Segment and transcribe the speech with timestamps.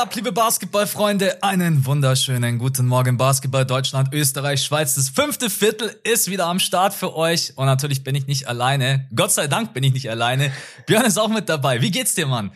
[0.00, 1.42] Ab, liebe Basketballfreunde?
[1.42, 4.94] Einen wunderschönen guten Morgen, Basketball Deutschland, Österreich, Schweiz.
[4.94, 7.52] Das fünfte Viertel ist wieder am Start für euch.
[7.56, 9.06] Und natürlich bin ich nicht alleine.
[9.14, 10.52] Gott sei Dank bin ich nicht alleine.
[10.86, 11.82] Björn ist auch mit dabei.
[11.82, 12.50] Wie geht's dir, Mann?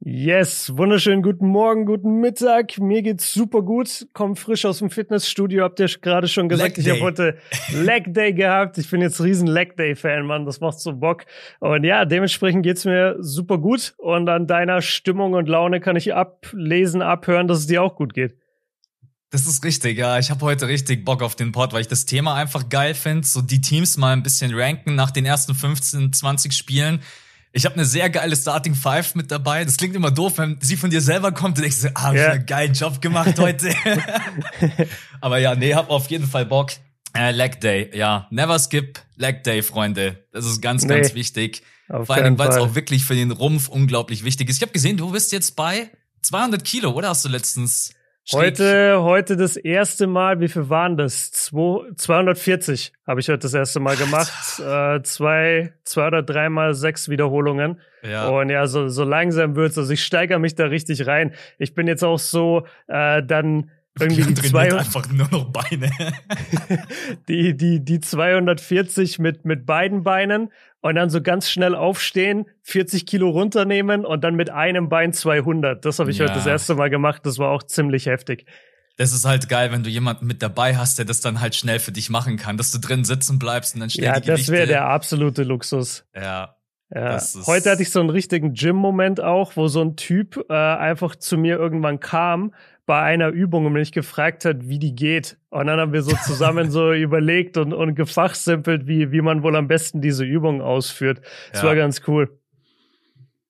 [0.00, 2.78] Yes, wunderschönen guten Morgen, guten Mittag.
[2.78, 4.06] Mir geht's super gut.
[4.12, 5.64] Komm frisch aus dem Fitnessstudio.
[5.64, 7.38] Habt ihr gerade schon gesagt, ich habe heute
[7.72, 8.76] Leg Day gehabt.
[8.76, 10.44] Ich bin jetzt riesen Leg Day Fan, Mann.
[10.44, 11.24] Das macht so Bock.
[11.60, 13.94] Und ja, dementsprechend geht's mir super gut.
[13.96, 18.12] Und an deiner Stimmung und Laune kann ich ablesen, abhören, dass es dir auch gut
[18.12, 18.36] geht.
[19.30, 20.18] Das ist richtig, ja.
[20.18, 23.26] Ich habe heute richtig Bock auf den Pod, weil ich das Thema einfach geil finde.
[23.26, 27.00] So die Teams mal ein bisschen ranken nach den ersten 15, 20 Spielen
[27.56, 29.64] ich habe eine sehr geile Starting Five mit dabei.
[29.64, 31.56] Das klingt immer doof, wenn sie von dir selber kommt.
[31.56, 32.26] Du denkst so, ah, hab yeah.
[32.26, 33.74] ich einen geilen Job gemacht heute.
[35.22, 36.72] Aber ja, nee, hab auf jeden Fall Bock.
[37.16, 38.26] Äh, Leg Day, ja.
[38.30, 40.22] Never skip Leg Day, Freunde.
[40.32, 41.62] Das ist ganz, nee, ganz wichtig.
[41.88, 44.56] Vor allem, weil es auch wirklich für den Rumpf unglaublich wichtig ist.
[44.56, 45.88] Ich habe gesehen, du bist jetzt bei
[46.20, 47.94] 200 Kilo, oder hast du letztens
[48.32, 51.30] Heute, heute das erste Mal, wie viel waren das?
[51.30, 54.58] Zwei, 240 habe ich heute das erste Mal gemacht.
[54.58, 57.80] äh, zwei, zwei oder dreimal sechs Wiederholungen.
[58.02, 58.26] Ja.
[58.28, 59.78] Und ja, so, so langsam wird's.
[59.78, 61.34] Also ich steigere mich da richtig rein.
[61.58, 65.90] Ich bin jetzt auch so, äh, dann irgendwie die zwei einfach nur noch Beine.
[67.28, 73.06] die die die 240 mit mit beiden Beinen und dann so ganz schnell aufstehen, 40
[73.06, 75.84] Kilo runternehmen und dann mit einem Bein 200.
[75.84, 76.26] Das habe ich ja.
[76.26, 77.22] heute das erste Mal gemacht.
[77.24, 78.46] Das war auch ziemlich heftig.
[78.96, 81.80] Das ist halt geil, wenn du jemanden mit dabei hast, der das dann halt schnell
[81.80, 84.66] für dich machen kann, dass du drin sitzen bleibst und dann schnell Ja, das wäre
[84.66, 86.06] der absolute Luxus.
[86.14, 86.56] Ja.
[86.94, 87.20] Ja.
[87.46, 91.36] Heute hatte ich so einen richtigen Gym-Moment auch, wo so ein Typ äh, einfach zu
[91.36, 92.54] mir irgendwann kam
[92.86, 95.36] bei einer Übung und mich gefragt hat, wie die geht.
[95.50, 99.56] Und dann haben wir so zusammen so überlegt und, und gefachsimpelt, wie, wie man wohl
[99.56, 101.20] am besten diese Übung ausführt.
[101.52, 101.68] Das ja.
[101.68, 102.38] war ganz cool.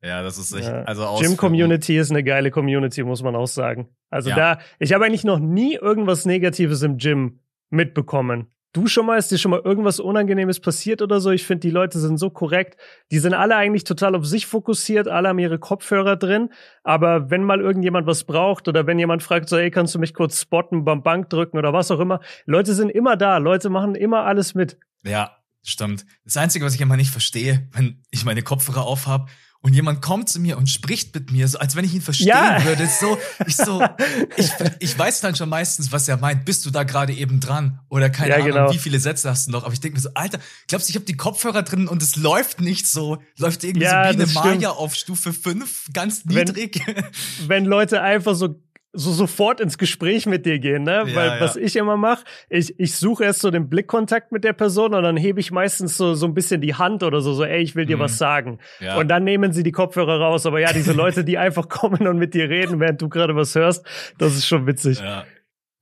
[0.03, 0.83] Ja, das ist echt, ja.
[0.85, 3.89] also Gym Community ist eine geile Community, muss man auch sagen.
[4.09, 4.37] Also ja.
[4.37, 7.41] da, ich habe eigentlich noch nie irgendwas Negatives im Gym
[7.71, 8.47] mitbekommen.
[8.77, 11.31] Du schon mal, ist dir schon mal irgendwas Unangenehmes passiert oder so?
[11.31, 12.79] Ich finde, die Leute sind so korrekt.
[13.11, 16.51] Die sind alle eigentlich total auf sich fokussiert, alle haben ihre Kopfhörer drin.
[16.85, 20.13] Aber wenn mal irgendjemand was braucht oder wenn jemand fragt, so, hey, kannst du mich
[20.13, 23.39] kurz spotten, beim Bank drücken oder was auch immer, Leute sind immer da.
[23.39, 24.77] Leute machen immer alles mit.
[25.05, 26.05] Ja, stimmt.
[26.27, 29.31] Das Einzige, was ich immer nicht verstehe, wenn ich meine Kopfhörer aufhab
[29.61, 32.29] und jemand kommt zu mir und spricht mit mir, so als wenn ich ihn verstehen
[32.29, 32.65] ja.
[32.65, 32.87] würde.
[32.87, 33.83] So, ich so,
[34.37, 36.45] ich, ich weiß dann schon meistens, was er meint.
[36.45, 37.81] Bist du da gerade eben dran?
[37.89, 38.73] Oder keine ja, Ahnung, genau.
[38.73, 39.65] wie viele Sätze hast du noch?
[39.65, 42.17] Aber ich denke mir so, Alter, glaubst du, ich habe die Kopfhörer drin und es
[42.17, 43.19] läuft nicht so.
[43.39, 46.81] Läuft irgendwie ja, so wie eine Maya auf Stufe 5, ganz niedrig.
[46.87, 47.05] Wenn,
[47.49, 48.61] wenn Leute einfach so
[48.97, 51.05] so sofort ins Gespräch mit dir gehen, ne?
[51.07, 51.41] Ja, Weil ja.
[51.41, 55.03] was ich immer mache, ich, ich suche erst so den Blickkontakt mit der Person und
[55.03, 57.77] dann hebe ich meistens so, so ein bisschen die Hand oder so, so, ey, ich
[57.77, 58.01] will dir mhm.
[58.01, 58.59] was sagen.
[58.81, 58.97] Ja.
[58.97, 60.47] Und dann nehmen sie die Kopfhörer raus.
[60.47, 63.55] Aber ja, diese Leute, die einfach kommen und mit dir reden, während du gerade was
[63.55, 63.85] hörst,
[64.19, 64.99] das ist schon witzig.
[64.99, 65.25] Ja.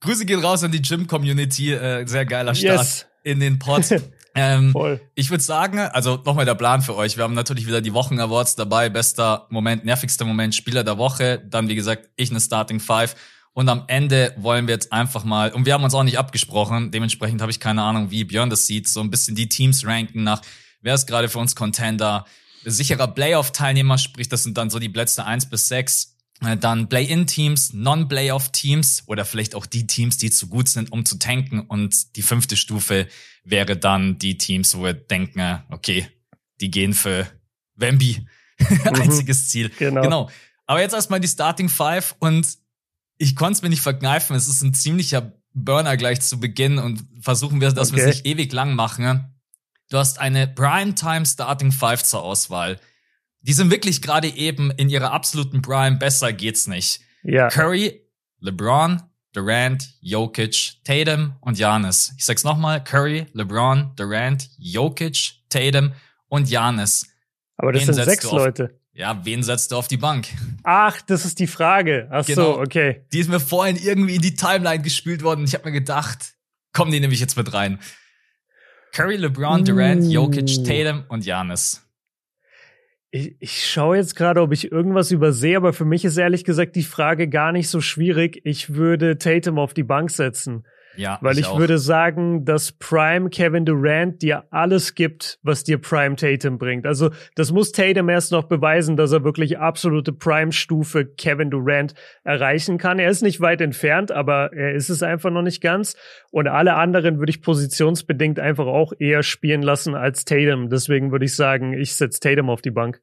[0.01, 3.07] Grüße gehen raus an die Gym-Community, äh, sehr geiler Start yes.
[3.23, 3.83] in den Pod.
[4.35, 4.99] Ähm, Voll.
[5.15, 7.15] Ich würde sagen, also nochmal der Plan für euch.
[7.15, 8.89] Wir haben natürlich wieder die Wochen-Awards dabei.
[8.89, 11.41] Bester Moment, nervigster Moment, Spieler der Woche.
[11.49, 13.15] Dann, wie gesagt, ich eine Starting Five.
[13.53, 16.91] Und am Ende wollen wir jetzt einfach mal, und wir haben uns auch nicht abgesprochen,
[16.91, 20.23] dementsprechend habe ich keine Ahnung, wie Björn das sieht, so ein bisschen die Teams ranken
[20.23, 20.41] nach,
[20.81, 22.25] wer ist gerade für uns Contender,
[22.65, 29.03] sicherer Playoff-Teilnehmer, sprich, das sind dann so die Plätze eins bis sechs dann Play-in-Teams, Non-Playoff-Teams
[29.07, 31.61] oder vielleicht auch die Teams, die zu gut sind, um zu tanken.
[31.61, 33.07] Und die fünfte Stufe
[33.43, 36.07] wäre dann die Teams, wo wir denken, okay,
[36.59, 37.27] die gehen für
[37.75, 38.25] Wemby.
[38.57, 38.87] Mhm.
[38.87, 39.69] Einziges Ziel.
[39.79, 40.01] Genau.
[40.01, 40.29] genau.
[40.65, 42.47] Aber jetzt erstmal die Starting Five und
[43.17, 44.33] ich konnte es mir nicht verkneifen.
[44.33, 47.97] Es ist ein ziemlicher Burner gleich zu Beginn und versuchen wir, dass okay.
[47.97, 49.35] wir es nicht ewig lang machen.
[49.89, 52.79] Du hast eine Primetime Starting Five zur Auswahl.
[53.47, 55.97] Die sind wirklich gerade eben in ihrer absoluten Prime.
[55.97, 57.01] Besser geht's nicht.
[57.23, 57.47] Ja.
[57.49, 58.01] Curry,
[58.39, 59.03] LeBron,
[59.33, 62.13] Durant, Jokic, Tatum und Janis.
[62.17, 62.83] Ich sag's nochmal.
[62.83, 65.91] Curry, LeBron, Durant, Jokic, Tatum
[66.27, 67.07] und Janis.
[67.57, 68.79] Aber das wen sind sechs Leute.
[68.93, 70.27] Ja, wen setzt du auf die Bank?
[70.63, 72.07] Ach, das ist die Frage.
[72.11, 72.53] Ach genau.
[72.53, 73.05] so, okay.
[73.13, 75.43] Die ist mir vorhin irgendwie in die Timeline gespielt worden.
[75.43, 76.33] Ich habe mir gedacht,
[76.71, 77.79] komm, die nehme ich jetzt mit rein.
[78.93, 81.84] Curry, LeBron, Durant, Jokic, Tatum und Janis.
[83.15, 86.75] Ich, ich schaue jetzt gerade, ob ich irgendwas übersehe, aber für mich ist ehrlich gesagt
[86.75, 88.41] die Frage gar nicht so schwierig.
[88.43, 90.65] Ich würde Tatum auf die Bank setzen.
[90.97, 95.77] Ja, weil ich, ich würde sagen, dass Prime Kevin Durant dir alles gibt, was dir
[95.77, 96.85] Prime Tatum bringt.
[96.85, 101.93] Also das muss Tatum erst noch beweisen, dass er wirklich absolute Prime-Stufe Kevin Durant
[102.23, 102.99] erreichen kann.
[102.99, 105.95] Er ist nicht weit entfernt, aber er ist es einfach noch nicht ganz.
[106.31, 110.69] Und alle anderen würde ich positionsbedingt einfach auch eher spielen lassen als Tatum.
[110.69, 113.01] Deswegen würde ich sagen, ich setze Tatum auf die Bank.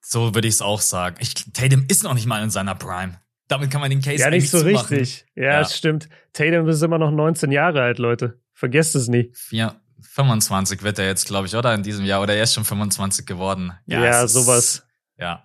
[0.00, 1.16] So würde ich es auch sagen.
[1.18, 3.20] Ich, Tatum ist noch nicht mal in seiner Prime.
[3.48, 5.24] Damit kann man den Case ja nicht so richtig.
[5.34, 6.08] Ja, ja, stimmt.
[6.32, 8.40] Tatum ist immer noch 19 Jahre alt, Leute.
[8.52, 9.32] Vergesst es nie.
[9.50, 12.64] Ja, 25 wird er jetzt, glaube ich, oder in diesem Jahr oder er ist schon
[12.64, 13.72] 25 geworden.
[13.86, 14.84] Ja, ja sowas.
[15.18, 15.44] ja.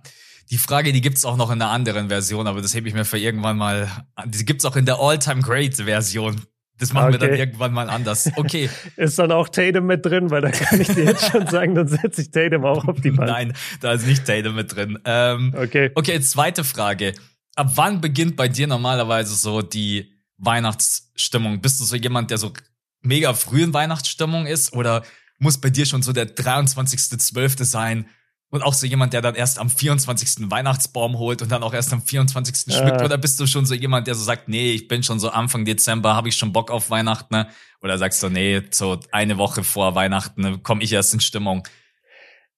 [0.50, 3.06] Die Frage, die gibt's auch noch in einer anderen Version, aber das hebe ich mir
[3.06, 3.90] für irgendwann mal.
[4.26, 6.42] Die gibt's auch in der All-Time Great Version.
[6.78, 7.22] Das machen okay.
[7.22, 8.30] wir dann irgendwann mal anders.
[8.36, 8.70] Okay.
[8.98, 11.88] ist dann auch Tatum mit drin, weil da kann ich dir jetzt schon sagen, dann
[11.88, 13.30] setze ich Tatum auch auf die Bank.
[13.30, 14.98] Nein, da ist nicht Tatum mit drin.
[15.06, 15.92] Ähm, okay.
[15.94, 17.14] Okay, zweite Frage.
[17.56, 21.62] Ab wann beginnt bei dir normalerweise so die Weihnachtsstimmung?
[21.62, 22.54] Bist du so jemand, der so
[23.02, 25.04] mega früh in Weihnachtsstimmung ist oder
[25.40, 27.64] muss bei dir schon so der 23.12.
[27.64, 28.08] sein?
[28.52, 30.52] Und auch so jemand, der dann erst am 24.
[30.52, 32.76] Weihnachtsbaum holt und dann auch erst am 24.
[32.76, 33.00] schmückt?
[33.00, 33.06] Äh.
[33.06, 35.64] Oder bist du schon so jemand, der so sagt, nee, ich bin schon so Anfang
[35.64, 37.34] Dezember, habe ich schon Bock auf Weihnachten?
[37.34, 37.48] Ne?
[37.82, 41.66] Oder sagst du, nee, so eine Woche vor Weihnachten ne, komme ich erst in Stimmung?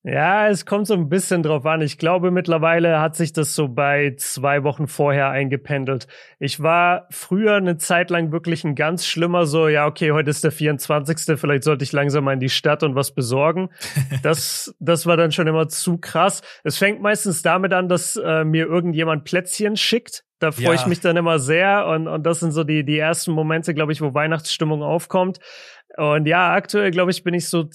[0.05, 1.79] Ja, es kommt so ein bisschen drauf an.
[1.79, 6.07] Ich glaube, mittlerweile hat sich das so bei zwei Wochen vorher eingependelt.
[6.39, 10.43] Ich war früher eine Zeit lang wirklich ein ganz schlimmer, so, ja, okay, heute ist
[10.43, 11.39] der 24.
[11.39, 13.69] Vielleicht sollte ich langsam mal in die Stadt und was besorgen.
[14.21, 16.41] Das, das war dann schon immer zu krass.
[16.63, 20.23] Es fängt meistens damit an, dass äh, mir irgendjemand Plätzchen schickt.
[20.39, 20.73] Da freue ja.
[20.75, 21.87] ich mich dann immer sehr.
[21.87, 25.39] Und, und das sind so die, die ersten Momente, glaube ich, wo Weihnachtsstimmung aufkommt.
[25.97, 27.65] Und ja, aktuell, glaube ich, bin ich so,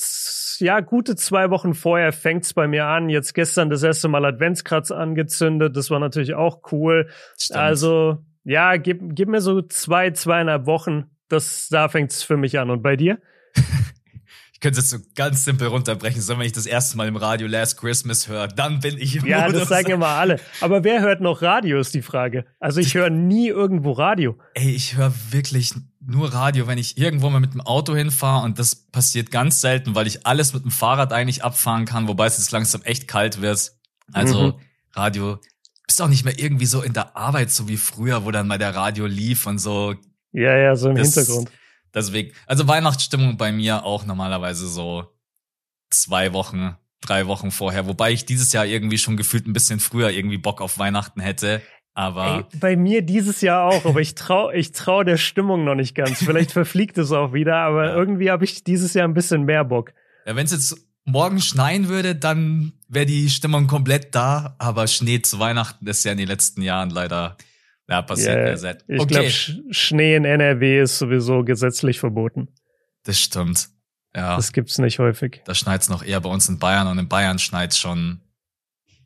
[0.60, 3.08] ja, gute zwei Wochen vorher fängt's bei mir an.
[3.08, 5.76] Jetzt gestern das erste Mal Adventskratz angezündet.
[5.76, 7.08] Das war natürlich auch cool.
[7.38, 7.58] Stimmt.
[7.58, 11.04] Also, ja, gib, gib mir so zwei, zweieinhalb Wochen.
[11.28, 12.70] Das, da fängt's für mich an.
[12.70, 13.18] Und bei dir?
[14.52, 17.16] ich könnte es jetzt so ganz simpel runterbrechen, so wenn ich das erste Mal im
[17.16, 19.60] Radio Last Christmas höre, dann bin ich im Ja, Modus.
[19.60, 20.40] das sagen immer alle.
[20.60, 22.44] Aber wer hört noch Radio, ist die Frage.
[22.58, 24.38] Also ich höre nie irgendwo Radio.
[24.54, 28.58] Ey, ich höre wirklich nur Radio, wenn ich irgendwo mal mit dem Auto hinfahre und
[28.58, 32.38] das passiert ganz selten, weil ich alles mit dem Fahrrad eigentlich abfahren kann, wobei es
[32.38, 33.72] jetzt langsam echt kalt wird.
[34.12, 34.54] Also mhm.
[34.92, 35.40] Radio,
[35.86, 38.58] bist auch nicht mehr irgendwie so in der Arbeit, so wie früher, wo dann mal
[38.58, 39.94] der Radio lief und so.
[40.32, 41.50] Ja, ja, so im das, Hintergrund.
[41.94, 45.06] Deswegen, also Weihnachtsstimmung bei mir auch normalerweise so
[45.90, 50.10] zwei Wochen, drei Wochen vorher, wobei ich dieses Jahr irgendwie schon gefühlt ein bisschen früher
[50.10, 51.62] irgendwie Bock auf Weihnachten hätte.
[51.98, 55.74] Aber Ey, bei mir dieses Jahr auch, aber ich trau, ich trau der Stimmung noch
[55.74, 56.22] nicht ganz.
[56.24, 57.96] Vielleicht verfliegt es auch wieder, aber ja.
[57.96, 59.92] irgendwie habe ich dieses Jahr ein bisschen mehr Bock.
[60.24, 65.22] Ja, wenn es jetzt morgen schneien würde, dann wäre die Stimmung komplett da, aber Schnee
[65.22, 67.36] zu Weihnachten ist ja in den letzten Jahren leider
[67.88, 68.84] ja, passiert yeah, seit.
[68.86, 69.14] Ich okay.
[69.14, 72.46] glaube, Sch Schnee in NRW ist sowieso gesetzlich verboten.
[73.02, 73.70] Das stimmt.
[74.14, 74.36] Ja.
[74.36, 75.42] Das gibt's nicht häufig.
[75.46, 78.20] Da schneit's noch eher bei uns in Bayern und in Bayern schneit's schon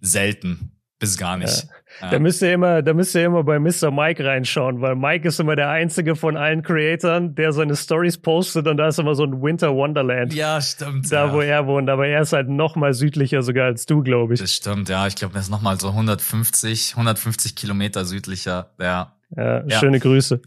[0.02, 0.72] selten
[1.02, 1.64] bis gar nicht.
[1.64, 1.68] Ja.
[2.00, 2.10] Ja.
[2.10, 3.90] Da müsst ihr immer, da müsst ihr immer bei Mr.
[3.90, 8.66] Mike reinschauen, weil Mike ist immer der einzige von allen Creatoren, der seine Stories postet
[8.66, 10.34] und da ist immer so ein Winter Wonderland.
[10.34, 11.10] Ja, stimmt.
[11.12, 11.32] Da, ja.
[11.32, 14.40] wo er wohnt, aber er ist halt noch mal südlicher sogar als du, glaube ich.
[14.40, 15.06] Das stimmt, ja.
[15.06, 18.70] Ich glaube, er ist noch mal so 150, 150 Kilometer südlicher.
[18.80, 19.16] Ja.
[19.36, 20.42] Ja, schöne Grüße.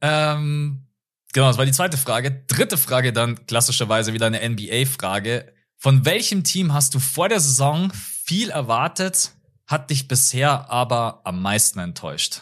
[0.00, 0.86] Ähm,
[1.32, 2.44] genau, das war die zweite Frage.
[2.46, 5.52] Dritte Frage dann klassischerweise wieder eine NBA-Frage.
[5.76, 9.32] Von welchem Team hast du vor der Saison viel erwartet
[9.68, 12.40] hat dich bisher aber am meisten enttäuscht?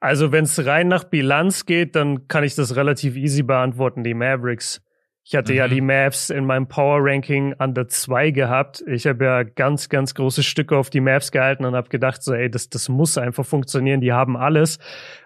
[0.00, 4.14] Also, wenn es rein nach Bilanz geht, dann kann ich das relativ easy beantworten, die
[4.14, 4.82] Mavericks.
[5.24, 5.58] Ich hatte mhm.
[5.58, 8.82] ja die Mavs in meinem Power Ranking an der 2 gehabt.
[8.88, 12.34] Ich habe ja ganz, ganz große Stücke auf die Mavs gehalten und habe gedacht, so,
[12.34, 14.00] ey, das, das muss einfach funktionieren.
[14.00, 14.80] Die haben alles.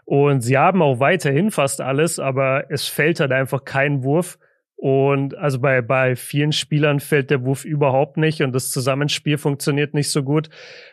[0.05, 4.39] Und sie haben auch weiterhin fast alles, aber es fällt halt einfach kein Wurf.
[4.77, 9.95] Und also bei, bei vielen Spielern fällt der Wurf überhaupt nicht und das Zusammenspiel funktioniert
[9.95, 10.51] nicht so gut.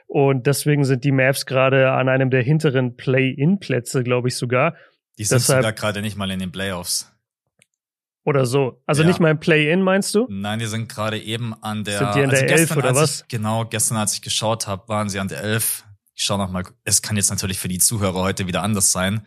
[0.08, 4.76] Und deswegen sind die Mavs gerade an einem der hinteren Play-In-Plätze, glaube ich sogar.
[5.18, 7.12] Die sind Deshalb, sogar gerade nicht mal in den Playoffs.
[8.26, 8.82] Oder so.
[8.86, 9.10] Also ja.
[9.10, 10.28] nicht mal im Play-In, meinst du?
[10.30, 11.98] Nein, die sind gerade eben an der.
[11.98, 13.22] Sind die an also der 11 oder was?
[13.22, 15.84] Ich, genau, gestern, als ich geschaut habe, waren sie an der 11.
[16.16, 16.64] Ich schau noch mal.
[16.86, 19.26] Es kann jetzt natürlich für die Zuhörer heute wieder anders sein.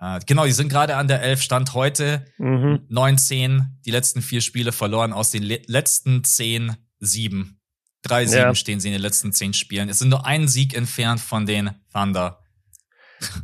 [0.00, 2.24] Äh, genau, die sind gerade an der 11 Stand heute.
[2.38, 2.86] Mhm.
[2.90, 7.60] 9-10, die letzten vier Spiele verloren aus den le letzten 10, 7.
[8.06, 8.54] 3-7 ja.
[8.54, 9.90] stehen sie in den letzten 10 Spielen.
[9.90, 12.40] Es sind nur einen Sieg entfernt von den Thunder.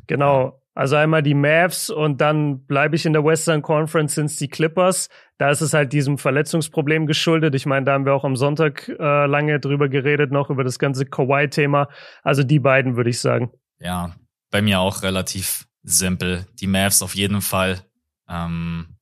[0.07, 0.63] Genau.
[0.75, 5.09] Also einmal die Mavs und dann bleibe ich in der Western Conference sind die Clippers.
[5.39, 7.55] Da ist es halt diesem Verletzungsproblem geschuldet.
[7.55, 10.79] Ich meine, da haben wir auch am Sonntag äh, lange drüber geredet, noch über das
[10.79, 11.89] ganze Kawhi-Thema.
[12.23, 13.53] Also die beiden würde ich sagen.
[13.79, 14.17] Ja,
[14.51, 16.47] bei mir auch relativ simpel.
[16.61, 17.81] Die Mavs auf jeden Fall.
[18.29, 18.97] Ähm,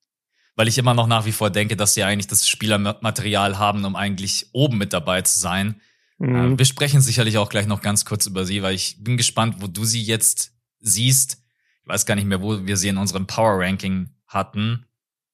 [0.55, 3.97] weil ich immer noch nach wie vor denke, dass sie eigentlich das Spielermaterial haben, um
[3.97, 5.81] eigentlich oben mit dabei zu sein.
[6.19, 6.37] Mhm.
[6.37, 9.57] Ähm, wir sprechen sicherlich auch gleich noch ganz kurz über sie, weil ich bin gespannt,
[9.59, 11.39] wo du sie jetzt siehst.
[11.83, 14.87] Ich weiß gar nicht mehr, wo wir sie in unserem Power Ranking hatten.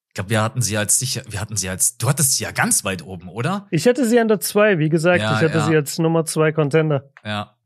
[0.08, 2.50] Ich glaube, wir hatten sie als sicher, wir hatten sie als, du hattest sie ja
[2.50, 3.68] ganz weit oben, oder?
[3.70, 5.66] Ich hatte sie an der 2, wie gesagt, ja, ich hatte ja.
[5.66, 7.12] sie als Nummer 2 Contender.
[7.24, 7.56] Ja.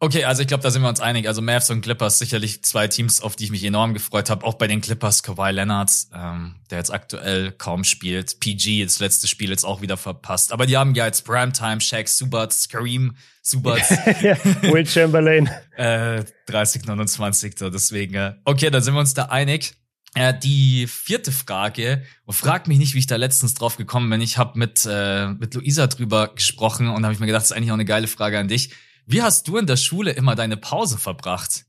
[0.00, 1.26] Okay, also ich glaube, da sind wir uns einig.
[1.26, 4.46] Also Mavs und Clippers sicherlich zwei Teams, auf die ich mich enorm gefreut habe.
[4.46, 8.38] Auch bei den Clippers Kawhi Leonards, ähm, der jetzt aktuell kaum spielt.
[8.38, 10.52] PG, das letzte Spiel jetzt auch wieder verpasst.
[10.52, 13.90] Aber die haben ja jetzt Primetime, Shaq, Subats, Kareem, Subats.
[14.22, 15.50] ja, Will Chamberlain.
[15.76, 18.14] äh, 30, 29, so deswegen.
[18.14, 19.74] Äh, okay, dann sind wir uns da einig.
[20.14, 24.20] Äh, die vierte Frage, und frag mich nicht, wie ich da letztens drauf gekommen bin.
[24.20, 27.56] Ich habe mit, äh, mit Luisa drüber gesprochen und habe ich mir gedacht, das ist
[27.56, 28.70] eigentlich auch eine geile Frage an dich
[29.08, 31.64] wie hast du in der Schule immer deine Pause verbracht?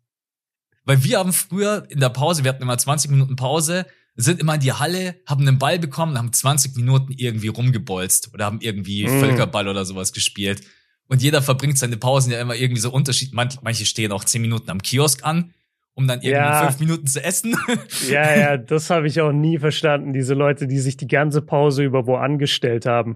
[0.83, 4.55] Weil wir haben früher in der Pause, wir hatten immer 20 Minuten Pause, sind immer
[4.55, 9.07] in die Halle, haben einen Ball bekommen, haben 20 Minuten irgendwie rumgebolzt oder haben irgendwie
[9.07, 9.19] mm.
[9.19, 10.61] Völkerball oder sowas gespielt.
[11.07, 13.33] Und jeder verbringt seine Pausen ja immer irgendwie so unterschiedlich.
[13.61, 15.53] Manche stehen auch 10 Minuten am Kiosk an,
[15.93, 16.67] um dann irgendwie ja.
[16.67, 17.55] fünf Minuten zu essen.
[18.09, 20.11] ja, ja, das habe ich auch nie verstanden.
[20.11, 23.15] Diese Leute, die sich die ganze Pause über wo angestellt haben.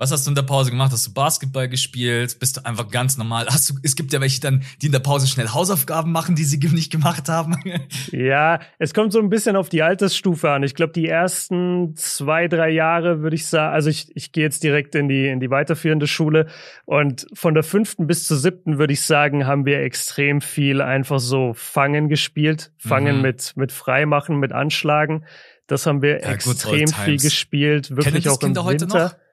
[0.00, 0.92] Was hast du in der Pause gemacht?
[0.92, 2.38] Hast du Basketball gespielt?
[2.40, 3.44] Bist du einfach ganz normal?
[3.48, 6.44] Hast du, es gibt ja welche dann, die in der Pause schnell Hausaufgaben machen, die
[6.44, 7.54] sie nicht gemacht haben.
[8.10, 10.62] ja, es kommt so ein bisschen auf die Altersstufe an.
[10.62, 14.62] Ich glaube, die ersten zwei, drei Jahre würde ich sagen, also ich, ich gehe jetzt
[14.62, 16.46] direkt in die, in die weiterführende Schule
[16.86, 21.20] und von der fünften bis zur siebten würde ich sagen, haben wir extrem viel einfach
[21.20, 22.72] so Fangen gespielt.
[22.78, 23.22] Fangen mhm.
[23.22, 25.26] mit, mit Freimachen, mit Anschlagen.
[25.66, 28.86] Das haben wir ja, extrem viel gespielt, wirklich auch im Winter.
[28.86, 29.29] Noch?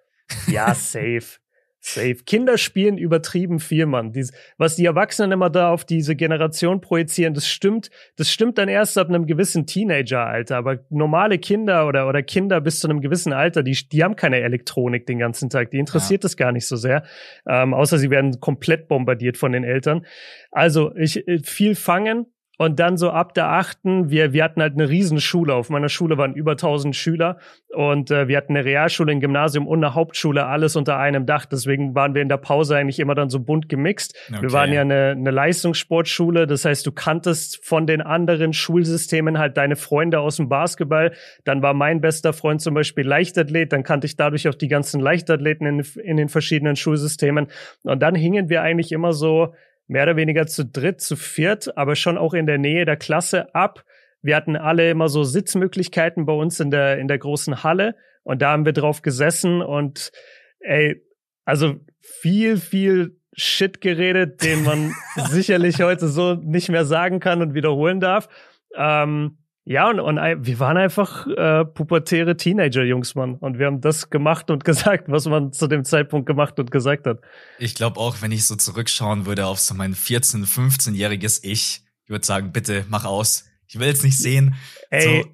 [0.47, 1.39] Ja, safe.
[1.79, 2.17] Safe.
[2.25, 4.11] Kinder spielen übertrieben viel, Mann.
[4.11, 8.67] Dies, was die Erwachsenen immer da auf diese Generation projizieren, das stimmt, das stimmt dann
[8.67, 10.57] erst ab einem gewissen Teenageralter.
[10.57, 14.41] Aber normale Kinder oder, oder Kinder bis zu einem gewissen Alter, die, die haben keine
[14.41, 15.71] Elektronik den ganzen Tag.
[15.71, 16.25] Die interessiert ja.
[16.25, 17.03] das gar nicht so sehr.
[17.47, 20.05] Ähm, außer sie werden komplett bombardiert von den Eltern.
[20.51, 22.25] Also, ich, äh, viel fangen,
[22.57, 25.53] und dann so ab der achten, wir, wir hatten halt eine Riesenschule.
[25.53, 27.37] Auf meiner Schule waren über 1000 Schüler.
[27.69, 31.45] Und äh, wir hatten eine Realschule, ein Gymnasium und eine Hauptschule, alles unter einem Dach.
[31.45, 34.15] Deswegen waren wir in der Pause eigentlich immer dann so bunt gemixt.
[34.29, 34.41] Okay.
[34.41, 36.47] Wir waren ja eine, eine Leistungssportschule.
[36.47, 41.13] Das heißt, du kanntest von den anderen Schulsystemen halt deine Freunde aus dem Basketball.
[41.45, 43.71] Dann war mein bester Freund zum Beispiel Leichtathlet.
[43.71, 47.49] Dann kannte ich dadurch auch die ganzen Leichtathleten in, in den verschiedenen Schulsystemen.
[47.83, 49.53] Und dann hingen wir eigentlich immer so
[49.87, 53.53] mehr oder weniger zu dritt, zu viert, aber schon auch in der Nähe der Klasse
[53.55, 53.83] ab.
[54.21, 58.41] Wir hatten alle immer so Sitzmöglichkeiten bei uns in der, in der großen Halle und
[58.41, 60.11] da haben wir drauf gesessen und
[60.59, 61.01] ey,
[61.45, 64.93] also viel, viel Shit geredet, den man
[65.29, 68.27] sicherlich heute so nicht mehr sagen kann und wiederholen darf.
[68.75, 69.37] Ähm,
[69.69, 73.35] ja, und, und wir waren einfach äh, pubertäre Teenager-Jungs, Mann.
[73.35, 77.05] Und wir haben das gemacht und gesagt, was man zu dem Zeitpunkt gemacht und gesagt
[77.05, 77.19] hat.
[77.59, 82.09] Ich glaube auch, wenn ich so zurückschauen würde auf so mein 14-, 15-jähriges Ich, ich
[82.09, 83.43] würde sagen, bitte mach aus.
[83.67, 84.55] Ich will es nicht sehen.
[84.89, 85.23] Ey.
[85.23, 85.29] So,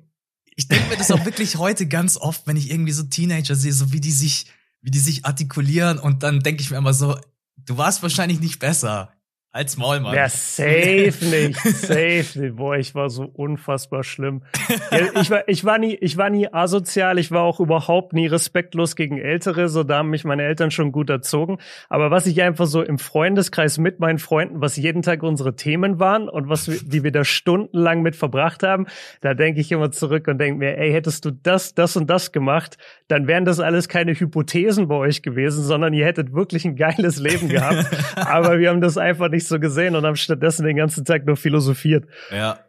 [0.55, 3.71] ich denke mir das auch wirklich heute ganz oft, wenn ich irgendwie so Teenager sehe,
[3.71, 4.47] so wie die sich,
[4.81, 7.15] wie die sich artikulieren und dann denke ich mir immer so,
[7.57, 9.13] du warst wahrscheinlich nicht besser.
[9.55, 10.15] Als Maul, Mann.
[10.15, 11.59] Ja, safe nicht.
[11.63, 12.55] Safe nicht.
[12.55, 14.41] Boah, ich war so unfassbar schlimm.
[15.21, 17.19] Ich, war, ich, war nie, ich war nie asozial.
[17.19, 19.69] Ich war auch überhaupt nie respektlos gegen Ältere.
[19.69, 21.59] So, da haben mich meine Eltern schon gut erzogen.
[21.87, 25.99] Aber was ich einfach so im Freundeskreis mit meinen Freunden, was jeden Tag unsere Themen
[25.99, 28.87] waren und was wir, die wir da stundenlang mit verbracht haben,
[29.21, 32.31] da denke ich immer zurück und denke mir, ey, hättest du das, das und das
[32.31, 36.75] gemacht, dann wären das alles keine Hypothesen bei euch gewesen, sondern ihr hättet wirklich ein
[36.75, 37.85] geiles Leben gehabt.
[38.15, 41.37] Aber wir haben das einfach nicht so gesehen und haben stattdessen den ganzen Tag nur
[41.37, 42.05] philosophiert.
[42.31, 42.59] Ja.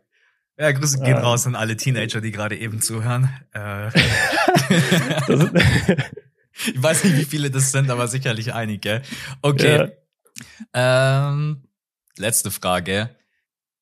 [0.56, 3.28] Ja, Grüße gehen äh, raus an alle Teenager, die gerade eben zuhören.
[3.52, 3.88] Äh.
[6.66, 9.02] ich weiß nicht, wie viele das sind, aber sicherlich einige.
[9.42, 9.90] Okay.
[10.72, 11.32] Ja.
[11.32, 11.64] Ähm,
[12.16, 13.10] letzte Frage.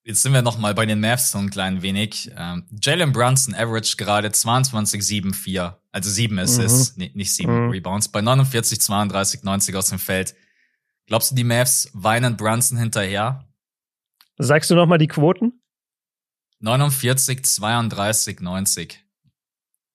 [0.04, 2.32] Jetzt sind wir noch mal bei den Mavs so ein klein wenig.
[2.37, 5.78] Ähm, Jalen Brunson average gerade 22, 7, 4.
[5.92, 7.11] Also 7 Assists, mhm.
[7.14, 7.70] nicht 7 mhm.
[7.70, 8.08] Rebounds.
[8.08, 10.34] Bei 49, 32, 90 aus dem Feld.
[11.12, 13.47] Glaubst du, die Mavs weinen Brunson hinterher?
[14.38, 15.61] Sagst du noch mal die Quoten?
[16.61, 19.04] 49, 32, 90.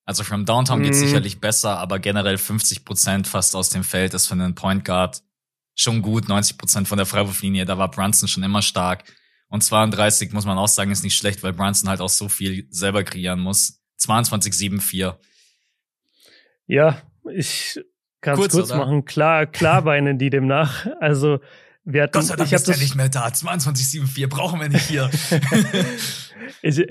[0.06, 0.84] Also from Downtown mm.
[0.84, 1.06] geht's mhm.
[1.06, 5.24] sicherlich besser, aber generell 50 Prozent fast aus dem Feld ist für einen Point Guard
[5.74, 6.28] schon gut.
[6.28, 9.04] 90 Prozent von der Freiwurflinie, da war Brunson schon immer stark.
[9.48, 12.68] Und 32 muss man auch sagen, ist nicht schlecht, weil Brunson halt auch so viel
[12.70, 13.82] selber kreieren muss.
[13.96, 15.20] 22, 7, 4.
[16.68, 17.02] Ja,
[17.34, 17.80] ich
[18.22, 19.06] Kannst kurz, kurz machen.
[19.06, 20.88] Klar, klar weinen die demnach.
[21.00, 21.40] Also,
[21.84, 23.32] wir hatten, Gott sei Dank ist der nicht mehr da.
[23.32, 25.10] 2274 brauchen wir nicht hier.
[26.62, 26.84] ich,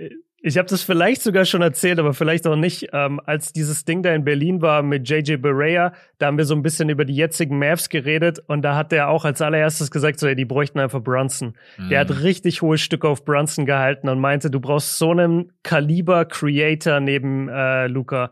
[0.46, 2.90] Ich habe das vielleicht sogar schon erzählt, aber vielleicht auch nicht.
[2.92, 6.54] Ähm, als dieses Ding da in Berlin war mit JJ Barea, da haben wir so
[6.54, 10.20] ein bisschen über die jetzigen Mavs geredet und da hat der auch als allererstes gesagt,
[10.20, 11.56] so, ey, die bräuchten einfach Brunson.
[11.78, 11.88] Mhm.
[11.88, 12.18] Der hat mhm.
[12.18, 17.48] richtig hohe Stücke auf Brunson gehalten und meinte, du brauchst so einen Kaliber Creator neben
[17.48, 18.30] äh, Luca.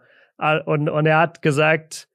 [0.66, 2.06] Und, und er hat gesagt,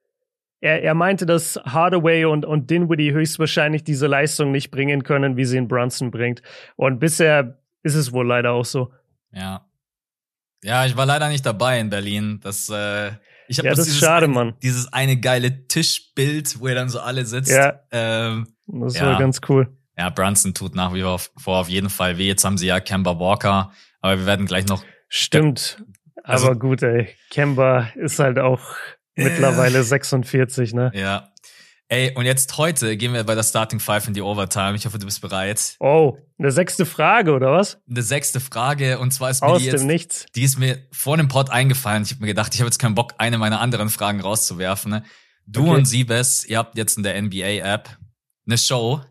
[0.61, 5.45] er, er meinte, dass Hardaway und, und Dinwiddie höchstwahrscheinlich diese Leistung nicht bringen können, wie
[5.45, 6.41] sie in Brunson bringt.
[6.75, 8.91] Und bisher ist es wohl leider auch so.
[9.31, 9.69] Ja,
[10.63, 12.39] ja, ich war leider nicht dabei in Berlin.
[12.43, 13.11] Das, äh,
[13.47, 14.55] ich habe ja, das, das ist schade, Mann.
[14.61, 17.51] Dieses eine geile Tischbild, wo ihr dann so alle sitzt.
[17.51, 17.79] Ja.
[17.91, 19.07] Ähm, das ja.
[19.07, 19.69] war ganz cool.
[19.97, 22.27] Ja, Brunson tut nach wie vor auf jeden Fall weh.
[22.27, 24.83] Jetzt haben sie ja Kemba Walker, aber wir werden gleich noch.
[25.07, 25.83] Stimmt.
[26.23, 27.09] Also, aber gut, ey.
[27.29, 28.61] Kemba ist halt auch
[29.23, 30.91] mittlerweile 46, ne?
[30.93, 31.31] Ja.
[31.91, 34.75] Ey, und jetzt heute gehen wir bei der Starting Five in die Overtime.
[34.75, 35.75] Ich hoffe, du bist bereit.
[35.79, 37.79] Oh, eine sechste Frage, oder was?
[37.89, 38.99] Eine sechste Frage.
[38.99, 40.27] Und zwar ist mir Aus die jetzt, dem Nichts.
[40.35, 42.03] die ist mir vor dem Pod eingefallen.
[42.03, 44.91] Ich habe mir gedacht, ich habe jetzt keinen Bock, eine meiner anderen Fragen rauszuwerfen.
[44.91, 45.03] Ne?
[45.47, 45.77] Du okay.
[45.79, 47.89] und Siebes, ihr habt jetzt in der NBA-App
[48.45, 49.01] eine Show.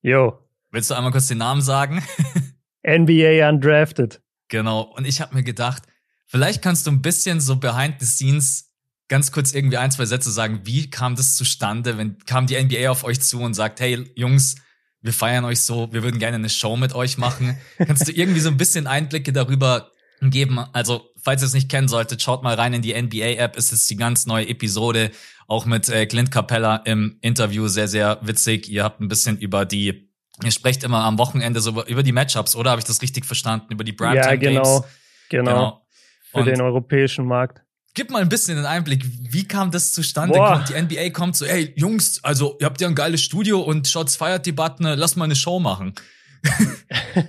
[0.00, 0.38] Jo.
[0.70, 2.02] Willst du einmal kurz den Namen sagen?
[2.86, 4.22] NBA Undrafted.
[4.48, 4.80] Genau.
[4.80, 5.82] Und ich habe mir gedacht,
[6.26, 8.73] vielleicht kannst du ein bisschen so behind the scenes
[9.08, 11.98] ganz kurz irgendwie ein, zwei Sätze sagen, wie kam das zustande?
[11.98, 14.56] Wenn kam die NBA auf euch zu und sagt, hey Jungs,
[15.02, 17.58] wir feiern euch so, wir würden gerne eine Show mit euch machen.
[17.78, 19.90] Kannst du irgendwie so ein bisschen Einblicke darüber
[20.22, 20.58] geben?
[20.72, 23.56] Also, falls ihr es nicht kennen solltet, schaut mal rein in die NBA-App.
[23.58, 25.10] Es ist die ganz neue Episode,
[25.46, 28.68] auch mit äh, Clint Capella im Interview, sehr, sehr witzig.
[28.70, 30.10] Ihr habt ein bisschen über die,
[30.42, 32.70] ihr sprecht immer am Wochenende so über die Matchups, oder?
[32.70, 33.74] Habe ich das richtig verstanden?
[33.74, 34.84] Über die Primetime Ja, genau,
[35.28, 35.50] genau.
[35.50, 35.86] genau.
[36.30, 37.63] Für und den europäischen Markt.
[37.94, 40.36] Gib mal ein bisschen den Einblick, wie kam das zustande?
[40.36, 40.64] Boah.
[40.68, 44.16] Die NBA kommt so, ey Jungs, also ihr habt ja ein geiles Studio und Shots
[44.16, 45.94] feiert die Button, lass mal eine Show machen.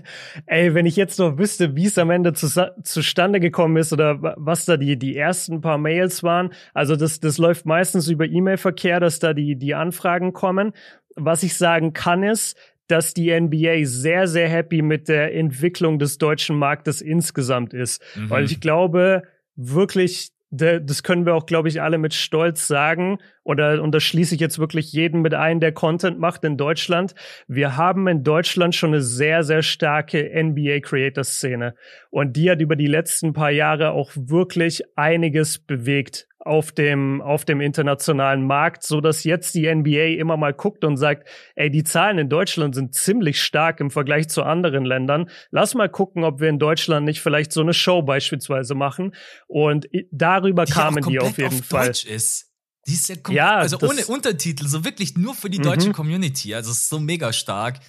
[0.48, 2.48] ey, wenn ich jetzt noch wüsste, wie es am Ende zu,
[2.84, 6.52] zustande gekommen ist oder was da die, die ersten paar Mails waren.
[6.74, 10.74] Also das, das läuft meistens über E-Mail-Verkehr, dass da die, die Anfragen kommen.
[11.16, 12.58] Was ich sagen kann ist,
[12.88, 18.02] dass die NBA sehr, sehr happy mit der Entwicklung des deutschen Marktes insgesamt ist.
[18.16, 18.30] Mhm.
[18.30, 19.24] Weil ich glaube,
[19.56, 23.20] wirklich das können wir auch, glaube ich, alle mit Stolz sagen.
[23.44, 27.14] Oder, und das schließe ich jetzt wirklich jeden mit ein, der Content macht in Deutschland.
[27.48, 31.76] Wir haben in Deutschland schon eine sehr, sehr starke NBA-Creator-Szene.
[32.10, 37.44] Und die hat über die letzten paar Jahre auch wirklich einiges bewegt auf dem, auf
[37.44, 41.84] dem internationalen Markt, so dass jetzt die NBA immer mal guckt und sagt, ey, die
[41.84, 45.30] Zahlen in Deutschland sind ziemlich stark im Vergleich zu anderen Ländern.
[45.50, 49.16] Lass mal gucken, ob wir in Deutschland nicht vielleicht so eine Show beispielsweise machen.
[49.48, 51.88] Und darüber die kamen die auf jeden auf Fall.
[51.88, 52.52] Deutsch ist.
[52.88, 55.94] Die ist ja, ja also ohne Untertitel, so wirklich nur für die deutsche mhm.
[55.94, 56.54] Community.
[56.54, 57.80] Also es ist so mega stark.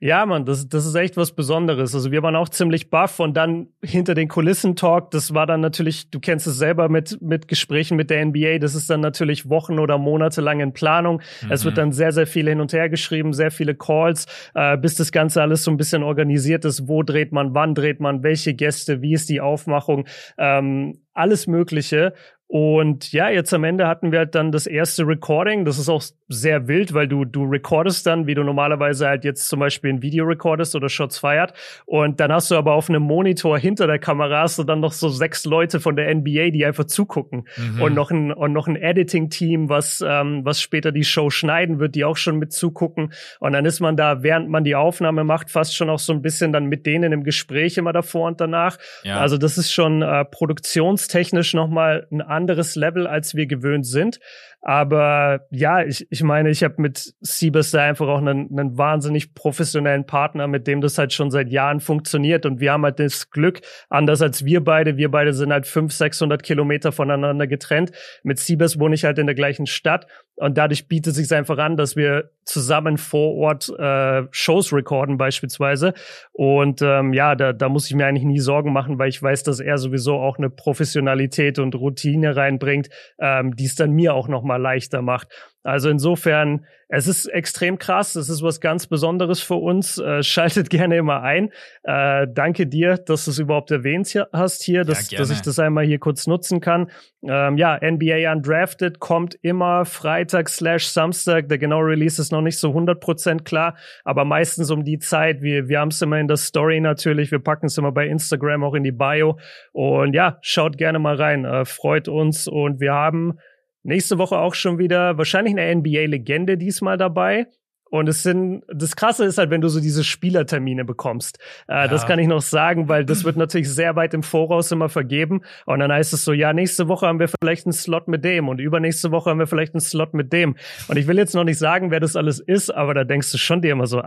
[0.00, 1.92] Ja, Mann, das, das ist echt was Besonderes.
[1.92, 5.60] Also wir waren auch ziemlich baff und dann hinter den Kulissen Talk, das war dann
[5.60, 9.48] natürlich, du kennst es selber mit, mit Gesprächen mit der NBA, das ist dann natürlich
[9.48, 11.20] Wochen oder Monate lang in Planung.
[11.42, 11.50] Mhm.
[11.50, 11.80] Es wird mhm.
[11.80, 15.42] dann sehr, sehr viel hin und her geschrieben, sehr viele Calls, äh, bis das Ganze
[15.42, 16.86] alles so ein bisschen organisiert ist.
[16.86, 20.06] Wo dreht man, wann dreht man, welche Gäste, wie ist die Aufmachung,
[20.38, 22.14] ähm, alles Mögliche.
[22.48, 25.66] Und ja, jetzt am Ende hatten wir halt dann das erste Recording.
[25.66, 29.48] Das ist auch sehr wild, weil du, du recordest dann, wie du normalerweise halt jetzt
[29.48, 31.52] zum Beispiel ein Video recordest oder Shots feiert.
[31.84, 34.92] Und dann hast du aber auf einem Monitor hinter der Kamera hast du dann noch
[34.92, 37.46] so sechs Leute von der NBA, die einfach zugucken.
[37.56, 37.82] Mhm.
[37.82, 41.96] Und noch ein, und noch ein Editing-Team, was, ähm, was später die Show schneiden wird,
[41.96, 43.12] die auch schon mit zugucken.
[43.40, 46.22] Und dann ist man da, während man die Aufnahme macht, fast schon auch so ein
[46.22, 48.78] bisschen dann mit denen im Gespräch immer davor und danach.
[49.02, 49.20] Ja.
[49.20, 54.20] Also das ist schon äh, produktionstechnisch nochmal ein anderes Level, als wir gewöhnt sind.
[54.60, 59.34] Aber ja, ich, ich meine, ich habe mit Siebes da einfach auch einen, einen wahnsinnig
[59.34, 62.44] professionellen Partner, mit dem das halt schon seit Jahren funktioniert.
[62.44, 65.98] Und wir haben halt das Glück, anders als wir beide, wir beide sind halt 500,
[65.98, 67.92] 600 Kilometer voneinander getrennt.
[68.24, 70.06] Mit Siebes wohne ich halt in der gleichen Stadt.
[70.36, 75.18] Und dadurch bietet es sich einfach an, dass wir zusammen vor Ort äh, Shows recorden
[75.18, 75.94] beispielsweise.
[76.32, 79.42] Und ähm, ja, da, da muss ich mir eigentlich nie Sorgen machen, weil ich weiß,
[79.42, 82.88] dass er sowieso auch eine Professionalität und Routine reinbringt,
[83.20, 85.28] ähm, die es dann mir auch noch mal leichter macht.
[85.68, 88.14] Also insofern, es ist extrem krass.
[88.14, 89.98] Es ist was ganz Besonderes für uns.
[89.98, 91.50] Äh, schaltet gerne immer ein.
[91.82, 95.58] Äh, danke dir, dass du es überhaupt erwähnt hast hier, dass, ja, dass ich das
[95.58, 96.90] einmal hier kurz nutzen kann.
[97.22, 101.48] Ähm, ja, NBA Undrafted kommt immer Freitag slash Samstag.
[101.48, 105.42] Der genaue Release ist noch nicht so 100% klar, aber meistens um die Zeit.
[105.42, 107.30] Wir, wir haben es immer in der Story natürlich.
[107.30, 109.38] Wir packen es immer bei Instagram auch in die Bio.
[109.72, 111.44] Und ja, schaut gerne mal rein.
[111.44, 112.48] Äh, freut uns.
[112.48, 113.38] Und wir haben
[113.88, 117.46] Nächste Woche auch schon wieder wahrscheinlich eine NBA-Legende diesmal dabei.
[117.90, 121.38] Und es sind, das Krasse ist halt, wenn du so diese Spielertermine bekommst.
[121.68, 121.88] Äh, ja.
[121.88, 125.40] Das kann ich noch sagen, weil das wird natürlich sehr weit im Voraus immer vergeben.
[125.64, 128.50] Und dann heißt es so, ja, nächste Woche haben wir vielleicht einen Slot mit dem
[128.50, 130.56] und übernächste Woche haben wir vielleicht einen Slot mit dem.
[130.88, 133.38] Und ich will jetzt noch nicht sagen, wer das alles ist, aber da denkst du
[133.38, 134.02] schon dir immer so,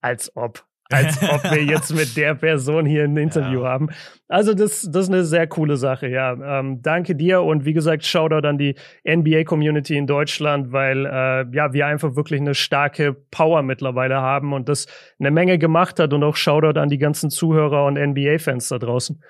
[0.00, 3.68] als ob als ob wir jetzt mit der Person hier ein Interview ja.
[3.68, 3.88] haben.
[4.28, 6.32] Also das, das ist eine sehr coole Sache, ja.
[6.32, 8.74] Ähm, danke dir und wie gesagt, Shoutout an die
[9.08, 14.68] NBA-Community in Deutschland, weil äh, ja wir einfach wirklich eine starke Power mittlerweile haben und
[14.68, 14.86] das
[15.18, 19.22] eine Menge gemacht hat und auch Shoutout an die ganzen Zuhörer und NBA-Fans da draußen.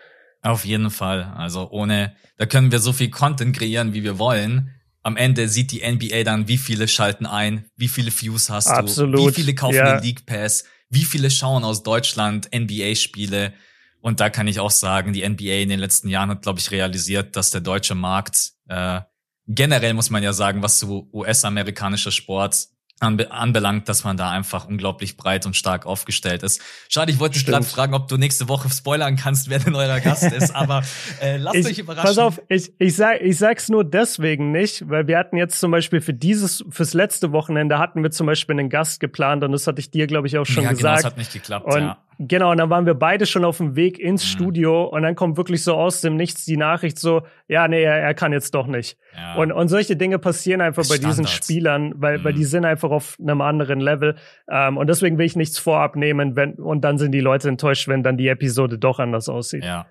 [0.42, 1.32] Auf jeden Fall.
[1.36, 4.70] Also ohne, da können wir so viel Content kreieren, wie wir wollen.
[5.02, 9.18] Am Ende sieht die NBA dann, wie viele schalten ein, wie viele Views hast Absolut.
[9.18, 9.96] du, wie viele kaufen ja.
[9.96, 13.52] den League Pass wie viele schauen aus Deutschland NBA-Spiele?
[14.00, 16.70] Und da kann ich auch sagen, die NBA in den letzten Jahren hat, glaube ich,
[16.70, 19.00] realisiert, dass der deutsche Markt äh,
[19.46, 22.68] generell muss man ja sagen, was zu US-amerikanischer Sport
[23.00, 26.62] anbelangt, dass man da einfach unglaublich breit und stark aufgestellt ist.
[26.88, 30.00] Schade, ich wollte dich gerade fragen, ob du nächste Woche spoilern kannst, wer denn euer
[30.00, 30.82] Gast ist, aber
[31.20, 32.06] äh, lasst ich, euch überraschen.
[32.06, 35.70] Pass auf, ich, ich, sag, ich sag's nur deswegen nicht, weil wir hatten jetzt zum
[35.70, 39.66] Beispiel für dieses, fürs letzte Wochenende hatten wir zum Beispiel einen Gast geplant und das
[39.66, 40.82] hatte ich dir, glaube ich, auch schon ja, gesagt.
[40.82, 41.98] Genau, das hat nicht geklappt, und ja.
[42.18, 44.28] Genau, und dann waren wir beide schon auf dem Weg ins mhm.
[44.28, 47.98] Studio und dann kommt wirklich so aus dem Nichts die Nachricht so, ja, nee, er,
[47.98, 48.96] er kann jetzt doch nicht.
[49.14, 49.34] Ja.
[49.34, 51.16] Und, und solche Dinge passieren einfach bei Standards.
[51.16, 52.24] diesen Spielern, weil, mhm.
[52.24, 52.46] weil die mhm.
[52.46, 54.16] sind einfach auf einem anderen Level.
[54.50, 57.86] Ähm, und deswegen will ich nichts vorab nehmen, wenn, und dann sind die Leute enttäuscht,
[57.88, 59.64] wenn dann die Episode doch anders aussieht.
[59.64, 59.86] Ja.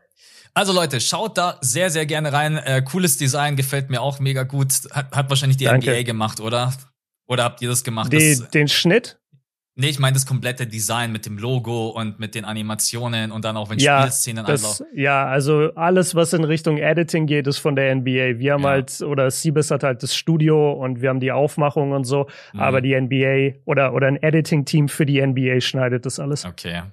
[0.56, 2.58] Also Leute, schaut da sehr, sehr gerne rein.
[2.58, 4.72] Äh, cooles Design, gefällt mir auch mega gut.
[4.92, 5.92] Hat, hat wahrscheinlich die Danke.
[5.92, 6.74] NBA gemacht, oder?
[7.28, 8.12] Oder habt ihr das gemacht?
[8.14, 9.20] Die, das, den Schnitt?
[9.78, 13.58] Nee, ich meine das komplette Design mit dem Logo und mit den Animationen und dann
[13.58, 14.86] auch wenn ja, Spielszenen also.
[14.94, 18.40] Ja, also alles, was in Richtung Editing geht, ist von der NBA.
[18.40, 18.70] Wir haben ja.
[18.70, 22.62] halt, oder Siebes hat halt das Studio und wir haben die Aufmachung und so, mhm.
[22.62, 26.46] aber die NBA oder, oder ein Editing-Team für die NBA schneidet das alles.
[26.46, 26.84] Okay.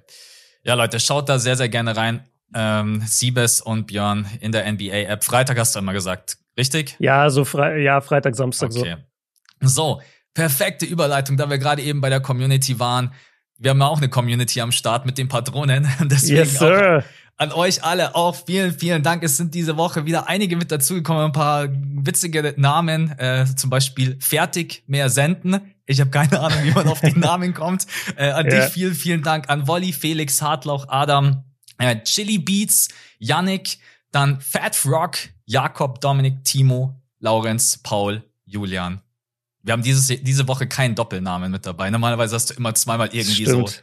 [0.63, 2.27] Ja, Leute, schaut da sehr, sehr gerne rein.
[2.53, 5.23] Ähm, Siebes und Björn in der NBA-App.
[5.23, 6.97] Freitag hast du immer gesagt, richtig?
[6.99, 8.97] Ja, so Fre ja, Freitag, Samstag okay.
[8.97, 9.13] so.
[9.65, 10.01] So,
[10.33, 13.11] perfekte Überleitung, da wir gerade eben bei der Community waren.
[13.57, 15.87] Wir haben ja auch eine Community am Start mit den Patronen.
[16.01, 17.03] Deswegen yes, sir.
[17.37, 19.23] an euch alle auch vielen, vielen Dank.
[19.23, 24.17] Es sind diese Woche wieder einige mit dazugekommen, ein paar witzige Namen, äh, zum Beispiel
[24.19, 25.73] Fertig mehr senden.
[25.85, 27.85] Ich habe keine Ahnung, wie man auf den Namen kommt.
[28.15, 28.61] Äh, an ja.
[28.61, 29.49] dich vielen, vielen Dank.
[29.49, 31.43] An Wolli, Felix, Hartlauch, Adam,
[31.77, 33.77] äh, Chili Beats, Yannick,
[34.11, 39.02] dann Fat Rock, Jakob, Dominik, Timo, Laurenz, Paul, Julian
[39.63, 41.89] wir haben dieses, diese Woche keinen Doppelnamen mit dabei.
[41.89, 43.69] Normalerweise hast du immer zweimal irgendwie Stimmt.
[43.69, 43.75] so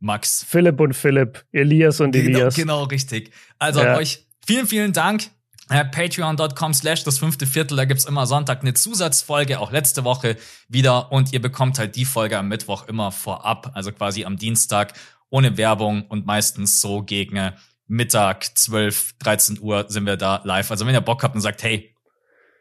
[0.00, 0.44] Max.
[0.48, 2.54] Philipp und Philipp, Elias und genau, Elias.
[2.54, 3.30] Genau, richtig.
[3.58, 3.96] Also ja.
[3.96, 5.30] euch vielen, vielen Dank.
[5.68, 11.12] Patreon.com slash das fünfte Viertel, da gibt's immer Sonntag eine Zusatzfolge, auch letzte Woche wieder.
[11.12, 14.94] Und ihr bekommt halt die Folge am Mittwoch immer vorab, also quasi am Dienstag,
[15.28, 17.52] ohne Werbung und meistens so gegen
[17.86, 20.70] Mittag, 12, 13 Uhr sind wir da live.
[20.70, 21.94] Also wenn ihr Bock habt und sagt, hey,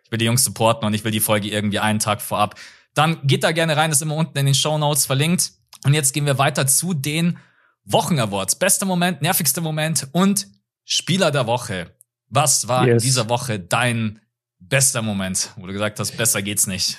[0.08, 2.56] ich will die Jungs supporten und ich will die Folge irgendwie einen Tag vorab,
[2.94, 5.52] dann geht da gerne rein, ist immer unten in den Show Notes verlinkt.
[5.84, 7.38] Und jetzt gehen wir weiter zu den
[7.84, 8.56] Wochen-Awards.
[8.56, 10.48] Bester Moment, nervigster Moment und
[10.86, 11.92] Spieler der Woche.
[12.30, 13.04] Was war yes.
[13.04, 14.22] in dieser Woche dein
[14.60, 16.98] bester Moment, wo du gesagt hast, besser geht's nicht?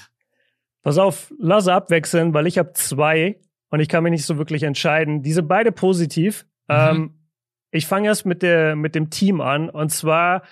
[0.82, 3.40] Pass auf, lass abwechseln, weil ich habe zwei
[3.70, 5.22] und ich kann mich nicht so wirklich entscheiden.
[5.22, 6.44] Diese beide positiv.
[6.68, 6.76] Mhm.
[6.76, 7.14] Ähm,
[7.70, 10.42] ich fange erst mit, der, mit dem Team an und zwar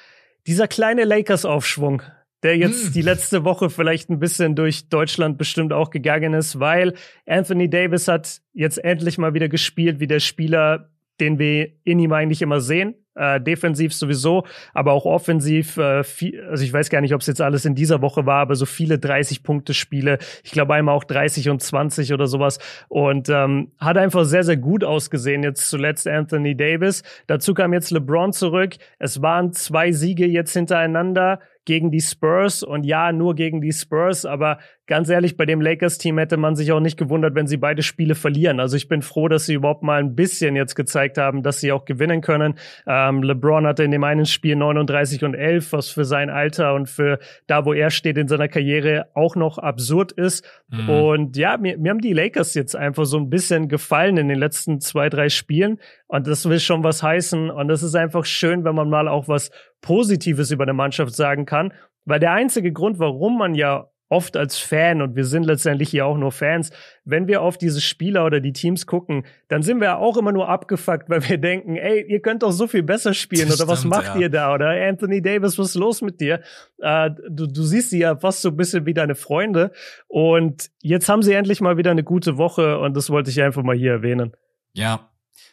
[0.47, 2.03] dieser kleine Lakers-Aufschwung
[2.42, 2.92] der jetzt hm.
[2.92, 6.94] die letzte Woche vielleicht ein bisschen durch Deutschland bestimmt auch gegangen ist, weil
[7.27, 12.12] Anthony Davis hat jetzt endlich mal wieder gespielt wie der Spieler, den wir in ihm
[12.12, 12.94] eigentlich immer sehen.
[13.14, 14.44] Äh, defensiv sowieso,
[14.75, 15.79] aber auch offensiv.
[15.79, 18.42] Äh, viel, also ich weiß gar nicht, ob es jetzt alles in dieser Woche war,
[18.42, 20.18] aber so viele 30-Punkte-Spiele.
[20.44, 22.59] Ich glaube einmal auch 30 und 20 oder sowas.
[22.88, 25.42] Und ähm, hat einfach sehr, sehr gut ausgesehen.
[25.42, 27.03] Jetzt zuletzt Anthony Davis.
[27.27, 28.75] Dazu kam jetzt LeBron zurück.
[28.99, 34.24] Es waren zwei Siege jetzt hintereinander gegen die Spurs und ja, nur gegen die Spurs,
[34.24, 37.83] aber ganz ehrlich, bei dem Lakers-Team hätte man sich auch nicht gewundert, wenn sie beide
[37.83, 38.61] Spiele verlieren.
[38.61, 41.72] Also ich bin froh, dass sie überhaupt mal ein bisschen jetzt gezeigt haben, dass sie
[41.72, 42.55] auch gewinnen können.
[42.87, 46.88] Ähm, LeBron hatte in dem einen Spiel 39 und 11, was für sein Alter und
[46.88, 50.44] für da, wo er steht in seiner Karriere, auch noch absurd ist.
[50.68, 50.88] Mhm.
[50.88, 54.38] Und ja, mir, mir haben die Lakers jetzt einfach so ein bisschen gefallen in den
[54.38, 55.81] letzten zwei, drei Spielen.
[56.07, 57.51] Und das will schon was heißen.
[57.51, 61.44] Und das ist einfach schön, wenn man mal auch was Positives über eine Mannschaft sagen
[61.44, 61.72] kann.
[62.05, 66.07] Weil der einzige Grund, warum man ja oft als Fan, und wir sind letztendlich hier
[66.07, 66.71] auch nur Fans,
[67.05, 70.49] wenn wir auf diese Spieler oder die Teams gucken, dann sind wir auch immer nur
[70.49, 74.14] abgefuckt, weil wir denken, ey, ihr könnt doch so viel besser spielen oder was macht
[74.14, 74.21] ja.
[74.21, 74.55] ihr da?
[74.55, 76.40] Oder Anthony Davis, was ist los mit dir?
[76.79, 79.73] Äh, du, du siehst sie ja fast so ein bisschen wie deine Freunde.
[80.07, 83.62] Und jetzt haben sie endlich mal wieder eine gute Woche und das wollte ich einfach
[83.62, 84.33] mal hier erwähnen.
[84.73, 85.11] Ja,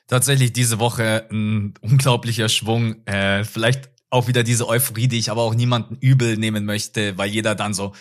[0.08, 3.06] tatsächlich diese Woche ein unglaublicher Schwung.
[3.06, 7.30] Äh, vielleicht auch wieder diese Euphorie, die ich aber auch niemanden übel nehmen möchte, weil
[7.30, 7.94] jeder dann so,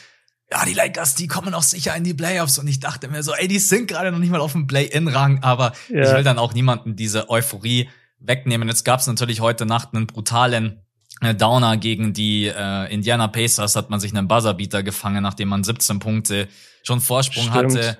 [0.53, 2.59] ja, die Lakers, die kommen auch sicher in die Playoffs.
[2.59, 5.43] Und ich dachte mir so, ey, die sind gerade noch nicht mal auf dem Play-In-Rang,
[5.43, 6.03] aber ja.
[6.03, 7.89] ich will dann auch niemanden diese Euphorie
[8.19, 8.69] wegnehmen.
[8.69, 10.83] Jetzt gab es natürlich heute Nacht einen brutalen
[11.23, 15.65] äh, Downer gegen die äh, Indiana Pacers, hat man sich einen Buzzerbeater gefangen, nachdem man
[15.65, 16.49] 17 Punkte
[16.83, 17.75] schon Vorsprung Stimmt.
[17.75, 17.99] hatte.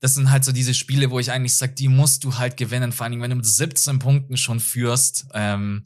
[0.00, 2.92] Das sind halt so diese Spiele, wo ich eigentlich sag, die musst du halt gewinnen,
[2.92, 5.26] vor allen Dingen, wenn du mit 17 Punkten schon führst.
[5.34, 5.82] Ähm,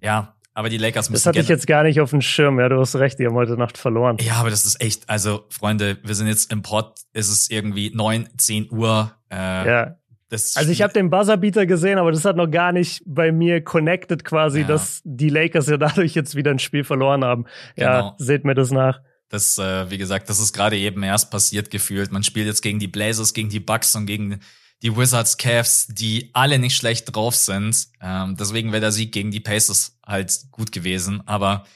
[0.00, 1.22] ja, aber die Lakers müssen.
[1.22, 2.58] Das hatte ich jetzt gar nicht auf dem Schirm.
[2.58, 4.16] Ja, du hast recht, die haben heute Nacht verloren.
[4.20, 7.92] Ja, aber das ist echt, also Freunde, wir sind jetzt im Pod, ist es irgendwie
[7.94, 9.12] neun, zehn Uhr.
[9.30, 9.96] Äh, ja.
[10.30, 14.24] Also ich habe den Buzzerbeater gesehen, aber das hat noch gar nicht bei mir connected
[14.24, 14.66] quasi, ja.
[14.66, 17.46] dass die Lakers ja dadurch jetzt wieder ein Spiel verloren haben.
[17.76, 18.14] Ja, genau.
[18.18, 19.00] seht mir das nach.
[19.28, 22.12] Das, äh, wie gesagt, das ist gerade eben erst passiert gefühlt.
[22.12, 24.40] Man spielt jetzt gegen die Blazers, gegen die Bucks und gegen
[24.82, 27.88] die Wizards, Cavs, die alle nicht schlecht drauf sind.
[28.00, 31.22] Ähm, deswegen wäre der Sieg gegen die Pacers halt gut gewesen.
[31.26, 31.66] Aber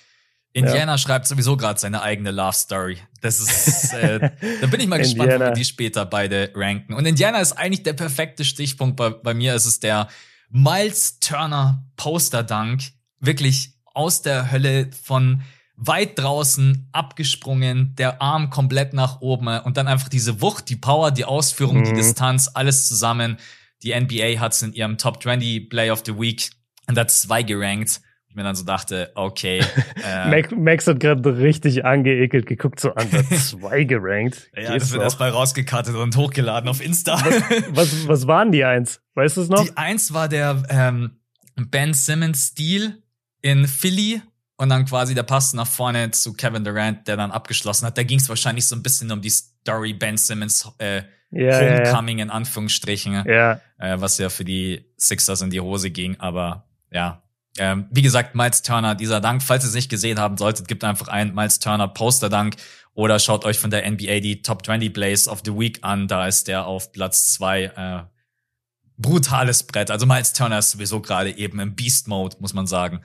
[0.53, 0.99] Indiana ja.
[0.99, 2.99] schreibt sowieso gerade seine eigene Love Story.
[3.21, 6.95] Das ist, äh, da bin ich mal gespannt, wir die später beide ranken.
[6.95, 8.97] Und Indiana ist eigentlich der perfekte Stichpunkt.
[8.97, 10.09] Bei, bei mir ist es der
[10.51, 12.83] Miles Turner Poster Dunk.
[13.21, 15.43] Wirklich aus der Hölle von
[15.77, 21.11] weit draußen abgesprungen, der Arm komplett nach oben und dann einfach diese Wucht, die Power,
[21.11, 21.85] die Ausführung, mhm.
[21.85, 23.39] die Distanz, alles zusammen.
[23.83, 26.51] Die NBA hat es in ihrem Top 20 Play of the Week
[26.87, 28.01] und hat zwei gerankt.
[28.29, 29.63] Ich mir dann so dachte, okay.
[30.05, 34.51] Äh, Max, Max hat gerade richtig angeekelt geguckt, so an der zwei gerankt.
[34.55, 37.15] ja, Geht's das wird erstmal rausgekattet und hochgeladen auf Insta.
[37.25, 39.01] Was, was, was waren die eins?
[39.15, 39.65] Weißt du es noch?
[39.65, 41.21] Die eins war der ähm,
[41.57, 43.03] Ben Simmons Stil
[43.41, 44.21] in Philly
[44.65, 47.97] und dann quasi der Pass nach vorne zu Kevin Durant, der dann abgeschlossen hat.
[47.97, 52.19] Da ging es wahrscheinlich so ein bisschen um die Story Ben Simmons äh, yeah, Homecoming
[52.19, 52.25] yeah.
[52.25, 53.61] in Anführungsstrichen, yeah.
[53.79, 56.19] äh, was ja für die Sixers in die Hose ging.
[56.19, 57.23] Aber ja,
[57.59, 60.83] ähm, wie gesagt, Miles Turner, dieser Dank, falls ihr es nicht gesehen haben solltet, gibt
[60.83, 62.57] einfach ein Miles Turner Poster-Dank
[62.95, 66.09] oder schaut euch von der NBA die Top 20 Plays of the Week an.
[66.09, 67.65] Da ist der auf Platz zwei.
[67.65, 68.15] Äh,
[68.97, 69.91] brutales Brett.
[69.91, 73.01] Also Miles Turner ist sowieso gerade eben im Beast-Mode, muss man sagen.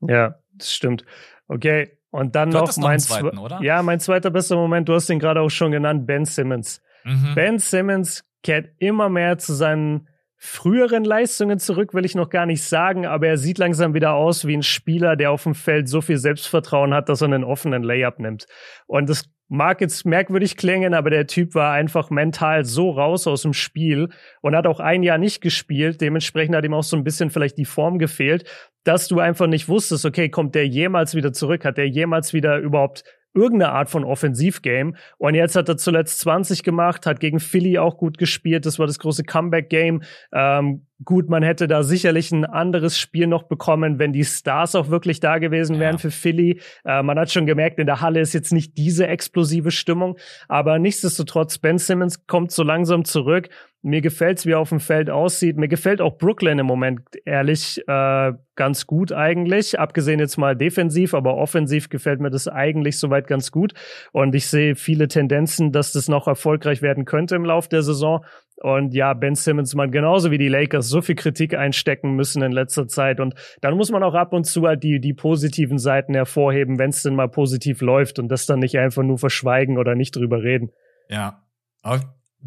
[0.00, 1.04] Ja, das stimmt.
[1.48, 3.60] Okay, und dann noch mein zweiten, oder?
[3.60, 6.80] Ja, mein zweiter bester Moment, du hast den gerade auch schon genannt, Ben Simmons.
[7.04, 7.34] Mhm.
[7.34, 12.62] Ben Simmons kehrt immer mehr zu seinen früheren Leistungen zurück, will ich noch gar nicht
[12.62, 16.02] sagen, aber er sieht langsam wieder aus wie ein Spieler, der auf dem Feld so
[16.02, 18.46] viel Selbstvertrauen hat, dass er einen offenen Layup nimmt.
[18.86, 23.42] Und das mag jetzt merkwürdig klingen, aber der Typ war einfach mental so raus aus
[23.42, 24.08] dem Spiel
[24.40, 26.00] und hat auch ein Jahr nicht gespielt.
[26.00, 28.48] Dementsprechend hat ihm auch so ein bisschen vielleicht die Form gefehlt,
[28.84, 31.64] dass du einfach nicht wusstest, okay, kommt der jemals wieder zurück?
[31.64, 33.04] Hat der jemals wieder überhaupt
[33.34, 34.94] irgendeine Art von Offensivgame.
[35.18, 38.64] Und jetzt hat er zuletzt 20 gemacht, hat gegen Philly auch gut gespielt.
[38.64, 40.02] Das war das große Comeback-Game.
[40.32, 44.88] Ähm, gut, man hätte da sicherlich ein anderes Spiel noch bekommen, wenn die Stars auch
[44.90, 45.98] wirklich da gewesen wären ja.
[45.98, 46.60] für Philly.
[46.84, 50.16] Äh, man hat schon gemerkt, in der Halle ist jetzt nicht diese explosive Stimmung.
[50.48, 53.48] Aber nichtsdestotrotz, Ben Simmons kommt so langsam zurück.
[53.82, 55.58] Mir gefällt's, wie er auf dem Feld aussieht.
[55.58, 59.78] Mir gefällt auch Brooklyn im Moment, ehrlich, äh, ganz gut eigentlich.
[59.78, 63.74] Abgesehen jetzt mal defensiv, aber offensiv gefällt mir das eigentlich soweit ganz gut.
[64.12, 68.24] Und ich sehe viele Tendenzen, dass das noch erfolgreich werden könnte im Lauf der Saison.
[68.62, 72.52] Und ja, Ben Simmons man genauso wie die Lakers so viel Kritik einstecken müssen in
[72.52, 73.20] letzter Zeit.
[73.20, 76.90] Und dann muss man auch ab und zu halt die, die positiven Seiten hervorheben, wenn
[76.90, 80.42] es denn mal positiv läuft und das dann nicht einfach nur verschweigen oder nicht drüber
[80.42, 80.70] reden.
[81.08, 81.42] Ja.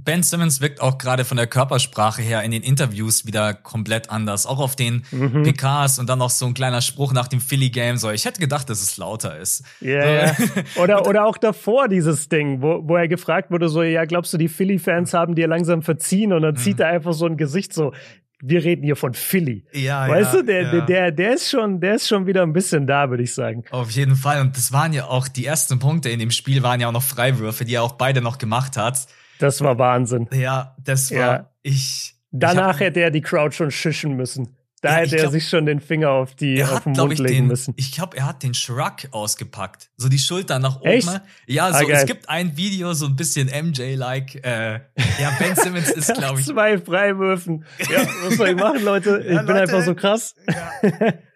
[0.04, 4.46] Ben Simmons wirkt auch gerade von der Körpersprache her in den Interviews wieder komplett anders.
[4.46, 5.44] Auch auf den mhm.
[5.44, 7.98] PKs und dann noch so ein kleiner Spruch nach dem Philly-Game.
[7.98, 9.64] So, ich hätte gedacht, dass es lauter ist.
[9.82, 10.44] Yeah, so.
[10.82, 14.38] Oder, oder auch davor dieses Ding, wo, wo er gefragt wurde, so, ja, glaubst du,
[14.38, 16.32] die Philly-Fans haben dir langsam verziehen?
[16.32, 16.60] Und dann mhm.
[16.60, 17.94] zieht er einfach so ein Gesicht so,
[18.40, 19.66] wir reden hier von Philly.
[19.74, 20.82] Ja, weißt ja, du, der, ja.
[20.86, 23.64] der, der ist schon, der ist schon wieder ein bisschen da, würde ich sagen.
[23.72, 24.42] Auf jeden Fall.
[24.42, 27.04] Und das waren ja auch die ersten Punkte in dem Spiel waren ja auch noch
[27.04, 29.08] Freiwürfe, die er auch beide noch gemacht hat.
[29.40, 30.28] Das war Wahnsinn.
[30.34, 31.52] Ja, das war ja.
[31.62, 32.16] ich.
[32.32, 34.58] Danach ich hab, hätte er die Crowd schon schischen müssen.
[34.82, 37.18] Da ja, hätte er glaub, sich schon den Finger auf die auf hat, den Mund
[37.18, 37.74] legen den, müssen.
[37.78, 39.90] Ich glaube, er hat den Shrug ausgepackt.
[39.98, 40.90] So die Schulter nach oben.
[40.90, 41.22] Echt?
[41.48, 44.36] Ja, so ah, es gibt ein Video, so ein bisschen MJ-like.
[44.46, 44.74] Äh,
[45.20, 46.46] ja, Ben Simmons ist, glaube ich.
[46.46, 47.66] Zwei Freiwürfen.
[47.90, 49.18] Ja, was soll ich machen, Leute?
[49.28, 50.36] Ich ja, bin Leute, einfach so krass.
[50.48, 51.14] Ja.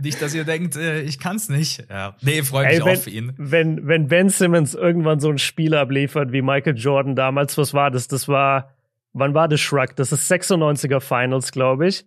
[0.00, 1.84] Nicht, dass ihr denkt, äh, ich kann's nicht.
[1.90, 2.16] Ja.
[2.20, 3.32] Nee, freue mich Ey, wenn, auch für ihn.
[3.36, 7.90] Wenn, wenn Ben Simmons irgendwann so ein Spiel abliefert wie Michael Jordan damals, was war
[7.90, 8.08] das?
[8.08, 8.74] Das war,
[9.12, 9.96] wann war das Shrug?
[9.96, 12.04] Das ist 96er Finals, glaube ich.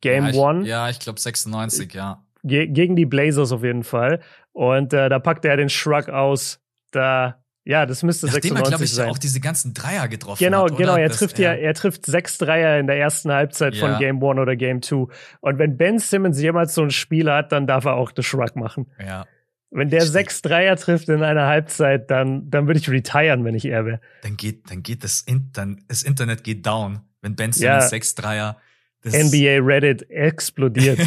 [0.00, 0.66] Game ja, ich, One.
[0.66, 2.24] Ja, ich glaube 96, ja.
[2.44, 4.20] Ge gegen die Blazers auf jeden Fall.
[4.52, 6.60] Und äh, da packt er den Shrug aus.
[6.90, 7.37] Da
[7.68, 9.10] ja, das müsste Nachdem 96 er, glaube ich, sein.
[9.10, 10.68] auch diese ganzen Dreier getroffen genau, hat.
[10.78, 10.96] Genau, genau.
[10.96, 13.86] Er trifft ja, er trifft sechs Dreier in der ersten Halbzeit ja.
[13.86, 15.10] von Game One oder Game Two.
[15.42, 18.56] Und wenn Ben Simmons jemals so ein Spiel hat, dann darf er auch das Shrug
[18.56, 18.86] machen.
[18.98, 19.26] Ja.
[19.70, 23.66] Wenn der sechs Dreier trifft in einer Halbzeit, dann, dann würde ich retiren, wenn ich
[23.66, 24.00] er wäre.
[24.22, 27.88] Dann geht, dann geht das, in, dann, das Internet geht down, wenn Ben Simmons ja.
[27.88, 28.56] sechs Dreier.
[29.04, 31.00] NBA Reddit explodiert.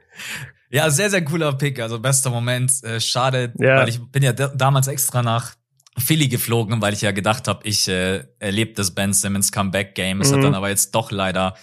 [0.68, 1.80] ja, sehr, sehr cooler Pick.
[1.80, 2.84] Also bester Moment.
[2.84, 3.76] Äh, schade, ja.
[3.78, 5.57] weil ich bin ja damals extra nach
[5.98, 10.20] Philly geflogen, weil ich ja gedacht habe, ich äh, erlebe das Ben Simmons Comeback Game.
[10.20, 10.36] Es mhm.
[10.36, 11.56] hat dann aber jetzt doch leider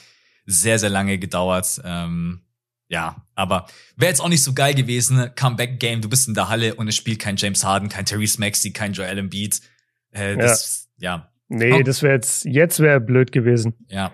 [0.46, 1.82] sehr, sehr lange gedauert.
[1.84, 2.42] Ähm,
[2.88, 5.32] ja, aber wäre jetzt auch nicht so geil gewesen.
[5.36, 8.40] Comeback Game, du bist in der Halle und es spielt kein James Harden, kein Therese
[8.40, 9.60] Maxey, kein Joel Embiid.
[10.12, 11.16] Äh, das, ja.
[11.16, 11.32] ja.
[11.48, 11.82] Nee, oh.
[11.82, 13.74] das wäre jetzt, jetzt wäre blöd gewesen.
[13.90, 14.12] Ja.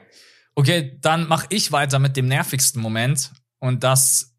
[0.56, 3.32] Okay, dann mache ich weiter mit dem nervigsten Moment.
[3.60, 4.36] Und das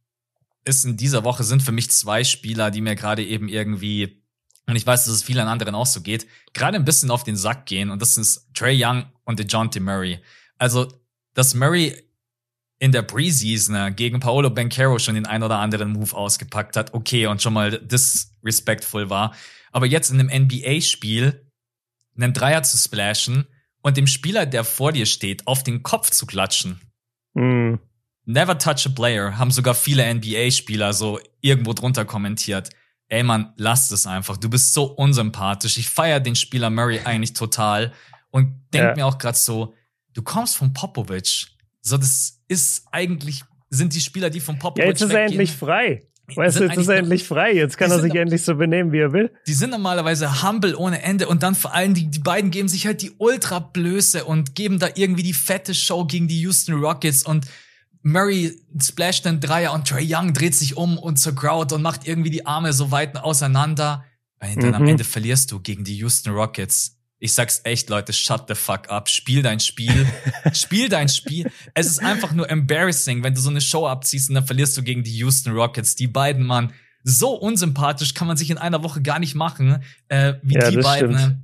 [0.65, 4.22] ist in dieser Woche sind für mich zwei Spieler, die mir gerade eben irgendwie
[4.67, 7.37] und ich weiß, dass es vielen anderen auch so geht, gerade ein bisschen auf den
[7.37, 7.91] Sack gehen.
[7.91, 10.21] Und das ist Trey Young und DeJounte Murray.
[10.59, 10.87] Also,
[11.35, 12.01] dass Murray
[12.79, 16.95] in der Preseason äh, gegen Paolo Bencaro schon den ein oder anderen Move ausgepackt hat,
[16.95, 19.35] okay, und schon mal disrespectful war.
[19.73, 21.47] Aber jetzt in einem NBA-Spiel
[22.17, 23.47] einen Dreier zu splashen
[23.83, 26.81] und dem Spieler, der vor dir steht, auf den Kopf zu klatschen.
[27.35, 27.75] Mm.
[28.25, 32.71] Never touch a player, haben sogar viele NBA-Spieler so irgendwo drunter kommentiert
[33.13, 34.39] ey Mann, lass es einfach.
[34.39, 35.77] Du bist so unsympathisch.
[35.77, 37.93] Ich feiere den Spieler Murray eigentlich total
[38.31, 38.95] und denk ja.
[38.97, 39.75] mir auch gerade so,
[40.15, 41.49] du kommst von Popovic.
[41.83, 45.53] So, das ist eigentlich, sind die Spieler, die von Popovic Ja, jetzt ist er endlich
[45.53, 46.09] frei.
[46.35, 47.53] Weißt du, jetzt ist er endlich frei.
[47.53, 49.31] Jetzt kann er sich endlich so benehmen, wie er will.
[49.47, 52.87] Die sind normalerweise humble ohne Ende und dann vor allem die, die beiden geben sich
[52.87, 57.47] halt die Ultra-Blöße und geben da irgendwie die fette Show gegen die Houston Rockets und
[58.03, 62.07] Murray splasht einen Dreier und Trey Young dreht sich um und zur Crowd und macht
[62.07, 64.05] irgendwie die Arme so weit auseinander.
[64.39, 64.75] Weil dann mhm.
[64.75, 66.99] am Ende verlierst du gegen die Houston Rockets.
[67.21, 69.09] Ich sag's echt, Leute, shut the fuck up.
[69.09, 70.07] Spiel dein Spiel.
[70.53, 71.49] Spiel dein Spiel.
[71.75, 74.83] Es ist einfach nur embarrassing, wenn du so eine Show abziehst und dann verlierst du
[74.83, 75.95] gegen die Houston Rockets.
[75.95, 76.73] Die beiden, Mann,
[77.05, 80.79] so unsympathisch kann man sich in einer Woche gar nicht machen, äh, wie ja, die
[80.79, 81.17] beiden.
[81.17, 81.39] Stimmt.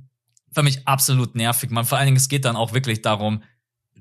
[0.51, 1.85] Für mich absolut nervig, man.
[1.85, 3.43] Vor allen Dingen, es geht dann auch wirklich darum,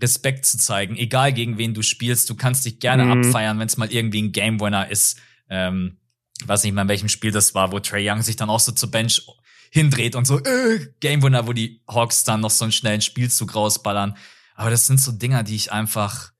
[0.01, 2.31] Respekt zu zeigen, egal gegen wen du spielst.
[2.31, 3.25] Du kannst dich gerne mhm.
[3.25, 5.19] abfeiern, wenn es mal irgendwie ein Game Winner ist.
[5.49, 5.99] Ähm,
[6.45, 8.73] weiß nicht mal, in welchem Spiel das war, wo Trey Young sich dann auch so
[8.73, 9.27] zur Bench
[9.71, 13.55] hindreht und so, äh, Game Winner, wo die Hawks dann noch so einen schnellen Spielzug
[13.55, 14.17] rausballern.
[14.55, 16.33] Aber das sind so Dinger, die ich einfach,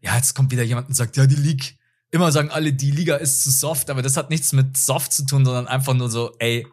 [0.00, 1.78] ja, jetzt kommt wieder jemand und sagt, ja, die League,
[2.10, 5.24] immer sagen alle, die Liga ist zu soft, aber das hat nichts mit soft zu
[5.24, 6.66] tun, sondern einfach nur so, ey,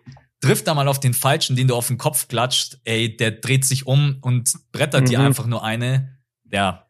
[0.43, 3.65] trifft da mal auf den Falschen, den du auf den Kopf klatscht, ey, der dreht
[3.65, 5.05] sich um und brettert mhm.
[5.05, 6.17] dir einfach nur eine.
[6.51, 6.85] Ja.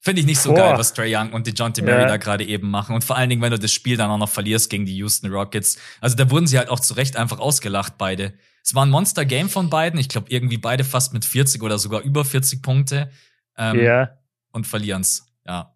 [0.00, 0.56] Finde ich nicht so Boah.
[0.56, 2.08] geil, was Trey Young und DeJounte Murray ja.
[2.08, 2.94] da gerade eben machen.
[2.94, 5.30] Und vor allen Dingen, wenn du das Spiel dann auch noch verlierst gegen die Houston
[5.30, 5.78] Rockets.
[6.00, 8.34] Also da wurden sie halt auch zu Recht einfach ausgelacht, beide.
[8.62, 10.00] Es war ein Monster-Game von beiden.
[10.00, 13.10] Ich glaube, irgendwie beide fast mit 40 oder sogar über 40 Punkte.
[13.56, 14.10] Ähm, ja.
[14.52, 15.26] Und verlieren's.
[15.46, 15.74] Ja.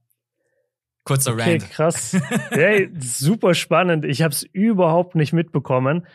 [1.05, 1.71] Kurzer okay, Rant.
[1.71, 2.17] krass.
[2.51, 4.05] hey, super spannend.
[4.05, 6.07] Ich habe es überhaupt nicht mitbekommen.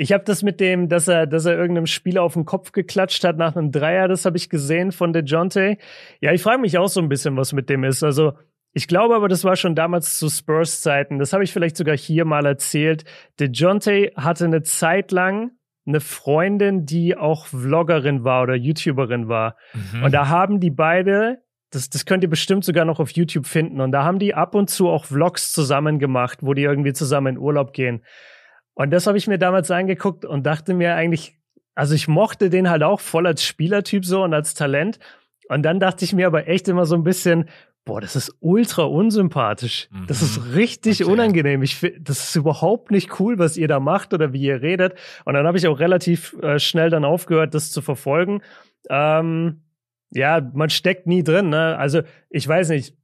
[0.00, 3.22] Ich habe das mit dem, dass er, dass er irgendeinem Spieler auf den Kopf geklatscht
[3.22, 5.76] hat nach einem Dreier, das habe ich gesehen von DeJounte.
[6.22, 8.02] Ja, ich frage mich auch so ein bisschen, was mit dem ist.
[8.02, 8.32] Also,
[8.72, 11.18] ich glaube aber, das war schon damals zu Spurs-Zeiten.
[11.18, 13.04] Das habe ich vielleicht sogar hier mal erzählt.
[13.40, 15.50] DeJounte hatte eine Zeit lang
[15.86, 19.56] eine Freundin, die auch Vloggerin war oder YouTuberin war.
[19.74, 20.04] Mhm.
[20.04, 23.80] Und da haben die beide das, das könnt ihr bestimmt sogar noch auf YouTube finden.
[23.80, 27.36] Und da haben die ab und zu auch Vlogs zusammen gemacht, wo die irgendwie zusammen
[27.36, 28.02] in Urlaub gehen.
[28.80, 31.36] Und das habe ich mir damals angeguckt und dachte mir eigentlich,
[31.74, 34.98] also ich mochte den halt auch voll als Spielertyp so und als Talent.
[35.50, 37.50] Und dann dachte ich mir aber echt immer so ein bisschen,
[37.84, 39.90] boah, das ist ultra unsympathisch.
[39.90, 40.06] Mhm.
[40.06, 40.52] Das ist mhm.
[40.54, 41.12] richtig okay.
[41.12, 41.62] unangenehm.
[41.62, 44.94] Ich finde, das ist überhaupt nicht cool, was ihr da macht oder wie ihr redet.
[45.26, 48.40] Und dann habe ich auch relativ äh, schnell dann aufgehört, das zu verfolgen.
[48.88, 49.60] Ähm,
[50.10, 51.50] ja, man steckt nie drin.
[51.50, 51.76] Ne?
[51.76, 52.96] Also ich weiß nicht.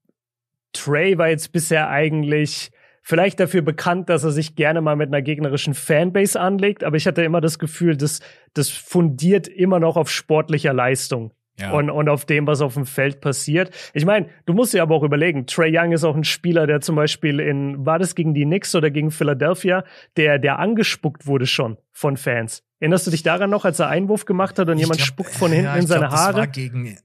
[0.72, 2.70] Trey war jetzt bisher eigentlich
[3.06, 7.06] vielleicht dafür bekannt, dass er sich gerne mal mit einer gegnerischen Fanbase anlegt, aber ich
[7.06, 8.18] hatte immer das Gefühl, dass
[8.52, 11.32] das fundiert immer noch auf sportlicher Leistung.
[11.58, 11.70] Ja.
[11.70, 13.70] Und, und auf dem, was auf dem Feld passiert.
[13.94, 16.82] Ich meine, du musst dir aber auch überlegen, Trey Young ist auch ein Spieler, der
[16.82, 19.84] zum Beispiel in, war das gegen die Knicks oder gegen Philadelphia,
[20.18, 22.62] der, der angespuckt wurde schon von Fans.
[22.78, 25.30] Erinnerst du dich daran noch, als er Einwurf gemacht hat und ich jemand glaub, spuckt
[25.30, 26.32] von hinten ja, in seine glaub, Haare?
[26.32, 26.98] Das war gegen,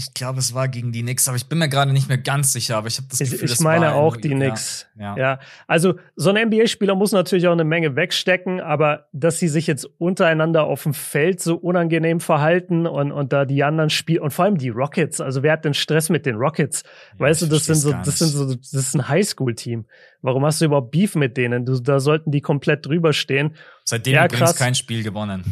[0.00, 2.54] Ich glaube, es war gegen die Knicks, aber ich bin mir gerade nicht mehr ganz
[2.54, 4.86] sicher, aber ich habe das Gefühl, ich, ich meine auch die Knicks.
[4.98, 5.38] Ja, ja.
[5.66, 9.84] also so ein NBA-Spieler muss natürlich auch eine Menge wegstecken, aber dass sie sich jetzt
[9.98, 14.46] untereinander auf dem Feld so unangenehm verhalten und, und da die anderen spielen und vor
[14.46, 16.82] allem die Rockets, also wer hat denn Stress mit den Rockets?
[17.18, 19.84] Ja, weißt du, das sind so, das sind so, das ist ein Highschool-Team.
[20.22, 21.66] Warum hast du überhaupt Beef mit denen?
[21.66, 23.54] Du, da sollten die komplett drüber stehen.
[23.84, 24.56] Seitdem ja, übrigens krass.
[24.56, 25.44] kein Spiel gewonnen.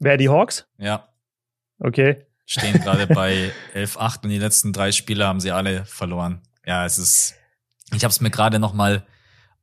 [0.00, 0.66] Wer die Hawks?
[0.78, 1.06] Ja.
[1.78, 6.42] Okay stehen gerade bei 11-8 und die letzten drei Spiele haben sie alle verloren.
[6.66, 7.34] Ja, es ist,
[7.92, 9.06] ich habe es mir gerade noch mal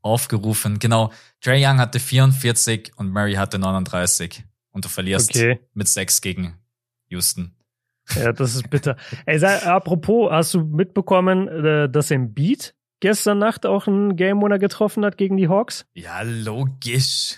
[0.01, 0.79] aufgerufen.
[0.79, 1.11] Genau,
[1.41, 5.59] Trey Young hatte 44 und Murray hatte 39 und du verlierst okay.
[5.73, 6.57] mit 6 gegen
[7.09, 7.55] Houston.
[8.15, 8.97] Ja, das ist bitter.
[9.25, 14.41] Ey, sei, apropos, hast du mitbekommen, äh, dass im Beat gestern Nacht auch ein Game
[14.41, 15.85] Winner getroffen hat gegen die Hawks?
[15.93, 17.37] Ja, logisch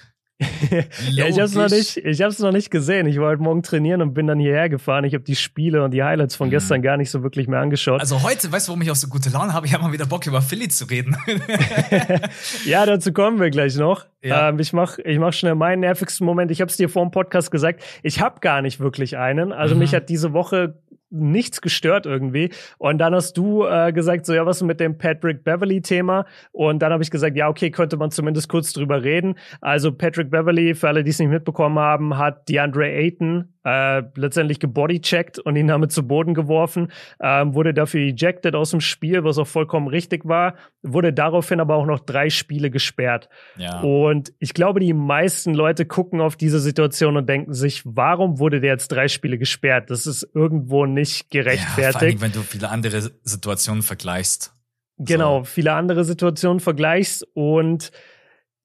[1.11, 3.07] ja, ich hab's noch nicht, ich hab's noch nicht gesehen.
[3.07, 5.03] Ich wollte morgen trainieren und bin dann hierher gefahren.
[5.03, 6.51] Ich habe die Spiele und die Highlights von mhm.
[6.51, 8.01] gestern gar nicht so wirklich mehr angeschaut.
[8.01, 9.65] Also heute, weißt du, warum ich auch so gute Laune habe?
[9.65, 11.15] Ich habe mal wieder Bock über Philly zu reden.
[12.65, 14.05] ja, dazu kommen wir gleich noch.
[14.21, 14.49] Ja.
[14.49, 16.51] Ähm, ich mach, ich mach schnell meinen nervigsten Moment.
[16.51, 17.83] Ich habe es dir vor dem Podcast gesagt.
[18.01, 19.51] Ich habe gar nicht wirklich einen.
[19.51, 19.79] Also mhm.
[19.79, 20.79] mich hat diese Woche
[21.13, 22.51] nichts gestört irgendwie.
[22.77, 26.25] Und dann hast du äh, gesagt, so ja, was mit dem Patrick Beverly-Thema?
[26.51, 29.35] Und dann habe ich gesagt, ja, okay, könnte man zumindest kurz drüber reden.
[29.61, 34.59] Also Patrick Beverly, für alle, die es nicht mitbekommen haben, hat DeAndre Ayton äh, letztendlich
[34.59, 36.91] gebodycheckt und ihn damit zu Boden geworfen,
[37.21, 41.75] ähm, wurde dafür ejected aus dem Spiel, was auch vollkommen richtig war, wurde daraufhin aber
[41.75, 43.29] auch noch drei Spiele gesperrt.
[43.57, 43.81] Ja.
[43.81, 48.59] Und ich glaube, die meisten Leute gucken auf diese Situation und denken sich, warum wurde
[48.59, 49.89] der jetzt drei Spiele gesperrt?
[49.89, 51.77] Das ist irgendwo nicht gerechtfertigt.
[51.77, 54.53] Ja, vor allem, wenn du viele andere Situationen vergleichst.
[54.97, 55.45] Genau, so.
[55.45, 57.91] viele andere Situationen vergleichst und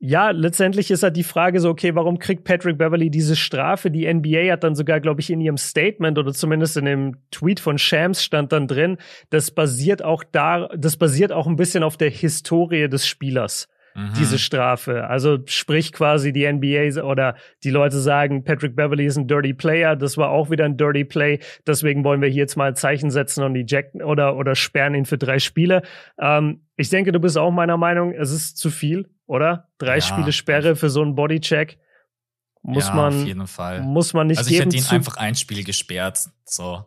[0.01, 3.91] ja, letztendlich ist halt die Frage so, okay, warum kriegt Patrick Beverly diese Strafe?
[3.91, 7.59] Die NBA hat dann sogar, glaube ich, in ihrem Statement oder zumindest in dem Tweet
[7.59, 8.99] von Shams stand dann drin,
[9.31, 13.69] das basiert auch da, das basiert auch ein bisschen auf der Historie des Spielers.
[13.97, 14.13] Mhm.
[14.17, 15.09] Diese Strafe.
[15.09, 17.35] Also sprich quasi die NBA oder
[17.65, 21.05] die Leute sagen, Patrick Beverly ist ein Dirty Player, das war auch wieder ein Dirty
[21.05, 24.95] Play, deswegen wollen wir hier jetzt mal ein Zeichen setzen und ejecten oder, oder sperren
[24.95, 25.83] ihn für drei Spiele.
[26.21, 29.69] Ähm, ich denke, du bist auch meiner Meinung, es ist zu viel oder?
[29.79, 30.01] Drei ja.
[30.01, 31.79] Spiele Sperre für so einen Bodycheck.
[32.63, 33.83] Muss ja, man, auf jeden Fall.
[33.83, 36.85] Muss man nicht also ich hätte ihn einfach ein Spiel gesperrt, so.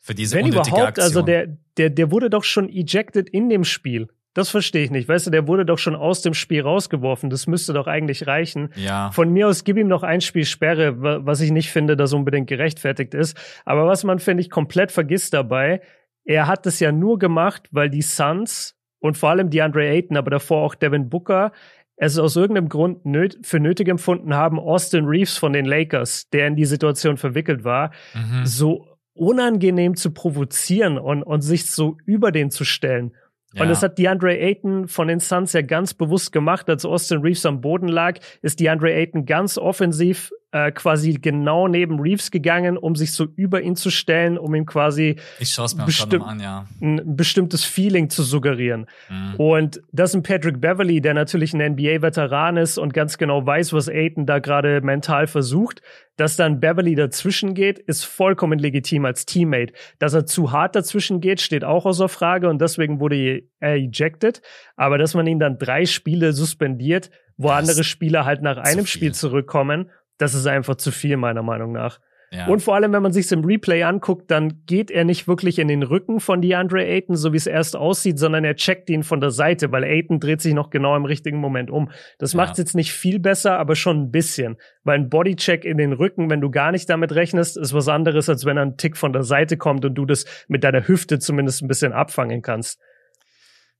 [0.00, 1.04] Für diese Wenn überhaupt, Aktion.
[1.04, 4.08] also der, der, der wurde doch schon ejected in dem Spiel.
[4.34, 5.08] Das verstehe ich nicht.
[5.08, 7.30] Weißt du, der wurde doch schon aus dem Spiel rausgeworfen.
[7.30, 8.68] Das müsste doch eigentlich reichen.
[8.76, 9.10] Ja.
[9.10, 12.46] Von mir aus gib ihm noch ein Spiel Sperre, was ich nicht finde, das unbedingt
[12.46, 13.36] gerechtfertigt ist.
[13.64, 15.80] Aber was man, finde ich, komplett vergisst dabei,
[16.24, 18.75] er hat es ja nur gemacht, weil die Suns
[19.06, 21.52] und vor allem die Andre Ayton, aber davor auch Devin Booker,
[21.96, 26.46] es aus irgendeinem Grund nöt für nötig empfunden haben, Austin Reeves von den Lakers, der
[26.46, 28.44] in die Situation verwickelt war, mhm.
[28.44, 33.12] so unangenehm zu provozieren und, und sich so über den zu stellen.
[33.54, 33.62] Ja.
[33.62, 37.46] Und das hat DeAndre Ayton von den Suns ja ganz bewusst gemacht, als Austin Reeves
[37.46, 42.96] am Boden lag, ist DeAndre Ayton ganz offensiv äh, quasi genau neben Reeves gegangen, um
[42.96, 46.66] sich so über ihn zu stellen, um ihm quasi ich schaue mir besti an, ja.
[46.80, 48.86] ein bestimmtes Feeling zu suggerieren.
[49.10, 49.34] Mhm.
[49.36, 53.74] Und das ist ein Patrick Beverly, der natürlich ein NBA-Veteran ist und ganz genau weiß,
[53.74, 55.82] was Aiton da gerade mental versucht.
[56.16, 59.74] Dass dann Beverly dazwischen geht, ist vollkommen legitim als Teammate.
[59.98, 64.40] Dass er zu hart dazwischen geht, steht auch außer Frage und deswegen wurde er ejected.
[64.76, 68.86] Aber dass man ihn dann drei Spiele suspendiert, wo das andere Spieler halt nach einem
[68.86, 72.00] Spiel zurückkommen das ist einfach zu viel, meiner Meinung nach.
[72.32, 72.46] Ja.
[72.48, 75.68] Und vor allem, wenn man sich im Replay anguckt, dann geht er nicht wirklich in
[75.68, 79.20] den Rücken von DeAndre Ayton, so wie es erst aussieht, sondern er checkt ihn von
[79.20, 81.90] der Seite, weil Ayton dreht sich noch genau im richtigen Moment um.
[82.18, 82.38] Das ja.
[82.38, 84.56] macht es jetzt nicht viel besser, aber schon ein bisschen.
[84.82, 88.28] Weil ein Bodycheck in den Rücken, wenn du gar nicht damit rechnest, ist was anderes,
[88.28, 91.62] als wenn ein Tick von der Seite kommt und du das mit deiner Hüfte zumindest
[91.62, 92.80] ein bisschen abfangen kannst.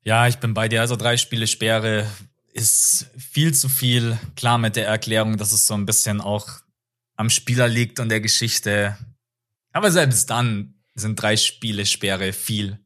[0.03, 0.82] Ja, ich bin bei dir.
[0.82, 2.07] Also drei Spiele Sperre
[2.57, 4.18] ist viel zu viel.
[4.34, 6.48] Klar mit der Erklärung, dass es so ein bisschen auch
[7.16, 8.96] am Spieler liegt und der Geschichte.
[9.72, 12.78] Aber selbst dann sind drei Spiele Sperre viel.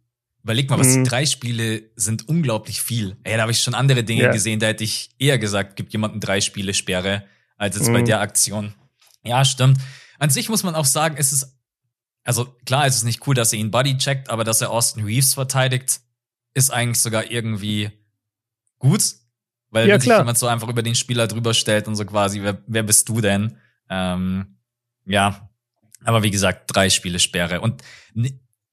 [0.43, 1.05] Überleg mal, was mhm.
[1.05, 3.17] drei Spiele sind unglaublich viel.
[3.23, 4.33] Ey, da habe ich schon andere Dinge ja.
[4.33, 7.25] gesehen, da hätte ich eher gesagt, gibt jemanden drei Spiele Sperre,
[7.57, 7.93] als jetzt mhm.
[7.93, 8.75] bei der Aktion.
[9.23, 9.79] Ja, stimmt.
[10.19, 11.57] An sich muss man auch sagen, es ist,
[12.25, 15.05] also klar, es ist nicht cool, dass er ihn Buddy checkt, aber dass er Austin
[15.05, 16.01] Reeves verteidigt,
[16.55, 17.91] ist eigentlich sogar irgendwie
[18.79, 19.20] gut.
[19.71, 20.17] Weil ja, wenn klar.
[20.17, 23.09] sich jemand so einfach über den Spieler drüber stellt und so quasi, wer, wer bist
[23.09, 23.57] du denn?
[23.89, 24.57] Ähm,
[25.07, 25.49] ja,
[26.05, 27.61] aber wie gesagt, drei Spiele Sperre.
[27.61, 27.83] Und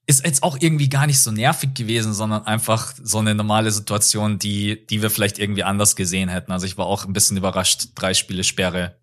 [0.06, 4.40] ist jetzt auch irgendwie gar nicht so nervig gewesen, sondern einfach so eine normale Situation,
[4.40, 6.52] die, die wir vielleicht irgendwie anders gesehen hätten.
[6.52, 8.96] Also ich war auch ein bisschen überrascht, drei Spiele Sperre.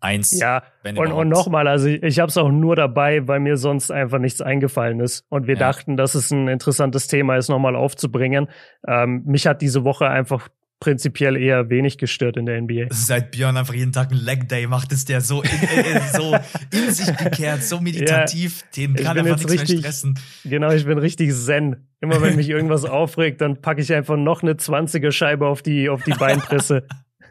[0.00, 0.38] eins.
[0.38, 3.90] Ja, und, und nochmal, also ich, ich habe es auch nur dabei, weil mir sonst
[3.90, 5.24] einfach nichts eingefallen ist.
[5.28, 5.60] Und wir ja.
[5.60, 8.48] dachten, dass es ein interessantes Thema ist, nochmal aufzubringen.
[8.86, 10.48] Ähm, mich hat diese Woche einfach
[10.80, 12.86] prinzipiell eher wenig gestört in der NBA.
[12.90, 16.36] Seit Björn einfach jeden Tag einen Leg Day macht, ist der so in, äh, so
[16.72, 20.18] in sich gekehrt, so meditativ, ja, den kann einfach nichts richtig, mehr stressen.
[20.44, 21.86] Genau, ich bin richtig zen.
[22.00, 25.90] Immer wenn mich irgendwas aufregt, dann packe ich einfach noch eine 20er Scheibe auf die,
[25.90, 26.86] auf die Beinpresse.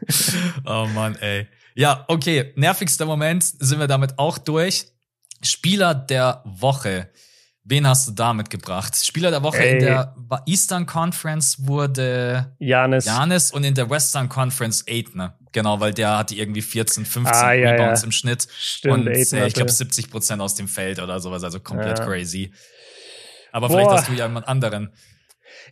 [0.64, 1.48] oh Mann, ey.
[1.74, 2.52] Ja, okay.
[2.54, 4.86] Nervigster Moment sind wir damit auch durch.
[5.42, 7.08] Spieler der Woche.
[7.62, 8.96] Wen hast du da mitgebracht?
[8.96, 9.74] Spieler der Woche Ey.
[9.74, 10.14] in der
[10.46, 13.04] Eastern Conference wurde Janis.
[13.04, 15.38] Janis und in der Western Conference Aitner.
[15.52, 18.06] Genau, weil der hatte irgendwie 14, 15 ah, ja, Rebounds ja.
[18.06, 18.46] im Schnitt.
[18.58, 22.04] Stimmt, und äh, ich glaube 70 Prozent aus dem Feld oder sowas, also komplett ja.
[22.04, 22.52] crazy.
[23.52, 23.74] Aber Boah.
[23.74, 24.92] vielleicht hast du ja jemand anderen.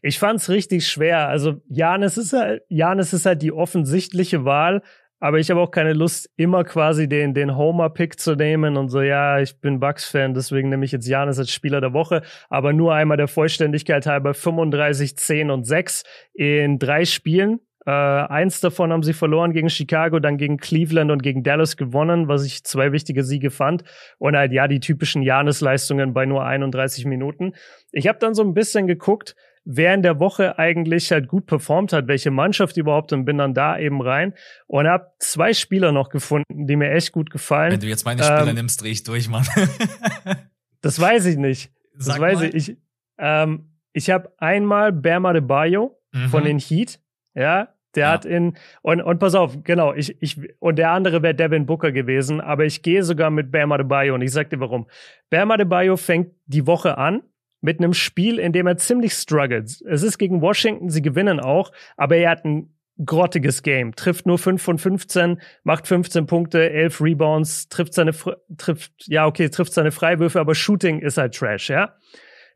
[0.02, 1.28] Ich fand's richtig schwer.
[1.28, 4.82] Also Janis ist halt, Janis ist halt die offensichtliche Wahl,
[5.20, 9.00] aber ich habe auch keine Lust, immer quasi den, den Homer-Pick zu nehmen und so,
[9.00, 12.22] ja, ich bin Bucks-Fan, deswegen nehme ich jetzt Janis als Spieler der Woche.
[12.48, 16.04] Aber nur einmal der Vollständigkeit halber 35, 10 und 6
[16.34, 17.60] in drei Spielen.
[17.84, 22.28] Äh, eins davon haben sie verloren gegen Chicago, dann gegen Cleveland und gegen Dallas gewonnen,
[22.28, 23.82] was ich zwei wichtige Siege fand.
[24.18, 27.54] Und halt, ja, die typischen Janis-Leistungen bei nur 31 Minuten.
[27.90, 29.34] Ich habe dann so ein bisschen geguckt,
[29.70, 33.52] wer in der Woche eigentlich halt gut performt hat, welche Mannschaft überhaupt und bin dann
[33.52, 34.32] da eben rein
[34.66, 37.72] und habe zwei Spieler noch gefunden, die mir echt gut gefallen.
[37.72, 39.46] Wenn du jetzt meine Spieler ähm, nimmst, drehe ich durch, Mann.
[40.80, 41.70] das weiß ich nicht.
[41.94, 42.44] Das Sag weiß mal.
[42.48, 42.70] ich.
[42.70, 42.76] Ich,
[43.18, 46.28] ähm, ich habe einmal Bama de Bayo mhm.
[46.28, 46.98] von den Heat,
[47.34, 48.12] ja, der ja.
[48.12, 51.92] hat in und und pass auf, genau, ich ich und der andere wäre Devin Booker
[51.92, 54.88] gewesen, aber ich gehe sogar mit Bama de Bayo und ich sag dir warum.
[55.28, 57.22] Bama de Bayo fängt die Woche an
[57.60, 59.82] mit einem Spiel, in dem er ziemlich struggles.
[59.82, 63.94] Es ist gegen Washington, sie gewinnen auch, aber er hat ein grottiges Game.
[63.94, 68.12] Trifft nur 5 von 15, macht 15 Punkte, 11 Rebounds, trifft seine,
[68.56, 71.96] trifft, ja, okay, trifft seine Freiwürfe, aber Shooting ist halt Trash, ja.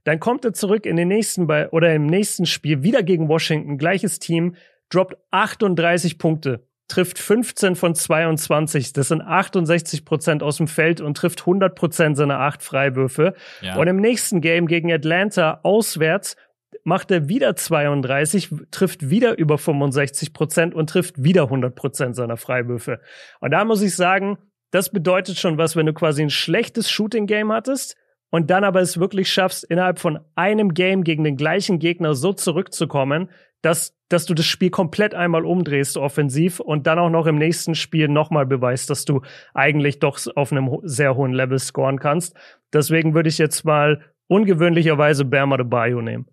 [0.05, 4.19] Dann kommt er zurück in den nächsten, oder im nächsten Spiel wieder gegen Washington, gleiches
[4.19, 4.57] Team,
[4.89, 8.93] droppt 38 Punkte trifft 15 von 22.
[8.93, 13.35] Das sind 68 Prozent aus dem Feld und trifft 100 Prozent seiner acht Freiwürfe.
[13.61, 13.77] Ja.
[13.77, 16.37] Und im nächsten Game gegen Atlanta auswärts
[16.85, 22.37] macht er wieder 32, trifft wieder über 65 Prozent und trifft wieder 100 Prozent seiner
[22.37, 23.01] Freiwürfe.
[23.41, 24.39] Und da muss ich sagen,
[24.71, 27.97] das bedeutet schon was, wenn du quasi ein schlechtes Shooting-Game hattest
[28.33, 32.33] und dann aber es wirklich schaffst, innerhalb von einem Game gegen den gleichen Gegner so
[32.33, 33.29] zurückzukommen,
[33.61, 37.75] dass, dass du das Spiel komplett einmal umdrehst offensiv und dann auch noch im nächsten
[37.75, 39.21] Spiel nochmal beweist, dass du
[39.53, 42.35] eigentlich doch auf einem sehr hohen Level scoren kannst.
[42.73, 46.27] Deswegen würde ich jetzt mal ungewöhnlicherweise Bama de Bayo nehmen.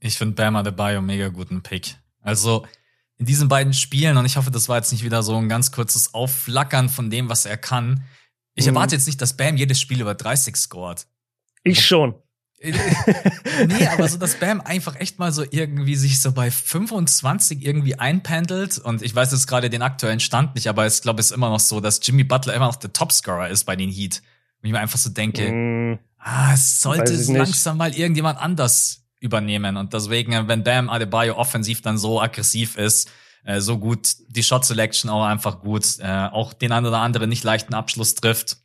[0.00, 1.96] Ich finde Bama de Bayo mega guten Pick.
[2.22, 2.64] Also
[3.18, 5.72] in diesen beiden Spielen, und ich hoffe, das war jetzt nicht wieder so ein ganz
[5.72, 8.02] kurzes Aufflackern von dem, was er kann.
[8.54, 8.76] Ich mhm.
[8.76, 11.06] erwarte jetzt nicht, dass Bam jedes Spiel über 30 scoret.
[11.64, 12.14] Ich schon.
[12.62, 17.98] nee, aber so, dass Bam einfach echt mal so irgendwie sich so bei 25 irgendwie
[17.98, 18.78] einpendelt.
[18.78, 21.50] Und ich weiß jetzt gerade den aktuellen Stand nicht, aber ich glaube, es ist immer
[21.50, 24.22] noch so, dass Jimmy Butler immer noch der Topscorer ist bei den Heat.
[24.62, 29.76] Und ich mir einfach so denke, mm, ah, es sollte langsam mal irgendjemand anders übernehmen.
[29.76, 33.10] Und deswegen, wenn Bam Adebayo offensiv dann so aggressiv ist,
[33.44, 37.28] äh, so gut, die Shot Selection auch einfach gut, äh, auch den einen oder anderen
[37.28, 38.58] nicht leichten Abschluss trifft.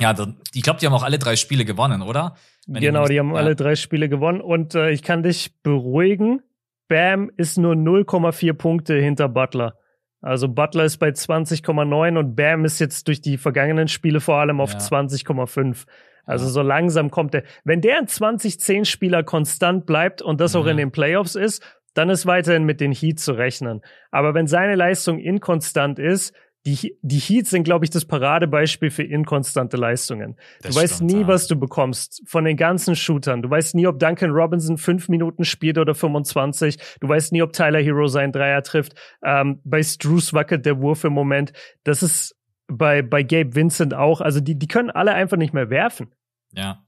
[0.00, 0.14] Ja,
[0.54, 2.36] ich glaube, die haben auch alle drei Spiele gewonnen, oder?
[2.66, 3.36] Wenn genau, die haben ja.
[3.36, 4.40] alle drei Spiele gewonnen.
[4.40, 6.42] Und äh, ich kann dich beruhigen,
[6.88, 9.76] Bam ist nur 0,4 Punkte hinter Butler.
[10.22, 14.60] Also Butler ist bei 20,9 und Bam ist jetzt durch die vergangenen Spiele vor allem
[14.60, 14.78] auf ja.
[14.78, 15.86] 20,5.
[16.26, 16.50] Also ja.
[16.50, 17.44] so langsam kommt er.
[17.64, 21.62] Wenn der ein 20-10-Spieler konstant bleibt und das auch in den Playoffs ist,
[21.94, 23.80] dann ist weiterhin mit den Heat zu rechnen.
[24.10, 26.34] Aber wenn seine Leistung inkonstant ist,
[26.66, 30.36] die, die Heats sind, glaube ich, das Paradebeispiel für inkonstante Leistungen.
[30.60, 33.40] Das du weißt nie, was du bekommst von den ganzen Shootern.
[33.40, 36.76] Du weißt nie, ob Duncan Robinson fünf Minuten spielt oder 25.
[37.00, 38.94] Du weißt nie, ob Tyler Hero seinen Dreier trifft.
[39.24, 41.52] Ähm, bei Struce wackelt der Wurf im Moment.
[41.84, 42.36] Das ist
[42.68, 44.20] bei, bei Gabe Vincent auch.
[44.20, 46.14] Also die, die können alle einfach nicht mehr werfen.
[46.52, 46.84] Ja.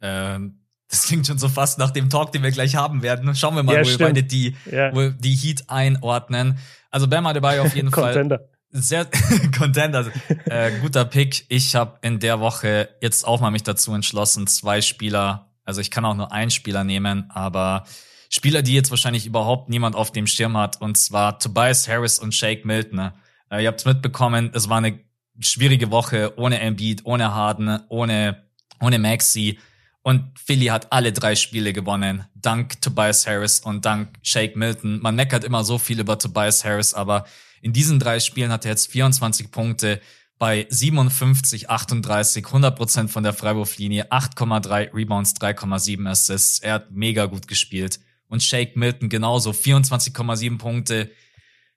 [0.00, 3.34] Ähm, das klingt schon so fast nach dem Talk, den wir gleich haben werden.
[3.34, 4.00] Schauen wir mal, ja, wo stimmt.
[4.00, 4.94] wir beide die, ja.
[4.94, 6.58] wo die Heat einordnen.
[6.90, 9.06] Also Bam dabei auf jeden Fall sehr
[9.56, 10.10] Contender, also,
[10.46, 11.44] äh, guter Pick.
[11.48, 15.90] Ich habe in der Woche jetzt auch mal mich dazu entschlossen, zwei Spieler, also ich
[15.90, 17.84] kann auch nur einen Spieler nehmen, aber
[18.28, 22.34] Spieler, die jetzt wahrscheinlich überhaupt niemand auf dem Schirm hat, und zwar Tobias Harris und
[22.34, 23.12] Shake Milton.
[23.50, 24.98] Äh, ihr habt mitbekommen, es war eine
[25.38, 28.42] schwierige Woche ohne Embiid, ohne Harden, ohne
[28.82, 29.58] ohne Maxi.
[30.02, 35.00] Und Philly hat alle drei Spiele gewonnen, dank Tobias Harris und dank Shake Milton.
[35.00, 37.24] Man meckert immer so viel über Tobias Harris, aber
[37.60, 40.00] in diesen drei Spielen hat er jetzt 24 Punkte
[40.38, 46.58] bei 57, 38, 100% von der Freiwurflinie, 8,3 Rebounds, 3,7 Assists.
[46.58, 48.00] Er hat mega gut gespielt.
[48.26, 51.12] Und Shake Milton genauso, 24,7 Punkte,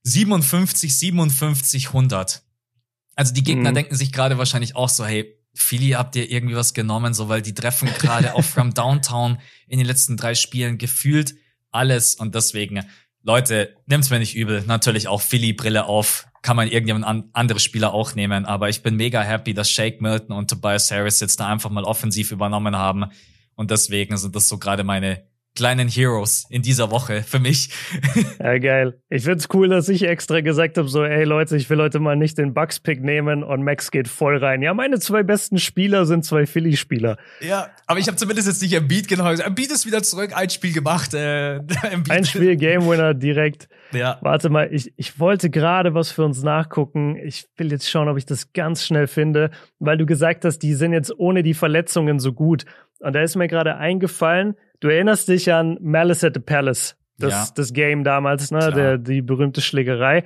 [0.01, 2.41] 57, 57, 100.
[3.15, 3.75] Also die Gegner mhm.
[3.75, 7.41] denken sich gerade wahrscheinlich auch so, hey, Philly habt ihr irgendwie was genommen, so weil
[7.41, 11.35] die treffen gerade auch from Downtown in den letzten drei Spielen gefühlt
[11.71, 12.15] alles.
[12.15, 12.85] Und deswegen,
[13.23, 17.59] Leute, nimmt's mir nicht übel, natürlich auch Philly Brille auf, kann man irgendjemand an, andere
[17.59, 21.39] Spieler auch nehmen, aber ich bin mega happy, dass Shake Milton und Tobias Harris jetzt
[21.39, 23.05] da einfach mal offensiv übernommen haben.
[23.55, 25.25] Und deswegen sind das so gerade meine
[25.55, 27.69] kleinen Heroes in dieser Woche für mich.
[28.39, 28.99] Ja, geil.
[29.09, 32.15] Ich find's cool, dass ich extra gesagt habe, so, ey Leute, ich will heute mal
[32.15, 34.61] nicht den Bucks-Pick nehmen und Max geht voll rein.
[34.61, 37.17] Ja, meine zwei besten Spieler sind zwei Philly-Spieler.
[37.41, 39.39] Ja, aber ich habe zumindest jetzt nicht Embiid genommen.
[39.39, 41.13] Embiid ist wieder zurück, ein Spiel gemacht.
[41.13, 41.61] Äh,
[42.09, 43.69] ein Spiel, Game Winner direkt.
[43.93, 44.19] Ja.
[44.21, 47.15] Warte mal, ich, ich wollte gerade was für uns nachgucken.
[47.15, 50.73] Ich will jetzt schauen, ob ich das ganz schnell finde, weil du gesagt hast, die
[50.73, 52.65] sind jetzt ohne die Verletzungen so gut.
[52.99, 57.31] Und da ist mir gerade eingefallen, Du erinnerst dich an Malice at the Palace, das,
[57.31, 57.53] ja.
[57.55, 58.71] das Game damals, ne?
[58.71, 60.25] Der, die berühmte Schlägerei.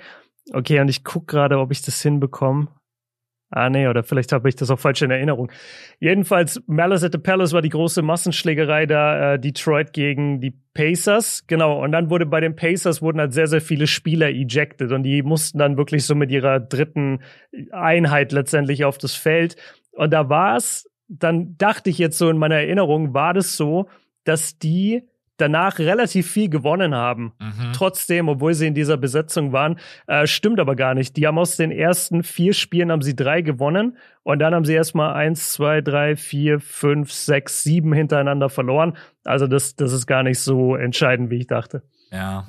[0.51, 2.67] Okay, und ich guck gerade, ob ich das hinbekomme.
[3.51, 5.51] Ah, nee, oder vielleicht habe ich das auch falsch in Erinnerung.
[5.99, 11.47] Jedenfalls, Malice at the Palace war die große Massenschlägerei da, äh, Detroit gegen die Pacers.
[11.47, 15.03] Genau, und dann wurde bei den Pacers wurden halt sehr, sehr viele Spieler ejected und
[15.03, 17.21] die mussten dann wirklich so mit ihrer dritten
[17.71, 19.55] Einheit letztendlich auf das Feld.
[19.93, 23.89] Und da war es, dann dachte ich jetzt so in meiner Erinnerung, war das so,
[24.23, 25.03] dass die
[25.37, 27.33] danach relativ viel gewonnen haben.
[27.39, 27.73] Mhm.
[27.73, 31.17] Trotzdem, obwohl sie in dieser Besetzung waren, äh, stimmt aber gar nicht.
[31.17, 34.73] Die haben aus den ersten vier Spielen haben sie drei gewonnen und dann haben sie
[34.73, 38.97] erstmal eins, zwei, drei, vier, fünf, sechs, sieben hintereinander verloren.
[39.23, 41.83] Also das, das ist gar nicht so entscheidend, wie ich dachte.
[42.11, 42.47] Ja.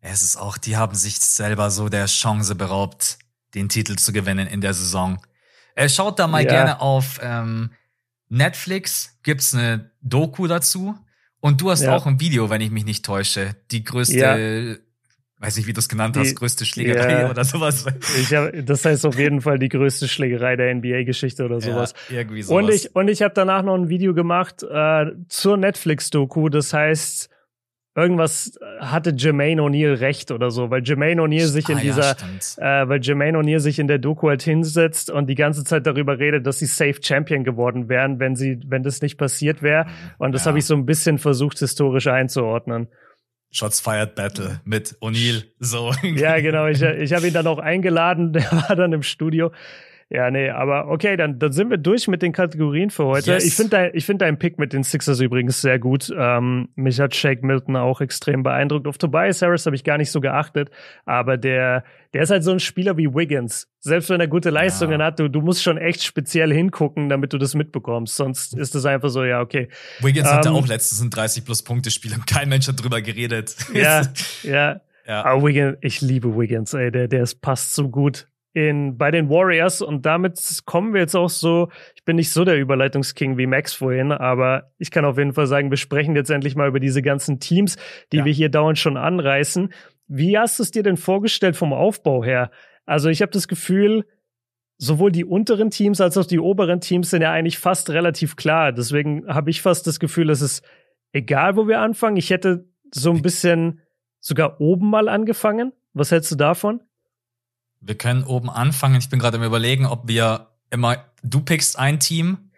[0.00, 3.18] Es ist auch, die haben sich selber so der Chance beraubt,
[3.54, 5.20] den Titel zu gewinnen in der Saison.
[5.76, 6.50] Er schaut da mal ja.
[6.50, 7.70] gerne auf ähm,
[8.32, 10.94] Netflix, gibt's eine Doku dazu
[11.40, 11.94] und du hast ja.
[11.94, 13.54] auch ein Video, wenn ich mich nicht täusche.
[13.70, 15.44] Die größte, ja.
[15.44, 17.30] weiß nicht, wie du es genannt hast, die, größte Schlägerei ja.
[17.30, 17.84] oder sowas.
[18.18, 21.92] Ich hab, das heißt auf jeden Fall die größte Schlägerei der NBA-Geschichte oder sowas.
[22.08, 22.64] Ja, irgendwie sowas.
[22.64, 26.48] Und ich, und ich habe danach noch ein Video gemacht äh, zur Netflix-Doku.
[26.48, 27.28] Das heißt,
[27.94, 32.16] irgendwas hatte Jermaine O'Neal recht oder so, weil Jermaine O'Neal sich in ah, dieser,
[32.58, 35.86] ja, äh, weil Jermaine O'Neal sich in der Doku halt hinsetzt und die ganze Zeit
[35.86, 39.86] darüber redet, dass sie Safe Champion geworden wären, wenn sie, wenn das nicht passiert wäre.
[40.18, 40.48] Und das ja.
[40.48, 42.88] habe ich so ein bisschen versucht historisch einzuordnen.
[43.50, 45.92] Shots Fired Battle mit O'Neal, so.
[46.02, 46.66] Ja, genau.
[46.68, 49.52] Ich, ich habe ihn dann auch eingeladen, der war dann im Studio.
[50.14, 53.32] Ja, nee, aber okay, dann, dann sind wir durch mit den Kategorien für heute.
[53.32, 53.46] Yes.
[53.46, 56.12] Ich finde dein, ich find deinen Pick mit den Sixers übrigens sehr gut.
[56.14, 58.86] Ähm, mich hat Shake Milton auch extrem beeindruckt.
[58.86, 60.70] Auf Tobias Harris habe ich gar nicht so geachtet,
[61.06, 63.68] aber der, der ist halt so ein Spieler wie Wiggins.
[63.80, 65.06] Selbst wenn er gute Leistungen ja.
[65.06, 68.14] hat, du, du musst schon echt speziell hingucken, damit du das mitbekommst.
[68.14, 69.68] Sonst ist es einfach so, ja, okay.
[70.00, 73.00] Wiggins ähm, hatte auch letztens ein 30 plus Punkte Spiel und kein Mensch hat drüber
[73.00, 73.56] geredet.
[73.72, 74.02] Ja,
[74.42, 74.82] ja.
[75.06, 75.24] Ja.
[75.24, 79.80] Aber Wiggins, ich liebe Wiggins, ey, der, der passt so gut in, bei den Warriors
[79.80, 83.72] und damit kommen wir jetzt auch so, ich bin nicht so der Überleitungsking wie Max
[83.72, 87.02] vorhin, aber ich kann auf jeden Fall sagen, wir sprechen jetzt endlich mal über diese
[87.02, 87.76] ganzen Teams,
[88.12, 88.24] die ja.
[88.24, 89.72] wir hier dauernd schon anreißen.
[90.06, 92.50] Wie hast du es dir denn vorgestellt vom Aufbau her?
[92.84, 94.04] Also ich habe das Gefühl,
[94.76, 98.72] sowohl die unteren Teams als auch die oberen Teams sind ja eigentlich fast relativ klar.
[98.72, 100.64] Deswegen habe ich fast das Gefühl, es ist
[101.12, 102.16] egal, wo wir anfangen.
[102.16, 103.80] Ich hätte so ein bisschen
[104.20, 105.72] sogar oben mal angefangen.
[105.94, 106.80] Was hältst du davon?
[107.82, 108.96] Wir können oben anfangen.
[108.96, 112.50] Ich bin gerade im Überlegen, ob wir immer, du pickst ein Team,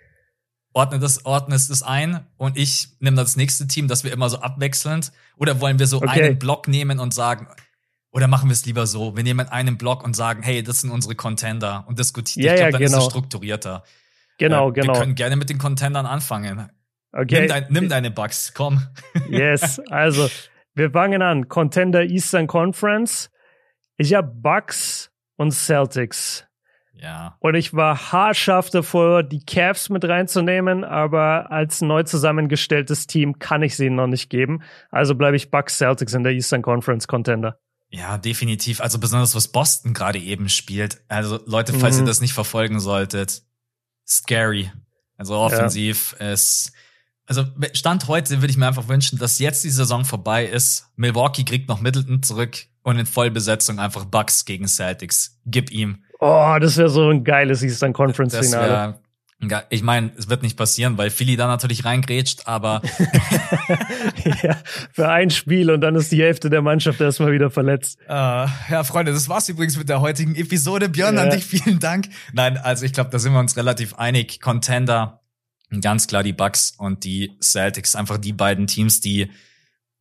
[0.73, 4.41] ordne das, ordnest es ein und ich nehme das nächste Team, dass wir immer so
[4.41, 5.13] abwechselnd.
[5.37, 6.23] Oder wollen wir so okay.
[6.23, 7.49] einen Block nehmen und sagen,
[8.11, 10.91] oder machen wir es lieber so, wir nehmen einen Block und sagen, hey, das sind
[10.91, 12.47] unsere Contender und diskutieren.
[12.47, 12.99] Ja, ich glaube, dann ja, genau.
[12.99, 13.83] ist es strukturierter.
[14.39, 14.95] Genau, äh, genau.
[14.95, 16.69] Wir können gerne mit den Contendern anfangen.
[17.13, 17.41] Okay.
[17.41, 18.83] Nimm, dein, nimm deine Bugs, komm.
[19.29, 20.29] Yes, also
[20.75, 21.49] wir fangen an.
[21.49, 23.31] Contender Eastern Conference.
[23.97, 26.47] Ich habe Bucks, und Celtics.
[26.95, 27.37] Ja.
[27.41, 33.63] Und ich war haarscharf davor, die Cavs mit reinzunehmen, aber als neu zusammengestelltes Team kann
[33.63, 34.63] ich sie ihnen noch nicht geben.
[34.91, 37.59] Also bleibe ich Bucks Celtics in der Eastern Conference Contender.
[37.91, 38.81] Ja, definitiv.
[38.81, 41.03] Also besonders was Boston gerade eben spielt.
[41.09, 42.05] Also Leute, falls mhm.
[42.05, 43.43] ihr das nicht verfolgen solltet,
[44.07, 44.73] scary.
[45.17, 46.33] Also offensiv ja.
[46.33, 46.73] ist
[47.27, 50.91] also Stand heute würde ich mir einfach wünschen, dass jetzt die Saison vorbei ist.
[50.97, 55.41] Milwaukee kriegt noch Middleton zurück und in Vollbesetzung einfach Bucks gegen Celtics.
[55.47, 56.05] Gib ihm.
[56.21, 59.01] Oh, das wäre so ein geiles Eastern Conference Finale.
[59.69, 62.81] Ich meine, es wird nicht passieren, weil Philly da natürlich reingrätscht, aber
[64.43, 64.57] ja,
[64.93, 67.99] für ein Spiel und dann ist die Hälfte der Mannschaft erstmal wieder verletzt.
[68.09, 70.89] Uh, ja, Freunde, das war's übrigens mit der heutigen Episode.
[70.89, 71.25] Björn, ja.
[71.25, 72.09] an dich vielen Dank.
[72.33, 74.41] Nein, also ich glaube, da sind wir uns relativ einig.
[74.41, 75.21] Contender,
[75.81, 79.31] ganz klar die Bucks und die Celtics, einfach die beiden Teams, die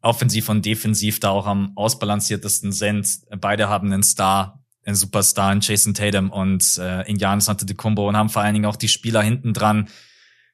[0.01, 3.07] offensiv und defensiv da auch am ausbalanciertesten sind.
[3.39, 8.17] Beide haben einen Star, ein Superstar in Jason Tatum und äh, in Giannis Antetokounmpo und
[8.17, 9.87] haben vor allen Dingen auch die Spieler hinten dran.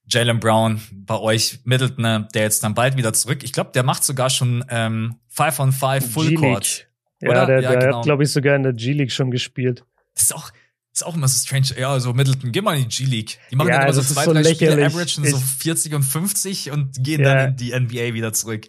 [0.08, 3.44] Jalen Brown bei euch, Middleton, der jetzt dann bald wieder zurück.
[3.44, 6.88] Ich glaube, der macht sogar schon ähm, 5 on 5 Full Court.
[7.22, 7.98] Ja, der, ja, der genau.
[7.98, 9.84] hat, glaube ich, sogar in der G-League schon gespielt.
[10.14, 10.52] Das ist auch,
[11.00, 11.80] ist auch immer so strange.
[11.80, 13.40] Ja, so Middleton, geh mal in die G-League.
[13.52, 14.70] Die machen ja, dann immer so zwei, so drei lächerlich.
[14.70, 17.36] Spiele, averagen so 40 und 50 und gehen ja.
[17.36, 18.68] dann in die NBA wieder zurück.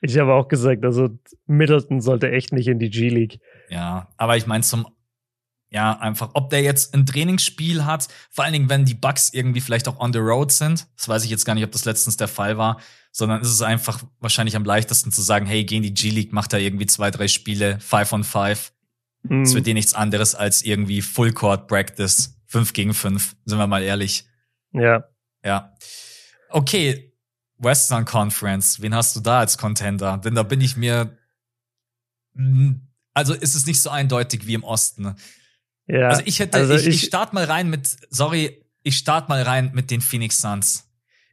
[0.00, 1.08] Ich habe auch gesagt, also
[1.46, 3.40] Middleton sollte echt nicht in die G-League.
[3.68, 4.86] Ja, aber ich meine zum
[5.70, 9.60] ja, einfach, ob der jetzt ein Trainingsspiel hat, vor allen Dingen, wenn die Bugs irgendwie
[9.60, 10.86] vielleicht auch on the road sind.
[10.96, 12.80] Das weiß ich jetzt gar nicht, ob das letztens der Fall war,
[13.12, 16.46] sondern ist es einfach wahrscheinlich am leichtesten zu sagen, hey, geh in die G-League, mach
[16.46, 18.72] da irgendwie zwei, drei Spiele, five on five.
[19.22, 19.44] Mhm.
[19.44, 23.66] Das wird dir nichts anderes als irgendwie Full Court Practice, fünf gegen fünf, sind wir
[23.66, 24.26] mal ehrlich.
[24.72, 25.04] Ja.
[25.44, 25.74] Ja.
[26.50, 27.14] Okay,
[27.58, 30.18] Western Conference, wen hast du da als Contender?
[30.18, 31.18] Denn da bin ich mir,
[33.14, 35.16] also ist es nicht so eindeutig wie im Osten.
[35.86, 39.28] Ja, also ich hätte, also ich, ich, ich starte mal rein mit, sorry, ich starte
[39.28, 40.87] mal rein mit den Phoenix Suns.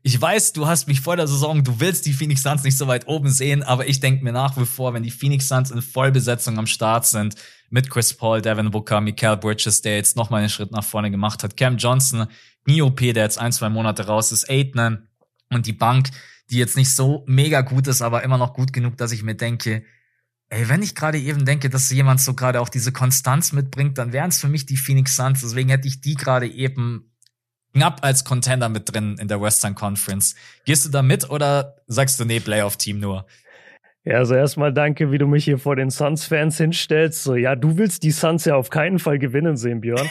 [0.08, 2.86] Ich weiß, du hast mich vor der Saison, du willst die Phoenix Suns nicht so
[2.86, 5.82] weit oben sehen, aber ich denke mir nach wie vor, wenn die Phoenix Suns in
[5.82, 7.34] Vollbesetzung am Start sind,
[7.72, 11.42] mit Chris Paul, Devin Booker, Mikael Bridges, der jetzt nochmal einen Schritt nach vorne gemacht
[11.42, 12.28] hat, Cam Johnson,
[12.68, 15.08] NIOP, der jetzt ein, zwei Monate raus ist, Aitman
[15.50, 16.12] und die Bank,
[16.52, 19.34] die jetzt nicht so mega gut ist, aber immer noch gut genug, dass ich mir
[19.34, 19.86] denke,
[20.50, 24.14] Ey, wenn ich gerade eben denke, dass jemand so gerade auch diese Konstanz mitbringt, dann
[24.14, 25.42] wären es für mich die Phoenix Suns.
[25.42, 27.15] Deswegen hätte ich die gerade eben
[27.76, 30.36] knapp als Contender mit drin in der Western Conference.
[30.66, 33.26] Gehst du da mit oder sagst du, nee, Playoff-Team nur?
[34.06, 37.24] Ja, also erstmal danke, wie du mich hier vor den Suns-Fans hinstellst.
[37.24, 40.08] So, ja, du willst die Suns ja auf keinen Fall gewinnen sehen, Björn.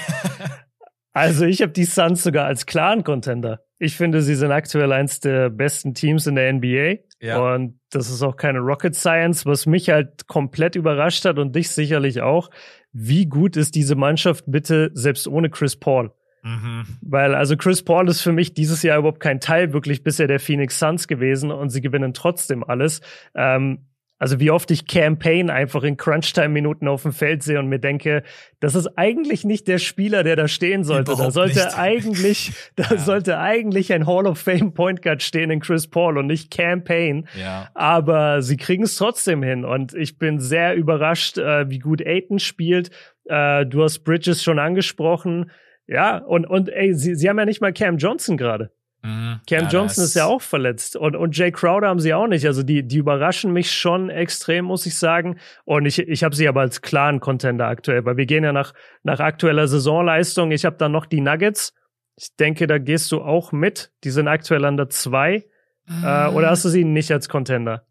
[1.13, 3.61] also ich habe die Suns sogar als klaren Contender.
[3.79, 7.05] Ich finde, sie sind aktuell eins der besten Teams in der NBA.
[7.21, 7.55] Ja.
[7.55, 11.71] Und das ist auch keine Rocket Science, was mich halt komplett überrascht hat und dich
[11.71, 12.51] sicherlich auch.
[12.93, 16.13] Wie gut ist diese Mannschaft bitte selbst ohne Chris Paul?
[16.45, 16.85] Mhm.
[17.01, 20.41] Weil also Chris Paul ist für mich dieses Jahr überhaupt kein Teil wirklich bisher der
[20.41, 23.01] Phoenix Suns gewesen und sie gewinnen trotzdem alles.
[23.35, 23.87] Ähm,
[24.19, 28.23] also wie oft ich Campaign einfach in Crunchtime-Minuten auf dem Feld sehe und mir denke,
[28.61, 31.13] das ist eigentlich nicht der Spieler, der da stehen sollte.
[31.13, 31.79] Überhaupt da sollte nicht.
[31.79, 32.99] eigentlich, da ja.
[32.99, 37.27] sollte eigentlich ein Hall of Fame Point Guard stehen in Chris Paul und nicht Campaign.
[37.39, 37.71] Ja.
[37.75, 42.39] Aber sie kriegen es trotzdem hin und ich bin sehr überrascht, äh, wie gut Aiton
[42.39, 42.91] spielt.
[43.25, 45.51] Äh, du hast Bridges schon angesprochen.
[45.87, 48.71] Ja, und, und ey, sie, sie haben ja nicht mal Cam Johnson gerade.
[49.03, 49.41] Mhm.
[49.47, 52.47] Cam ja, Johnson ist ja auch verletzt und, und Jay Crowder haben sie auch nicht.
[52.47, 55.39] Also die, die überraschen mich schon extrem, muss ich sagen.
[55.65, 58.73] Und ich, ich habe sie aber als klaren Contender aktuell, weil wir gehen ja nach,
[59.03, 60.53] nach aktueller Saisonleistung.
[60.53, 61.75] Ich habe dann noch die Nuggets.
[62.17, 63.93] Ich denke, da gehst du auch mit.
[64.05, 65.45] Die sind aktuell an der zwei.
[65.87, 66.05] Mhm.
[66.05, 67.87] Äh, oder hast du sie nicht als Contender?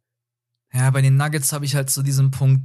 [0.74, 2.64] Ja, bei den Nuggets habe ich halt so diesen Punkt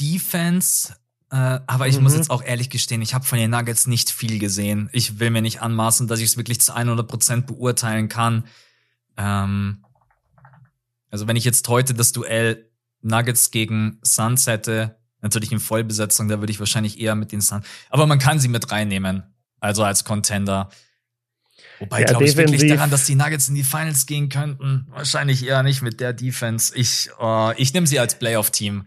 [0.00, 0.94] Defense
[1.30, 2.02] äh, aber ich mhm.
[2.02, 4.90] muss jetzt auch ehrlich gestehen, ich habe von den Nuggets nicht viel gesehen.
[4.92, 8.44] Ich will mir nicht anmaßen, dass ich es wirklich zu 100% beurteilen kann.
[9.16, 9.84] Ähm,
[11.10, 12.68] also wenn ich jetzt heute das Duell
[13.02, 17.64] Nuggets gegen Suns hätte, natürlich in Vollbesetzung, da würde ich wahrscheinlich eher mit den Suns.
[17.90, 19.22] Aber man kann sie mit reinnehmen,
[19.60, 20.68] also als Contender.
[21.78, 24.86] Wobei ja, glaube ich wirklich daran, dass die Nuggets in die Finals gehen könnten.
[24.90, 26.76] Wahrscheinlich eher nicht mit der Defense.
[26.76, 28.84] Ich, uh, ich nehme sie als Playoff-Team.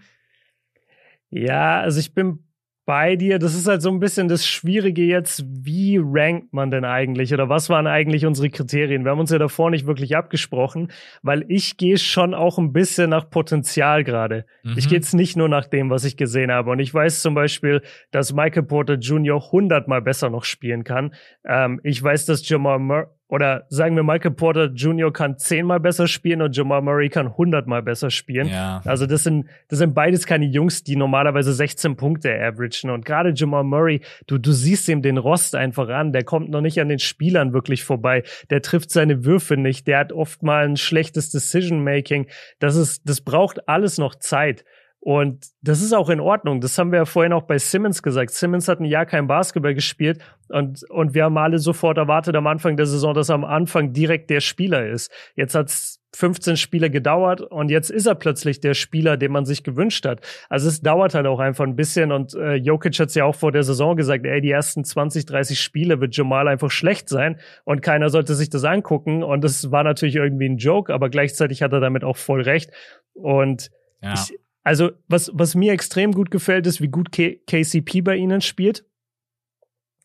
[1.33, 2.39] Ja, also ich bin
[2.85, 3.39] bei dir.
[3.39, 5.43] Das ist halt so ein bisschen das Schwierige jetzt.
[5.47, 9.05] Wie rankt man denn eigentlich oder was waren eigentlich unsere Kriterien?
[9.05, 13.09] Wir haben uns ja davor nicht wirklich abgesprochen, weil ich gehe schon auch ein bisschen
[13.09, 14.45] nach Potenzial gerade.
[14.63, 14.75] Mhm.
[14.77, 16.71] Ich gehe jetzt nicht nur nach dem, was ich gesehen habe.
[16.71, 17.81] Und ich weiß zum Beispiel,
[18.11, 19.41] dass Michael Porter Jr.
[19.51, 21.13] hundertmal besser noch spielen kann.
[21.45, 25.11] Ähm, ich weiß, dass Jamal Murray oder sagen wir, Michael Porter Jr.
[25.11, 28.47] kann zehnmal besser spielen und Jamal Murray kann hundertmal besser spielen.
[28.47, 28.81] Ja.
[28.85, 32.91] Also das sind, das sind beides keine Jungs, die normalerweise 16 Punkte averagen.
[32.91, 36.11] Und gerade Jamal Murray, du, du siehst ihm den Rost einfach an.
[36.11, 38.23] Der kommt noch nicht an den Spielern wirklich vorbei.
[38.49, 39.87] Der trifft seine Würfe nicht.
[39.87, 42.27] Der hat oft mal ein schlechtes Decision-Making.
[42.59, 44.63] Das ist, das braucht alles noch Zeit.
[45.05, 46.61] Und das ist auch in Ordnung.
[46.61, 48.31] Das haben wir ja vorhin auch bei Simmons gesagt.
[48.31, 52.47] Simmons hat ein Jahr kein Basketball gespielt und, und wir haben alle sofort erwartet am
[52.47, 55.11] Anfang der Saison, dass er am Anfang direkt der Spieler ist.
[55.35, 59.65] Jetzt hat's 15 Spiele gedauert und jetzt ist er plötzlich der Spieler, den man sich
[59.65, 60.21] gewünscht hat.
[60.47, 63.51] Also es dauert halt auch einfach ein bisschen und äh, Jokic hat's ja auch vor
[63.51, 67.81] der Saison gesagt, ey, die ersten 20, 30 Spiele wird Jamal einfach schlecht sein und
[67.81, 71.73] keiner sollte sich das angucken und das war natürlich irgendwie ein Joke, aber gleichzeitig hat
[71.73, 72.71] er damit auch voll recht
[73.13, 73.69] und
[74.01, 74.13] ja.
[74.13, 78.41] ich, also, was, was mir extrem gut gefällt, ist, wie gut K KCP bei ihnen
[78.41, 78.85] spielt.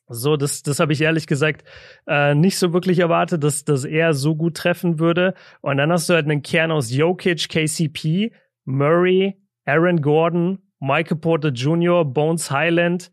[0.09, 1.65] So, das, das habe ich ehrlich gesagt
[2.07, 5.35] äh, nicht so wirklich erwartet, dass, dass er so gut treffen würde.
[5.61, 8.33] Und dann hast du halt einen Kern aus Jokic, KCP,
[8.65, 13.11] Murray, Aaron Gordon, Michael Porter Jr., Bones Highland,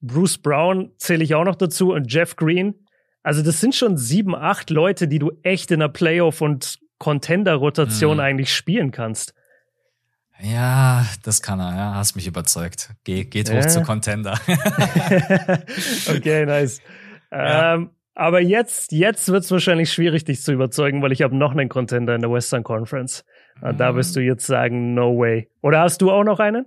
[0.00, 2.74] Bruce Brown zähle ich auch noch dazu und Jeff Green.
[3.22, 8.18] Also das sind schon sieben, acht Leute, die du echt in der Playoff- und Contender-Rotation
[8.18, 8.20] mhm.
[8.20, 9.34] eigentlich spielen kannst.
[10.40, 11.94] Ja, das kann er, ja.
[11.94, 12.90] Hast mich überzeugt.
[13.04, 14.38] Geh, geht hoch zu Contender.
[16.08, 16.80] okay, nice.
[17.30, 17.74] Ja.
[17.74, 21.52] Ähm, aber jetzt, jetzt wird es wahrscheinlich schwierig, dich zu überzeugen, weil ich habe noch
[21.52, 23.24] einen Contender in der Western Conference.
[23.60, 23.76] Mhm.
[23.76, 25.50] Da wirst du jetzt sagen, no way.
[25.60, 26.66] Oder hast du auch noch einen?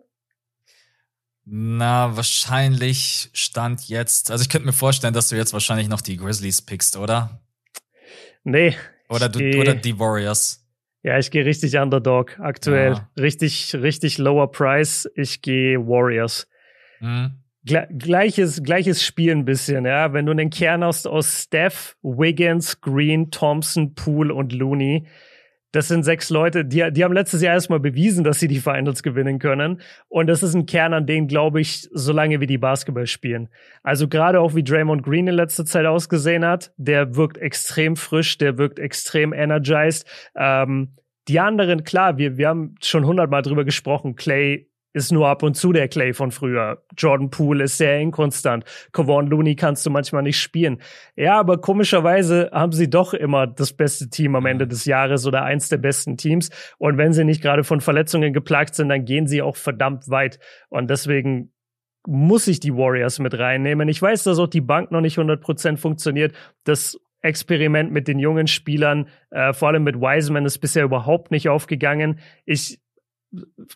[1.46, 4.30] Na, wahrscheinlich stand jetzt.
[4.30, 7.42] Also ich könnte mir vorstellen, dass du jetzt wahrscheinlich noch die Grizzlies pickst, oder?
[8.44, 8.76] Nee.
[9.10, 10.69] Oder du, oder die Warriors.
[11.02, 12.94] Ja, ich gehe richtig Underdog aktuell.
[12.94, 13.10] Ja.
[13.20, 15.10] Richtig, richtig lower Price.
[15.16, 16.48] Ich gehe Warriors.
[17.00, 17.40] Mhm.
[17.64, 20.12] gleiches, gleiches Spiel ein bisschen, ja.
[20.12, 25.08] Wenn du einen Kern hast aus Steph, Wiggins, Green, Thompson, Poole und Looney,
[25.72, 29.04] das sind sechs Leute, die, die haben letztes Jahr erstmal bewiesen, dass sie die Finals
[29.04, 29.82] gewinnen können.
[30.08, 33.50] Und das ist ein Kern, an den glaube ich, solange wie die Basketball spielen.
[33.84, 38.38] Also gerade auch wie Draymond Green in letzter Zeit ausgesehen hat, der wirkt extrem frisch,
[38.38, 40.08] der wirkt extrem energized.
[40.36, 40.96] Ähm,
[41.28, 44.16] die anderen, klar, wir, wir haben schon hundertmal drüber gesprochen.
[44.16, 46.84] Clay ist nur ab und zu der Clay von früher.
[46.98, 48.66] Jordan Poole ist sehr inkonstant.
[48.92, 50.82] Kevon Looney kannst du manchmal nicht spielen.
[51.16, 55.44] Ja, aber komischerweise haben sie doch immer das beste Team am Ende des Jahres oder
[55.44, 56.50] eins der besten Teams.
[56.78, 60.40] Und wenn sie nicht gerade von Verletzungen geplagt sind, dann gehen sie auch verdammt weit.
[60.70, 61.52] Und deswegen
[62.08, 63.90] muss ich die Warriors mit reinnehmen.
[63.90, 66.34] Ich weiß, dass auch die Bank noch nicht 100% funktioniert.
[66.64, 71.50] Das Experiment mit den jungen Spielern, äh, vor allem mit Wiseman, ist bisher überhaupt nicht
[71.50, 72.20] aufgegangen.
[72.46, 72.80] Ich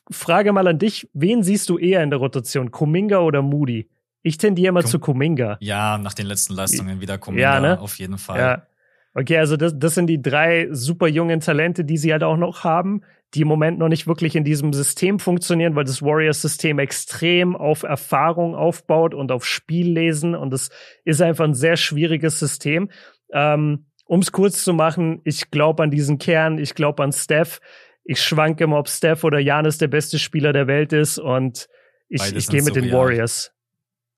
[0.09, 3.89] Frage mal an dich, wen siehst du eher in der Rotation, Kuminga oder Moody?
[4.23, 5.57] Ich tendiere immer Kum zu Kuminga.
[5.59, 7.79] Ja, nach den letzten Leistungen wieder Kuminga, ja, ne?
[7.79, 8.39] auf jeden Fall.
[8.39, 8.67] Ja.
[9.13, 12.63] Okay, also das, das sind die drei super jungen Talente, die sie halt auch noch
[12.63, 13.01] haben,
[13.33, 17.83] die im Moment noch nicht wirklich in diesem System funktionieren, weil das Warriors-System extrem auf
[17.83, 20.69] Erfahrung aufbaut und auf Spiellesen und das
[21.03, 22.89] ist einfach ein sehr schwieriges System.
[23.31, 27.59] Ähm, um es kurz zu machen, ich glaube an diesen Kern, ich glaube an Steph
[28.03, 31.67] ich schwanke immer, ob Steph oder Janis der beste Spieler der Welt ist und
[32.09, 32.91] ich, ich gehe mit so den.
[32.91, 33.51] Warriors.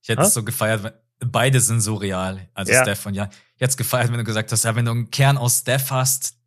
[0.01, 2.81] Ich hätte es so gefeiert, beide sind so real, also ja.
[2.81, 3.29] Steph und Jan.
[3.55, 5.91] Ich hätte es gefeiert, wenn du gesagt hast, ja, wenn du einen Kern aus Steph
[5.91, 6.37] hast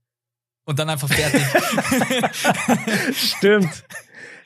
[0.64, 1.43] und dann einfach fertig.
[3.14, 3.84] Stimmt.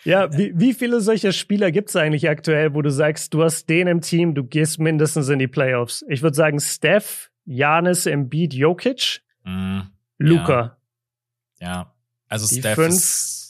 [0.04, 3.68] Ja, wie, wie viele solcher Spieler gibt es eigentlich aktuell, wo du sagst, du hast
[3.68, 6.04] den im Team, du gehst mindestens in die Playoffs?
[6.08, 9.80] Ich würde sagen, Steph, Janis, Embiid, Jokic, mm,
[10.18, 10.76] Luca.
[11.60, 11.68] Ja.
[11.68, 11.91] ja.
[12.32, 13.42] Also die Steph fünf,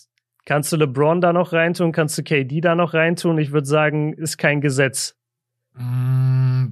[0.45, 1.93] Kannst du LeBron da noch reintun?
[1.93, 3.39] Kannst du KD da noch reintun?
[3.39, 5.15] Ich würde sagen, ist kein Gesetz.
[5.75, 6.67] Mm,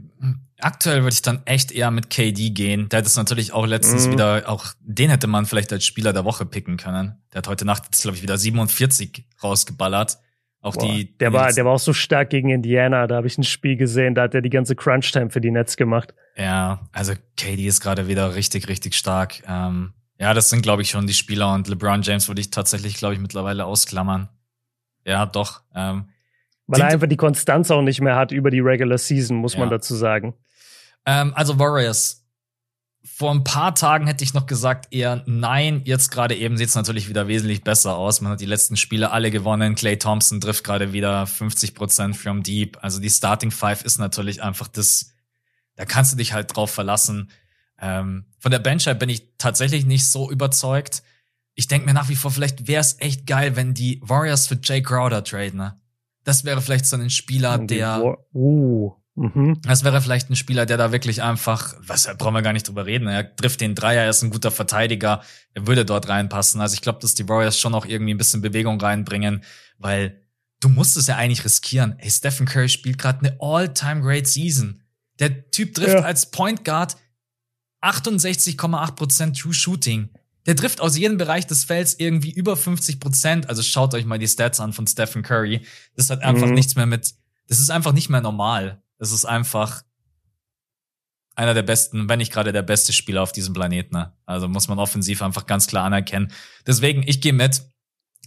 [0.58, 2.88] aktuell würde ich dann echt eher mit KD gehen.
[2.88, 4.10] Der hat es natürlich auch letztens mm.
[4.10, 7.22] wieder, auch den hätte man vielleicht als Spieler der Woche picken können.
[7.32, 10.18] Der hat heute Nacht glaube ich, wieder 47 rausgeballert.
[10.62, 11.16] Auch Boah, die.
[11.18, 13.06] Der war, der war auch so stark gegen Indiana.
[13.06, 15.76] Da habe ich ein Spiel gesehen, da hat er die ganze Crunch-Time für die Nets
[15.76, 16.12] gemacht.
[16.36, 19.42] Ja, also KD ist gerade wieder richtig, richtig stark.
[19.46, 22.96] Ähm, ja, das sind, glaube ich, schon die Spieler und LeBron James würde ich tatsächlich,
[22.96, 24.28] glaube ich, mittlerweile ausklammern.
[25.06, 25.62] Ja, doch.
[25.74, 26.10] Ähm,
[26.66, 29.60] Weil er einfach die Konstanz auch nicht mehr hat über die Regular Season, muss ja.
[29.60, 30.34] man dazu sagen.
[31.06, 32.18] Ähm, also Warriors.
[33.02, 35.80] Vor ein paar Tagen hätte ich noch gesagt eher nein.
[35.86, 38.20] Jetzt gerade eben sieht es natürlich wieder wesentlich besser aus.
[38.20, 39.74] Man hat die letzten Spiele alle gewonnen.
[39.74, 42.76] Clay Thompson trifft gerade wieder 50 Prozent from deep.
[42.82, 45.14] Also die Starting Five ist natürlich einfach das,
[45.76, 47.30] da kannst du dich halt drauf verlassen.
[47.80, 51.02] Ähm, von der Benchheit bin ich tatsächlich nicht so überzeugt.
[51.54, 54.58] Ich denke mir nach wie vor, vielleicht wäre es echt geil, wenn die Warriors für
[54.60, 55.58] Jay Crowder traden.
[55.58, 55.78] Ne?
[56.24, 58.18] Das wäre vielleicht so ein Spieler, der.
[58.32, 58.92] Uh.
[59.16, 59.60] Mhm.
[59.62, 62.86] Das wäre vielleicht ein Spieler, der da wirklich einfach, was brauchen wir gar nicht drüber
[62.86, 63.06] reden.
[63.06, 65.22] Er trifft den Dreier, er ist ein guter Verteidiger,
[65.52, 66.60] er würde dort reinpassen.
[66.60, 69.44] Also ich glaube, dass die Warriors schon auch irgendwie ein bisschen Bewegung reinbringen,
[69.76, 70.22] weil
[70.60, 71.96] du musst es ja eigentlich riskieren.
[71.98, 74.82] Ey, Stephen Curry spielt gerade eine all-time great Season.
[75.18, 76.00] Der Typ trifft ja.
[76.00, 76.96] als Point Guard
[77.82, 80.10] 68,8% True Shooting.
[80.46, 83.48] Der trifft aus jedem Bereich des Felds irgendwie über 50 Prozent.
[83.48, 85.66] Also schaut euch mal die Stats an von Stephen Curry.
[85.96, 86.54] Das hat einfach mhm.
[86.54, 87.14] nichts mehr mit,
[87.48, 88.82] das ist einfach nicht mehr normal.
[88.98, 89.82] Das ist einfach
[91.34, 93.94] einer der besten, wenn nicht gerade der beste Spieler auf diesem Planeten.
[93.94, 94.12] Ne?
[94.26, 96.32] Also muss man offensiv einfach ganz klar anerkennen.
[96.66, 97.62] Deswegen, ich gehe mit.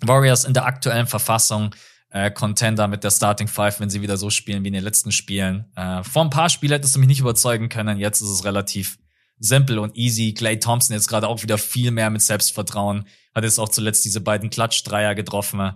[0.02, 1.74] Warriors in der aktuellen Verfassung
[2.10, 5.12] äh, Contender mit der Starting Five, wenn sie wieder so spielen wie in den letzten
[5.12, 5.72] Spielen.
[5.76, 7.98] Äh, vor ein paar Spielen hättest du mich nicht überzeugen können.
[7.98, 8.98] Jetzt ist es relativ
[9.44, 10.34] simpel und easy.
[10.34, 13.08] Clay Thompson jetzt gerade auch wieder viel mehr mit Selbstvertrauen.
[13.36, 15.74] Hat jetzt auch zuletzt diese beiden Klatschdreier getroffen.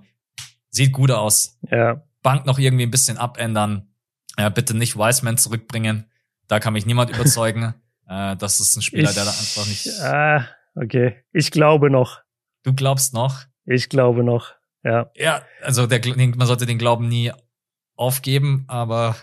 [0.70, 1.60] Sieht gut aus.
[1.70, 2.02] Ja.
[2.24, 3.90] Bank noch irgendwie ein bisschen abändern.
[4.38, 6.06] Ja, bitte nicht Wiseman zurückbringen.
[6.48, 7.74] Da kann mich niemand überzeugen.
[8.08, 9.90] äh, das ist ein Spieler, ich, der da einfach nicht.
[10.02, 11.24] Ah, okay.
[11.34, 12.22] Ich glaube noch.
[12.64, 13.44] Du glaubst noch?
[13.66, 14.54] Ich glaube noch.
[14.84, 15.12] Ja.
[15.16, 17.34] Ja, also der, man sollte den Glauben nie
[17.96, 19.18] aufgeben, aber.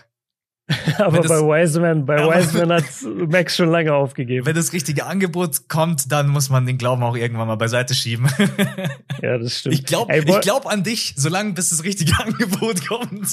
[0.97, 2.85] aber bei Wiseman, bei Wiseman hat
[3.29, 4.47] Max schon lange aufgegeben.
[4.47, 8.27] Wenn das richtige Angebot kommt, dann muss man den Glauben auch irgendwann mal beiseite schieben.
[9.21, 9.75] ja, das stimmt.
[9.75, 13.27] Ich glaube glaub an dich, solange bis das richtige Angebot kommt.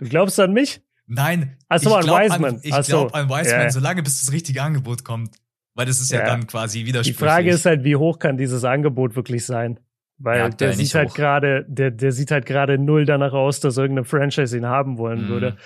[0.00, 0.80] Du glaubst an mich?
[1.06, 1.56] Nein.
[1.68, 2.56] Achso, an Wiseman.
[2.56, 3.70] An, ich glaube an Wiseman, ja.
[3.70, 5.36] solange bis das richtige Angebot kommt.
[5.74, 7.18] Weil das ist ja, ja dann quasi widersprüchlich.
[7.18, 9.78] Die Frage ist halt, wie hoch kann dieses Angebot wirklich sein?
[10.18, 13.76] Weil ja, der sieht halt gerade, der, der sieht halt gerade null danach aus, dass
[13.76, 15.28] irgendeine Franchise ihn haben wollen mhm.
[15.28, 15.56] würde.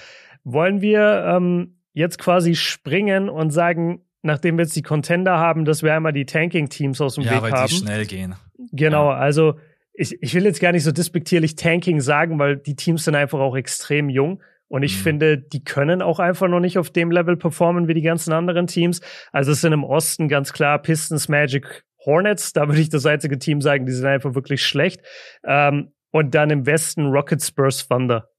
[0.44, 5.82] Wollen wir ähm, jetzt quasi springen und sagen, nachdem wir jetzt die Contender haben, dass
[5.82, 7.68] wir einmal die Tanking-Teams aus dem ja, Weg weil haben?
[7.68, 8.34] Die schnell gehen.
[8.72, 9.16] Genau, ja.
[9.16, 9.54] also
[9.92, 13.38] ich, ich will jetzt gar nicht so despektierlich Tanking sagen, weil die Teams sind einfach
[13.38, 14.42] auch extrem jung.
[14.68, 15.02] Und ich mhm.
[15.02, 18.68] finde, die können auch einfach noch nicht auf dem Level performen wie die ganzen anderen
[18.68, 19.00] Teams.
[19.32, 22.52] Also es sind im Osten ganz klar Pistons, Magic, Hornets.
[22.52, 25.02] Da würde ich das einzige Team sagen, die sind einfach wirklich schlecht.
[25.44, 28.30] Ähm, und dann im Westen Rocket Spurs Thunder.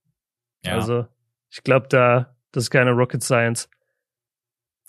[0.64, 0.74] Ja.
[0.74, 1.06] Also
[1.52, 3.68] ich glaube, da das ist keine Rocket Science.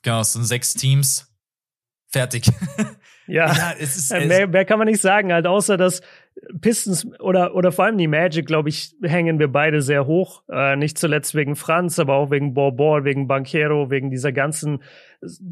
[0.02, 1.32] Genau, es sind sechs Teams.
[2.08, 2.50] Fertig.
[3.26, 6.02] Ja, ja es ist, es mehr, mehr kann man nicht sagen, halt außer dass
[6.60, 10.44] Pistons oder, oder vor allem die Magic, glaube ich, hängen wir beide sehr hoch.
[10.52, 14.84] Äh, nicht zuletzt wegen Franz, aber auch wegen Borbor, wegen Banquero, wegen dieser ganzen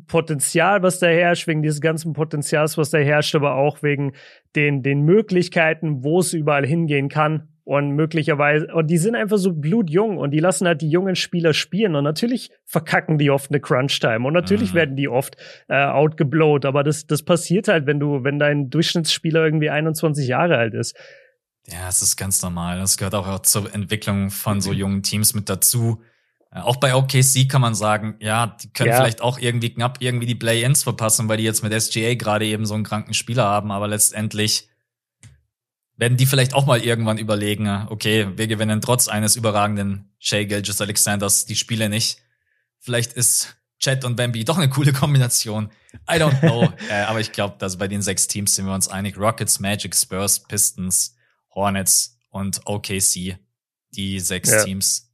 [0.08, 4.14] Potenzial, was da herrscht, wegen dieses ganzen Potenzials, was da herrscht, aber auch wegen
[4.56, 7.48] den, den Möglichkeiten, wo es überall hingehen kann.
[7.64, 11.54] Und möglicherweise, und die sind einfach so blutjung und die lassen halt die jungen Spieler
[11.54, 11.96] spielen.
[11.96, 14.28] Und natürlich verkacken die oft eine Crunch-Time.
[14.28, 14.78] Und natürlich mhm.
[14.78, 15.38] werden die oft
[15.68, 16.66] äh, outgeblowt.
[16.66, 20.96] Aber das, das passiert halt, wenn du, wenn dein Durchschnittsspieler irgendwie 21 Jahre alt ist.
[21.68, 22.80] Ja, es ist ganz normal.
[22.80, 26.02] Das gehört auch zur Entwicklung von so jungen Teams mit dazu.
[26.52, 28.98] Äh, auch bei OKC kann man sagen, ja, die können ja.
[28.98, 32.66] vielleicht auch irgendwie knapp irgendwie die Play-ins verpassen, weil die jetzt mit SGA gerade eben
[32.66, 33.72] so einen kranken Spieler haben.
[33.72, 34.71] Aber letztendlich
[36.02, 40.82] werden die vielleicht auch mal irgendwann überlegen, okay, wir gewinnen trotz eines überragenden Shea Gilgis
[40.82, 42.18] Alexanders die Spiele nicht.
[42.80, 45.70] Vielleicht ist Chat und Bambi doch eine coole Kombination.
[46.10, 46.74] I don't know.
[46.90, 49.16] äh, aber ich glaube, dass bei den sechs Teams sind wir uns einig.
[49.16, 51.16] Rockets, Magic, Spurs, Pistons,
[51.54, 53.38] Hornets und OKC.
[53.92, 54.64] Die sechs ja.
[54.64, 55.14] Teams.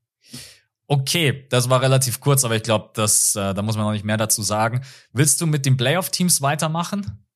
[0.87, 4.05] Okay, das war relativ kurz, aber ich glaube, das, äh, da muss man noch nicht
[4.05, 4.85] mehr dazu sagen.
[5.11, 7.26] Willst du mit den Playoff-Teams weitermachen?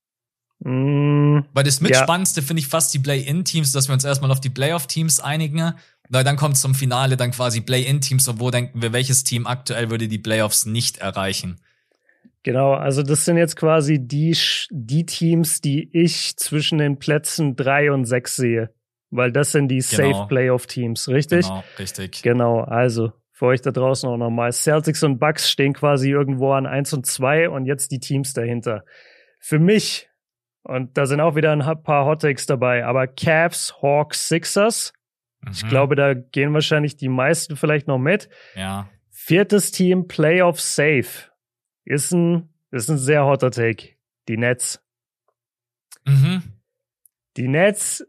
[0.64, 2.46] Mm, Weil das Mitspannendste ja.
[2.46, 5.74] finde ich fast die Play-In-Teams, dass wir uns erstmal auf die Playoff-Teams einigen.
[6.08, 9.90] Weil dann kommt zum Finale dann quasi Play-In-Teams und wo denken wir, welches Team aktuell
[9.90, 11.60] würde die Playoffs nicht erreichen?
[12.44, 14.36] Genau, also das sind jetzt quasi die,
[14.70, 18.70] die Teams, die ich zwischen den Plätzen drei und sechs sehe.
[19.10, 20.12] Weil das sind die genau.
[20.12, 21.46] Safe Playoff-Teams, richtig?
[21.46, 22.22] Genau, richtig.
[22.22, 24.52] Genau, also für euch da draußen auch nochmal.
[24.52, 28.84] Celtics und Bucks stehen quasi irgendwo an eins und zwei und jetzt die Teams dahinter.
[29.38, 30.08] Für mich
[30.64, 32.84] und da sind auch wieder ein paar Hottakes dabei.
[32.84, 34.92] Aber Cavs, Hawks, Sixers.
[35.40, 35.50] Mhm.
[35.52, 38.28] Ich glaube, da gehen wahrscheinlich die meisten vielleicht noch mit.
[38.54, 38.88] Ja.
[39.10, 41.30] Viertes Team, Playoff Safe.
[41.84, 43.90] Ist ein, ist ein sehr hotter Take.
[44.28, 44.80] Die Nets.
[46.04, 46.42] Mhm.
[47.36, 48.06] Die Nets,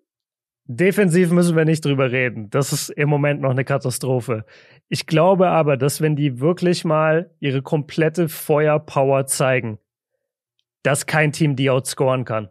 [0.65, 2.49] defensiv müssen wir nicht drüber reden.
[2.49, 4.45] Das ist im Moment noch eine Katastrophe.
[4.89, 9.79] Ich glaube aber, dass wenn die wirklich mal ihre komplette Feuerpower zeigen,
[10.83, 12.49] dass kein Team die outscoren kann.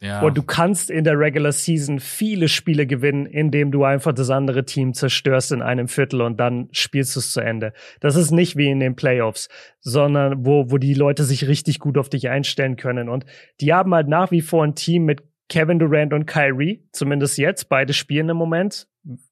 [0.00, 0.20] Ja.
[0.20, 4.66] Und du kannst in der Regular Season viele Spiele gewinnen, indem du einfach das andere
[4.66, 7.72] Team zerstörst in einem Viertel und dann spielst du es zu Ende.
[8.00, 9.48] Das ist nicht wie in den Playoffs,
[9.80, 13.08] sondern wo, wo die Leute sich richtig gut auf dich einstellen können.
[13.08, 13.24] Und
[13.60, 17.68] die haben halt nach wie vor ein Team mit Kevin Durant und Kyrie, zumindest jetzt.
[17.70, 18.88] Beide spielen im Moment.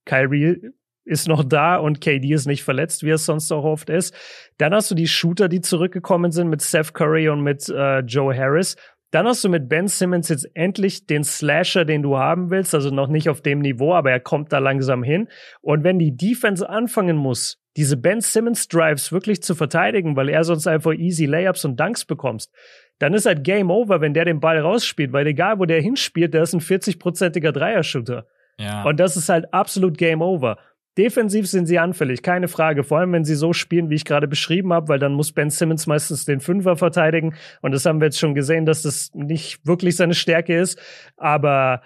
[0.07, 0.70] Kyrie
[1.05, 4.14] ist noch da und KD ist nicht verletzt, wie es sonst auch oft ist.
[4.59, 8.36] Dann hast du die Shooter, die zurückgekommen sind mit Seth Curry und mit äh, Joe
[8.36, 8.76] Harris.
[9.11, 12.90] Dann hast du mit Ben Simmons jetzt endlich den Slasher, den du haben willst, also
[12.90, 15.28] noch nicht auf dem Niveau, aber er kommt da langsam hin.
[15.61, 20.42] Und wenn die Defense anfangen muss, diese Ben Simmons Drives wirklich zu verteidigen, weil er
[20.42, 22.52] sonst einfach easy Layups und Dunks bekommst,
[22.98, 26.34] dann ist halt Game Over, wenn der den Ball rausspielt, weil egal, wo der hinspielt,
[26.34, 28.26] der ist ein 40-prozentiger Dreier-Shooter.
[28.59, 28.84] Ja.
[28.84, 30.59] Und das ist halt absolut Game Over.
[30.97, 32.84] Defensiv sind sie anfällig, keine Frage.
[32.84, 35.51] Vor allem, wenn sie so spielen, wie ich gerade beschrieben habe, weil dann muss Ben
[35.51, 37.34] Simmons meistens den Fünfer verteidigen.
[37.62, 40.78] Und das haben wir jetzt schon gesehen, dass das nicht wirklich seine Stärke ist.
[41.16, 41.82] Aber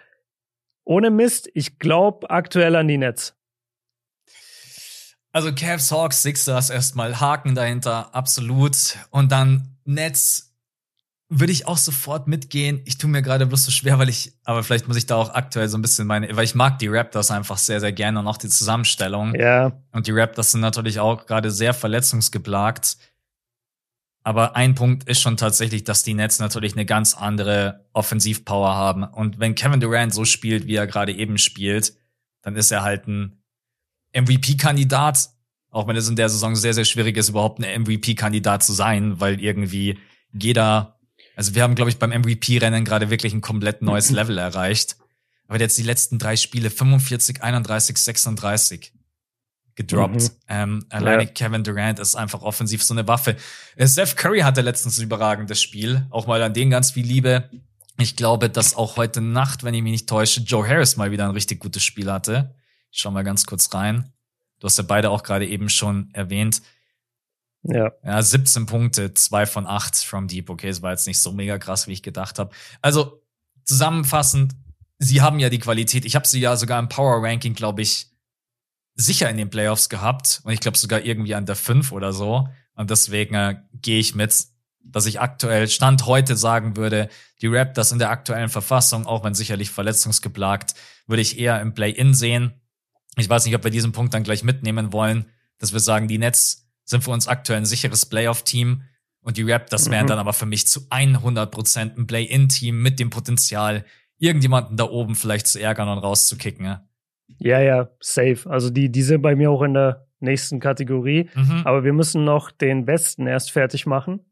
[0.85, 3.35] ohne Mist, ich glaube aktuell an die Nets.
[5.33, 8.99] Also Cavs, Hawks, Sixers erstmal Haken dahinter, absolut.
[9.11, 10.48] Und dann Nets
[11.31, 12.81] würde ich auch sofort mitgehen.
[12.87, 15.35] Ich tue mir gerade bloß so schwer, weil ich, aber vielleicht muss ich da auch
[15.35, 18.27] aktuell so ein bisschen meine, weil ich mag die Raptors einfach sehr, sehr gerne und
[18.27, 19.35] auch die Zusammenstellung.
[19.35, 19.73] Ja.
[19.93, 22.97] Und die Raptors sind natürlich auch gerade sehr verletzungsgeplagt.
[24.23, 29.05] Aber ein Punkt ist schon tatsächlich, dass die Nets natürlich eine ganz andere Offensivpower haben.
[29.05, 31.95] Und wenn Kevin Durant so spielt, wie er gerade eben spielt,
[32.43, 33.43] dann ist er halt ein
[34.15, 35.31] MVP-Kandidat.
[35.71, 39.21] Auch wenn es in der Saison sehr, sehr schwierig ist, überhaupt ein MVP-Kandidat zu sein,
[39.21, 39.99] weil irgendwie
[40.33, 40.98] jeder
[41.39, 44.97] also wir haben, glaube ich, beim MVP-Rennen gerade wirklich ein komplett neues Level erreicht.
[45.47, 48.93] Aber jetzt die letzten drei Spiele 45, 31, 36
[49.77, 50.23] gedroppt.
[50.23, 50.31] Mhm.
[50.49, 51.31] Ähm, alleine ja.
[51.31, 53.37] Kevin Durant ist einfach offensiv so eine Waffe.
[53.77, 56.09] Äh, Seth Curry hatte letztens ein überragendes Spiel.
[56.11, 57.49] Auch mal an den ganz viel Liebe.
[57.99, 61.25] Ich glaube, dass auch heute Nacht, wenn ich mich nicht täusche, Joe Harris mal wieder
[61.25, 62.57] ein richtig gutes Spiel hatte.
[62.91, 64.13] Ich schau mal ganz kurz rein.
[64.59, 66.63] Du hast ja beide auch gerade eben schon erwähnt.
[67.63, 67.93] Ja.
[68.05, 70.49] Ja, 17 Punkte, 2 von 8 from Deep.
[70.51, 72.55] Okay, es war jetzt nicht so mega krass, wie ich gedacht habe.
[72.83, 73.23] Also
[73.65, 74.55] zusammenfassend,
[74.99, 76.05] sie haben ja die Qualität.
[76.05, 78.11] Ich habe sie ja sogar im Power Ranking, glaube ich,
[78.95, 80.41] sicher in den Playoffs gehabt.
[80.45, 82.49] Und ich glaube sogar irgendwie an der 5 oder so.
[82.75, 84.47] Und deswegen äh, gehe ich mit,
[84.81, 87.09] dass ich aktuell Stand heute sagen würde,
[87.43, 90.75] die Raptors in der aktuellen Verfassung, auch wenn sicherlich verletzungsgeplagt,
[91.07, 92.61] würde ich eher im Play-In sehen.
[93.17, 95.27] Ich weiß nicht, ob wir diesen Punkt dann gleich mitnehmen wollen,
[95.59, 98.83] dass wir sagen, die Nets sind für uns aktuell ein sicheres Playoff-Team.
[99.21, 99.93] Und die Raptors mhm.
[99.93, 103.85] wären dann aber für mich zu 100% ein Play-In-Team mit dem Potenzial,
[104.19, 106.65] irgendjemanden da oben vielleicht zu ärgern und rauszukicken.
[106.65, 106.81] Ja,
[107.39, 108.39] ja, ja safe.
[108.47, 111.29] Also die, die sind bei mir auch in der nächsten Kategorie.
[111.35, 111.63] Mhm.
[111.65, 114.25] Aber wir müssen noch den Westen erst fertig machen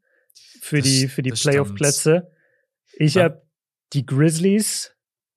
[0.61, 2.31] für das, die, für die Playoff-Plätze.
[2.95, 3.25] Ich ja.
[3.25, 3.43] habe
[3.93, 4.96] die Grizzlies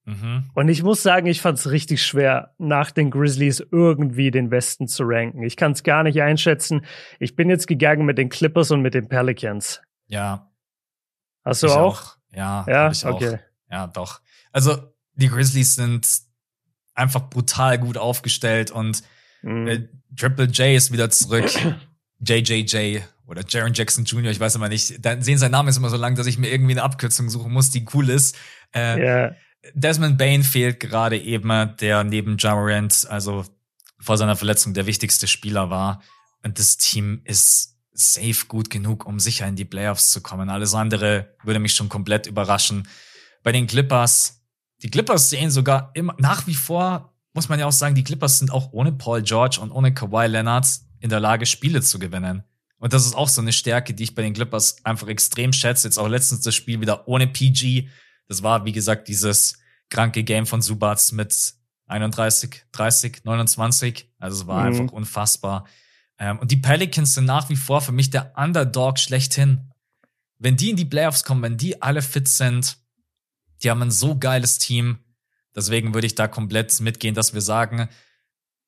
[0.10, 0.50] Mhm.
[0.56, 4.88] Und ich muss sagen, ich fand es richtig schwer, nach den Grizzlies irgendwie den Westen
[4.88, 5.44] zu ranken.
[5.44, 6.86] Ich kann es gar nicht einschätzen.
[7.20, 9.82] Ich bin jetzt gegangen mit den Clippers und mit den Pelicans.
[10.08, 10.52] Ja.
[11.46, 12.02] Hast du auch?
[12.02, 12.18] auch?
[12.32, 13.36] Ja, ja, ich okay.
[13.36, 13.72] Auch.
[13.72, 14.22] Ja, doch.
[14.52, 14.78] Also
[15.14, 16.08] die Grizzlies sind
[16.96, 19.04] einfach brutal gut aufgestellt und
[19.44, 19.68] mhm.
[19.68, 19.88] äh,
[20.18, 21.52] Triple J ist wieder zurück.
[22.20, 25.06] JJJ oder Jaron Jackson Jr., ich weiß immer nicht.
[25.06, 27.54] Dann sehen sein Name ist immer so lang, dass ich mir irgendwie eine Abkürzung suchen
[27.54, 28.36] muss, die cool ist.
[28.74, 29.36] Äh, yeah.
[29.74, 33.46] Desmond Bain fehlt gerade eben, der neben Jamorant, also
[34.00, 36.02] vor seiner Verletzung der wichtigste Spieler war.
[36.44, 40.50] Und das Team ist safe gut genug, um sicher in die Playoffs zu kommen.
[40.50, 42.88] Alles andere würde mich schon komplett überraschen.
[43.44, 44.42] Bei den Clippers,
[44.82, 48.40] die Clippers sehen sogar immer, nach wie vor, muss man ja auch sagen, die Clippers
[48.40, 50.68] sind auch ohne Paul George und ohne Kawhi Leonard
[51.00, 52.44] in der Lage, Spiele zu gewinnen.
[52.78, 55.88] Und das ist auch so eine Stärke, die ich bei den Clippers einfach extrem schätze.
[55.88, 57.90] Jetzt auch letztens das Spiel wieder ohne PG
[58.30, 59.60] das war, wie gesagt, dieses
[59.90, 61.54] kranke Game von Subats mit
[61.88, 64.10] 31, 30, 29.
[64.20, 64.68] Also es war mhm.
[64.68, 65.66] einfach unfassbar.
[66.20, 69.74] Ähm, und die Pelicans sind nach wie vor für mich der Underdog schlechthin.
[70.38, 72.78] Wenn die in die Playoffs kommen, wenn die alle fit sind,
[73.64, 75.00] die haben ein so geiles Team.
[75.56, 77.90] Deswegen würde ich da komplett mitgehen, dass wir sagen,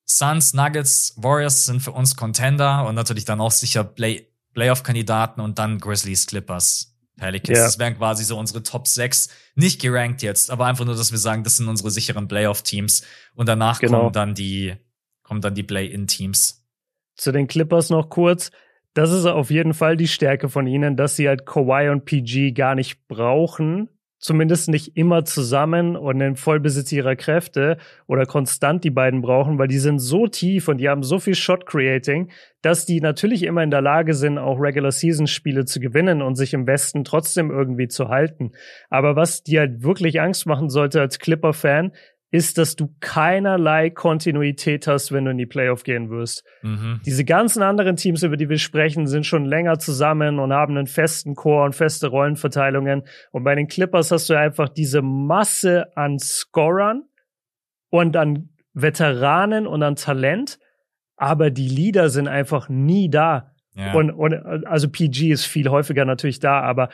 [0.04, 5.58] Suns, Nuggets, Warriors sind für uns Contender und natürlich dann auch sicher Play Playoff-Kandidaten und
[5.58, 6.91] dann Grizzlies, Clippers.
[7.16, 7.58] Pelicans.
[7.58, 7.64] Ja.
[7.64, 9.28] Das wären quasi so unsere Top 6.
[9.54, 13.04] Nicht gerankt jetzt, aber einfach nur, dass wir sagen, das sind unsere sicheren Playoff-Teams.
[13.34, 14.00] Und danach genau.
[14.00, 14.74] kommen dann die,
[15.22, 16.64] kommen dann die Play-In-Teams.
[17.16, 18.50] Zu den Clippers noch kurz.
[18.94, 22.52] Das ist auf jeden Fall die Stärke von ihnen, dass sie halt Kawhi und PG
[22.52, 23.88] gar nicht brauchen,
[24.22, 29.68] zumindest nicht immer zusammen und in Vollbesitz ihrer Kräfte oder konstant die beiden brauchen, weil
[29.68, 32.30] die sind so tief und die haben so viel Shot Creating,
[32.62, 36.36] dass die natürlich immer in der Lage sind, auch Regular Season Spiele zu gewinnen und
[36.36, 38.52] sich im Westen trotzdem irgendwie zu halten.
[38.88, 41.92] Aber was dir halt wirklich Angst machen sollte als Clipper Fan,
[42.32, 46.44] ist, dass du keinerlei Kontinuität hast, wenn du in die Playoff gehen wirst.
[46.62, 47.02] Mhm.
[47.04, 50.86] Diese ganzen anderen Teams, über die wir sprechen, sind schon länger zusammen und haben einen
[50.86, 53.02] festen Chor und feste Rollenverteilungen.
[53.32, 57.02] Und bei den Clippers hast du einfach diese Masse an Scorern
[57.90, 60.58] und an Veteranen und an Talent,
[61.16, 63.52] aber die Leader sind einfach nie da.
[63.74, 63.92] Ja.
[63.92, 64.32] Und, und
[64.66, 66.88] also PG ist viel häufiger natürlich da, aber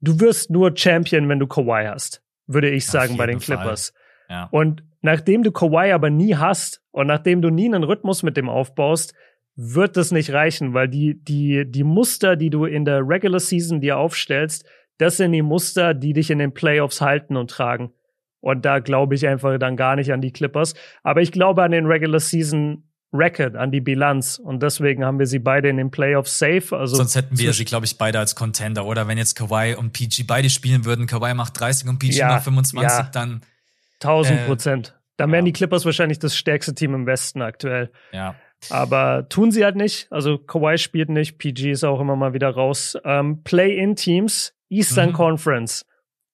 [0.00, 3.92] du wirst nur Champion, wenn du Kawhi hast, würde ich sagen bei den Clippers.
[4.28, 4.48] Ja.
[4.50, 8.48] Und nachdem du Kawhi aber nie hast und nachdem du nie einen Rhythmus mit dem
[8.48, 9.14] aufbaust,
[9.56, 13.80] wird das nicht reichen, weil die, die, die Muster, die du in der Regular Season
[13.80, 14.66] dir aufstellst,
[14.98, 17.92] das sind die Muster, die dich in den Playoffs halten und tragen.
[18.40, 20.74] Und da glaube ich einfach dann gar nicht an die Clippers.
[21.02, 24.38] Aber ich glaube an den Regular Season Record, an die Bilanz.
[24.38, 26.76] Und deswegen haben wir sie beide in den Playoffs safe.
[26.76, 28.84] Also Sonst hätten wir sie, glaube ich, beide als Contender.
[28.86, 32.28] Oder wenn jetzt Kawhi und PG beide spielen würden, Kawhi macht 30 und PG ja,
[32.28, 33.10] macht 25, ja.
[33.12, 33.40] dann.
[34.02, 34.88] 1000 äh, Prozent.
[34.88, 35.52] Äh, dann wären ja.
[35.52, 37.90] die Clippers wahrscheinlich das stärkste Team im Westen aktuell.
[38.12, 38.36] Ja.
[38.70, 40.10] Aber tun sie halt nicht.
[40.10, 42.96] Also Kawhi spielt nicht, PG ist auch immer mal wieder raus.
[43.04, 45.14] Ähm, Play-in-Teams, Eastern mhm.
[45.14, 45.86] Conference,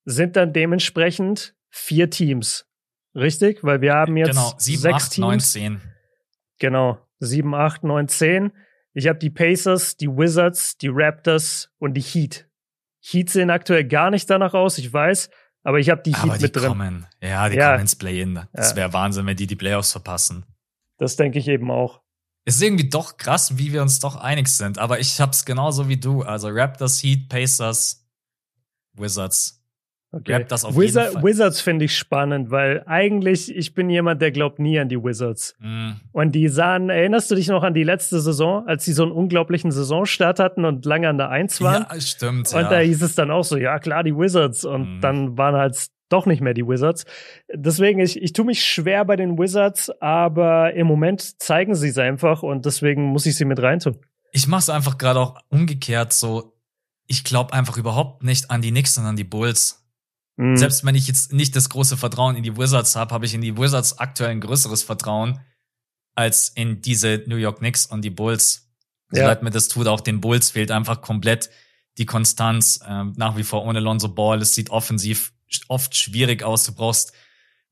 [0.04, 2.66] sind dann dementsprechend vier Teams.
[3.14, 3.62] Richtig?
[3.62, 5.26] Weil wir haben jetzt genau, 7, sechs 8, Teams.
[5.26, 5.80] 9, 10.
[6.58, 8.52] Genau, 7, 8, 9, 10.
[8.94, 12.48] Ich habe die Pacers, die Wizards, die Raptors und die Heat.
[13.00, 15.28] Heat sehen aktuell gar nicht danach aus, ich weiß,
[15.62, 16.68] aber ich habe die Heat aber die mit drin.
[16.68, 17.06] Kommen.
[17.22, 17.70] Ja, die ja.
[17.70, 18.40] kommen ins Play-In.
[18.52, 20.44] Das wäre Wahnsinn, wenn die die Playoffs verpassen.
[20.98, 22.00] Das denke ich eben auch.
[22.44, 24.78] Es ist irgendwie doch krass, wie wir uns doch einig sind.
[24.78, 26.22] Aber ich hab's genauso wie du.
[26.22, 28.04] Also Raptors, Heat, Pacers,
[28.94, 29.61] Wizards.
[30.14, 30.34] Okay.
[30.34, 31.30] Raptors auf Wizard, jeden Fall.
[31.30, 35.54] Wizards finde ich spannend, weil eigentlich, ich bin jemand, der glaubt nie an die Wizards.
[35.58, 35.92] Mm.
[36.12, 39.12] Und die sahen, erinnerst du dich noch an die letzte Saison, als sie so einen
[39.12, 41.86] unglaublichen Saisonstart hatten und lange an der Eins waren?
[41.90, 42.52] Ja, stimmt.
[42.52, 42.68] Und ja.
[42.68, 44.66] da hieß es dann auch so, ja klar, die Wizards.
[44.66, 45.00] Und mm.
[45.00, 47.06] dann waren halt doch nicht mehr die Wizards.
[47.52, 51.96] Deswegen, ich, ich tue mich schwer bei den Wizards, aber im Moment zeigen sie es
[51.96, 53.96] einfach und deswegen muss ich sie mit reintun.
[54.32, 56.52] Ich mache es einfach gerade auch umgekehrt so.
[57.06, 59.81] Ich glaube einfach überhaupt nicht an die Knicks, sondern an die Bulls.
[60.36, 60.56] Mhm.
[60.56, 63.40] Selbst wenn ich jetzt nicht das große Vertrauen in die Wizards habe, habe ich in
[63.40, 65.40] die Wizards aktuell ein größeres Vertrauen
[66.14, 68.70] als in diese New York Knicks und die Bulls.
[69.10, 69.26] So ja.
[69.26, 71.50] leid mir das tut, auch den Bulls fehlt einfach komplett
[71.98, 72.80] die Konstanz.
[72.86, 74.40] Ähm, nach wie vor ohne Lonzo Ball.
[74.40, 75.32] Es sieht offensiv
[75.68, 76.64] oft schwierig aus.
[76.64, 77.12] Du brauchst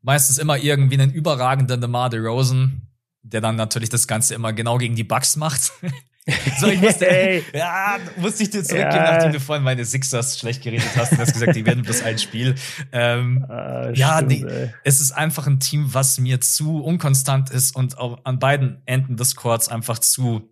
[0.02, 2.88] meistens immer irgendwie einen überragenden DeMar DeRozan,
[3.22, 5.72] der dann natürlich das Ganze immer genau gegen die Bugs macht.
[6.58, 7.44] so, ich musste, hey.
[7.54, 9.12] ja, musste ich dir zurückgeben, ja.
[9.12, 12.18] nachdem du vorhin meine Sixers schlecht geredet hast und hast gesagt, die werden bloß ein
[12.18, 12.54] Spiel.
[12.92, 14.46] Ähm, ah, ja, stimmt, die,
[14.84, 19.16] es ist einfach ein Team, was mir zu unkonstant ist und auch an beiden Enden
[19.16, 20.50] des Courts einfach zu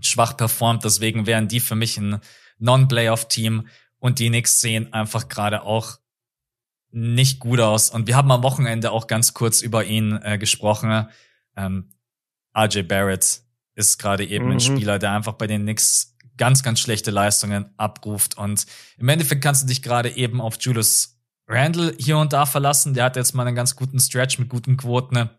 [0.00, 0.84] schwach performt.
[0.84, 2.20] Deswegen wären die für mich ein
[2.58, 3.66] Non-Playoff-Team
[3.98, 5.98] und die Knicks sehen einfach gerade auch
[6.90, 7.90] nicht gut aus.
[7.90, 11.08] Und wir haben am Wochenende auch ganz kurz über ihn äh, gesprochen.
[11.56, 11.92] Ähm,
[12.56, 13.42] RJ Barrett
[13.74, 14.52] ist gerade eben mhm.
[14.52, 18.36] ein Spieler, der einfach bei den Knicks ganz, ganz schlechte Leistungen abruft.
[18.36, 18.66] Und
[18.98, 22.94] im Endeffekt kannst du dich gerade eben auf Julius Randle hier und da verlassen.
[22.94, 25.30] Der hat jetzt mal einen ganz guten Stretch mit guten Quoten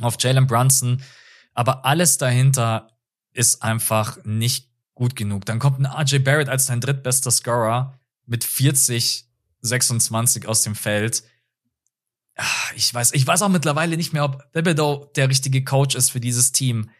[0.00, 1.02] auf Jalen Brunson.
[1.54, 2.90] Aber alles dahinter
[3.32, 5.46] ist einfach nicht gut genug.
[5.46, 9.28] Dann kommt ein RJ Barrett als dein drittbester Scorer mit 40
[9.62, 11.22] 26 aus dem Feld.
[12.36, 12.44] Ah,
[12.74, 16.20] ich weiß, ich weiß auch mittlerweile nicht mehr, ob Thibodeau der richtige Coach ist für
[16.20, 16.90] dieses Team.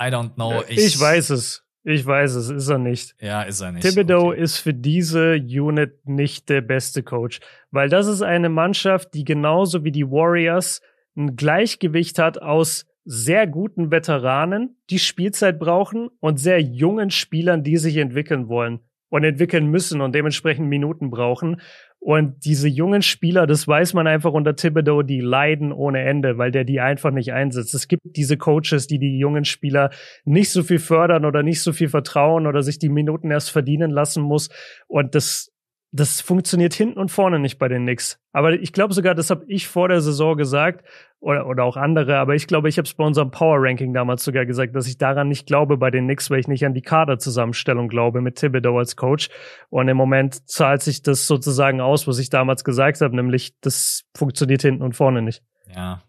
[0.00, 0.62] I don't know.
[0.68, 1.64] Ich, ich weiß es.
[1.82, 3.14] Ich weiß es, ist er nicht.
[3.20, 3.82] Ja, ist er nicht.
[3.82, 4.42] Thibodeau okay.
[4.42, 7.40] ist für diese Unit nicht der beste Coach,
[7.70, 10.82] weil das ist eine Mannschaft, die genauso wie die Warriors
[11.16, 17.78] ein Gleichgewicht hat aus sehr guten Veteranen, die Spielzeit brauchen und sehr jungen Spielern, die
[17.78, 18.80] sich entwickeln wollen
[19.10, 21.60] und entwickeln müssen und dementsprechend Minuten brauchen.
[21.98, 26.50] Und diese jungen Spieler, das weiß man einfach unter Thibodeau, die leiden ohne Ende, weil
[26.50, 27.74] der die einfach nicht einsetzt.
[27.74, 29.90] Es gibt diese Coaches, die die jungen Spieler
[30.24, 33.90] nicht so viel fördern oder nicht so viel vertrauen oder sich die Minuten erst verdienen
[33.90, 34.48] lassen muss.
[34.86, 35.52] Und das
[35.92, 38.20] das funktioniert hinten und vorne nicht bei den Knicks.
[38.32, 40.84] Aber ich glaube sogar, das habe ich vor der Saison gesagt
[41.18, 44.24] oder, oder auch andere, aber ich glaube, ich habe es bei unserem Power Ranking damals
[44.24, 46.82] sogar gesagt, dass ich daran nicht glaube bei den Knicks, weil ich nicht an die
[46.82, 49.30] Kaderzusammenstellung glaube mit Thibodeau als Coach.
[49.68, 54.04] Und im Moment zahlt sich das sozusagen aus, was ich damals gesagt habe, nämlich das
[54.16, 55.42] funktioniert hinten und vorne nicht.
[55.74, 56.02] Ja.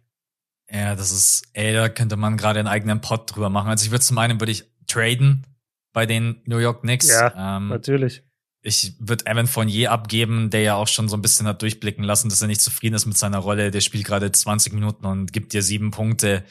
[0.74, 3.70] Ja, das ist, ey, da könnte man gerade einen eigenen Pod drüber machen.
[3.70, 5.46] Also ich würde zum einen würde ich traden
[5.92, 7.10] bei den New York Knicks.
[7.10, 8.24] Ja, ähm, natürlich
[8.64, 12.30] ich würde Evan Fournier abgeben, der ja auch schon so ein bisschen hat durchblicken lassen,
[12.30, 13.72] dass er nicht zufrieden ist mit seiner Rolle.
[13.72, 16.44] Der spielt gerade 20 Minuten und gibt dir sieben Punkte.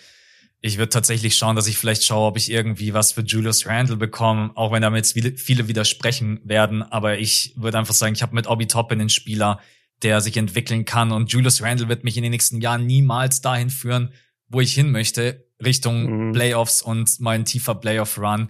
[0.60, 3.96] Ich würde tatsächlich schauen, dass ich vielleicht schaue, ob ich irgendwie was für Julius Randle
[3.96, 6.82] bekomme, auch wenn damit jetzt viele widersprechen werden.
[6.82, 9.60] Aber ich würde einfach sagen, ich habe mit Obi Toppin einen Spieler,
[10.02, 11.12] der sich entwickeln kann.
[11.12, 14.12] Und Julius Randle wird mich in den nächsten Jahren niemals dahin führen,
[14.48, 16.32] wo ich hin möchte, Richtung mhm.
[16.32, 18.48] Playoffs und mal ein tiefer Playoff-Run.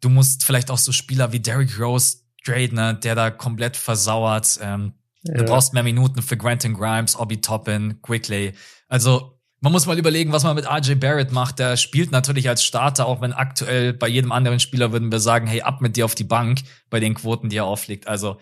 [0.00, 4.58] Du musst vielleicht auch so Spieler wie Derrick Rose Trade, ne, der da komplett versauert.
[4.62, 5.34] Ähm, ja.
[5.34, 8.52] Du brauchst mehr Minuten für Granton Grimes, Obi Toppin, Quickly.
[8.88, 11.58] Also man muss mal überlegen, was man mit RJ Barrett macht.
[11.58, 15.46] Der spielt natürlich als Starter, auch wenn aktuell bei jedem anderen Spieler würden wir sagen,
[15.46, 16.60] hey, ab mit dir auf die Bank
[16.90, 18.06] bei den Quoten, die er auflegt.
[18.06, 18.38] Also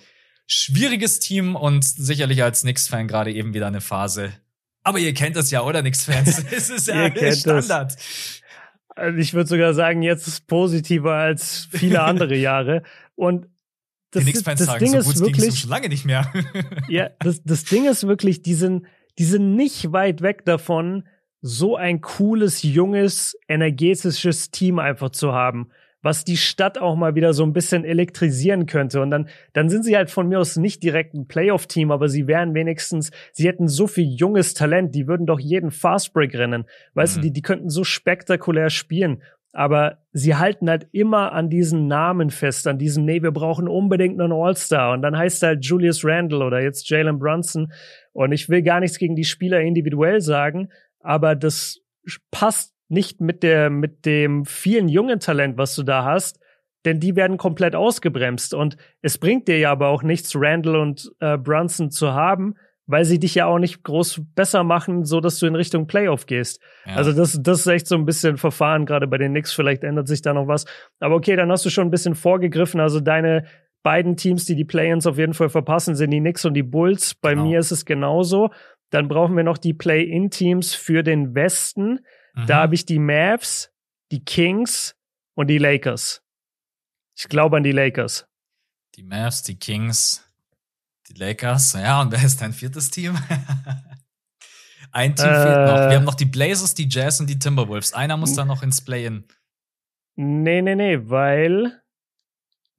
[0.46, 4.32] schwieriges Team und sicherlich als Knicks-Fan gerade eben wieder eine Phase.
[4.82, 6.44] Aber ihr kennt das ja, oder Knicks-Fans?
[6.50, 7.94] es ist ja Standard.
[7.94, 8.42] Das.
[8.94, 12.82] Also ich würde sogar sagen, jetzt ist es positiver als viele andere Jahre.
[13.14, 13.46] Und
[14.10, 16.32] das, die das sagen, Ding so ist wirklich schon lange nicht mehr.
[16.88, 18.86] ja, das, das Ding ist wirklich, die sind,
[19.18, 21.04] die sind nicht weit weg davon,
[21.42, 25.70] so ein cooles, junges, energetisches Team einfach zu haben,
[26.02, 29.00] was die Stadt auch mal wieder so ein bisschen elektrisieren könnte.
[29.00, 32.26] Und dann, dann sind sie halt von mir aus nicht direkt ein Playoff-Team, aber sie
[32.26, 36.64] wären wenigstens, sie hätten so viel junges Talent, die würden doch jeden Fastbreak rennen.
[36.94, 37.20] Weißt mhm.
[37.20, 39.22] du, die, die könnten so spektakulär spielen
[39.56, 44.20] aber sie halten halt immer an diesen Namen fest, an diesem, nee, wir brauchen unbedingt
[44.20, 44.92] einen All-Star.
[44.92, 47.72] Und dann heißt er halt Julius Randle oder jetzt Jalen Brunson.
[48.12, 50.68] Und ich will gar nichts gegen die Spieler individuell sagen,
[51.00, 51.80] aber das
[52.30, 56.38] passt nicht mit der, mit dem vielen jungen Talent, was du da hast,
[56.84, 58.52] denn die werden komplett ausgebremst.
[58.52, 62.56] Und es bringt dir ja aber auch nichts, Randall und äh, Brunson zu haben,
[62.86, 66.26] weil sie dich ja auch nicht groß besser machen, so dass du in Richtung Playoff
[66.26, 66.60] gehst.
[66.86, 66.94] Ja.
[66.94, 69.52] Also das, das ist echt so ein bisschen Verfahren, gerade bei den Knicks.
[69.52, 70.66] Vielleicht ändert sich da noch was.
[71.00, 72.80] Aber okay, dann hast du schon ein bisschen vorgegriffen.
[72.80, 73.44] Also deine
[73.82, 77.14] beiden Teams, die die Play-ins auf jeden Fall verpassen, sind die Knicks und die Bulls.
[77.14, 77.46] Bei genau.
[77.46, 78.50] mir ist es genauso.
[78.90, 82.00] Dann brauchen wir noch die Play-in-Teams für den Westen.
[82.34, 82.46] Mhm.
[82.46, 83.72] Da habe ich die Mavs,
[84.12, 84.96] die Kings
[85.34, 86.22] und die Lakers.
[87.16, 88.28] Ich glaube an die Lakers.
[88.94, 90.25] Die Mavs, die Kings,
[91.08, 93.16] die Lakers, ja, und wer ist dein viertes Team?
[94.92, 95.90] Ein Team äh, fehlt noch.
[95.90, 97.92] Wir haben noch die Blazers, die Jazz und die Timberwolves.
[97.92, 99.24] Einer muss da noch ins Play-In.
[100.14, 101.82] Nee, nee, nee, weil,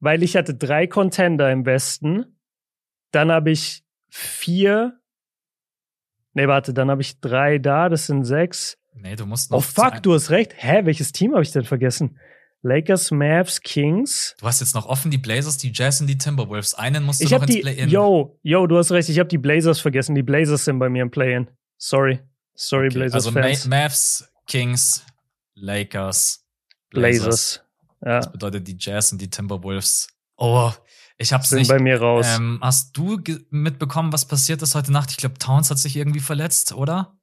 [0.00, 2.38] weil ich hatte drei Contender im Westen.
[3.12, 5.00] Dann habe ich vier.
[6.32, 8.78] Nee, warte, dann habe ich drei da, das sind sechs.
[8.94, 9.58] Nee, du musst noch.
[9.58, 10.54] Oh fuck, du hast recht.
[10.56, 12.18] Hä, welches Team habe ich denn vergessen?
[12.62, 14.34] Lakers, Mavs, Kings.
[14.38, 16.74] Du hast jetzt noch offen die Blazers, die Jazz und die Timberwolves.
[16.74, 17.88] Einen musst du ich noch ins Play-In.
[17.88, 19.08] Yo, yo, du hast recht.
[19.08, 20.14] Ich habe die Blazers vergessen.
[20.14, 21.48] Die Blazers sind bei mir im Play-In.
[21.76, 22.20] Sorry.
[22.54, 23.66] Sorry, okay, Blazers also Fans.
[23.66, 25.04] Ma Mavs, Kings,
[25.54, 26.44] Lakers,
[26.90, 27.22] Blazers.
[27.22, 27.64] Blazers.
[28.04, 28.16] Ja.
[28.18, 30.08] Das bedeutet die Jazz und die Timberwolves.
[30.36, 30.72] Oh,
[31.16, 31.68] ich hab's sind nicht.
[31.68, 32.26] bei mir raus.
[32.36, 33.20] Ähm, hast du
[33.50, 35.10] mitbekommen, was passiert ist heute Nacht?
[35.10, 37.17] Ich glaube, Towns hat sich irgendwie verletzt, oder?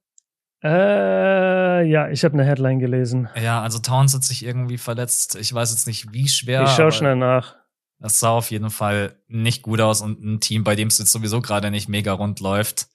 [0.62, 3.28] Äh, ja, ich habe eine Headline gelesen.
[3.40, 5.36] Ja, also Towns hat sich irgendwie verletzt.
[5.36, 6.64] Ich weiß jetzt nicht, wie schwer.
[6.64, 7.56] Ich schau schnell nach.
[7.98, 11.12] Das sah auf jeden Fall nicht gut aus und ein Team, bei dem es jetzt
[11.12, 12.88] sowieso gerade nicht mega rund läuft,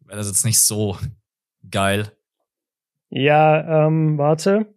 [0.00, 0.98] wäre das jetzt nicht so
[1.70, 2.12] geil.
[3.08, 4.74] Ja, ähm, warte.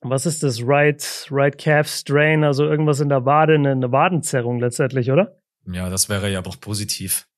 [0.00, 0.60] Was ist das?
[0.62, 5.40] Right, right calf strain, also irgendwas in der Wade, eine Wadenzerrung letztendlich, oder?
[5.64, 7.28] Ja, das wäre ja doch positiv.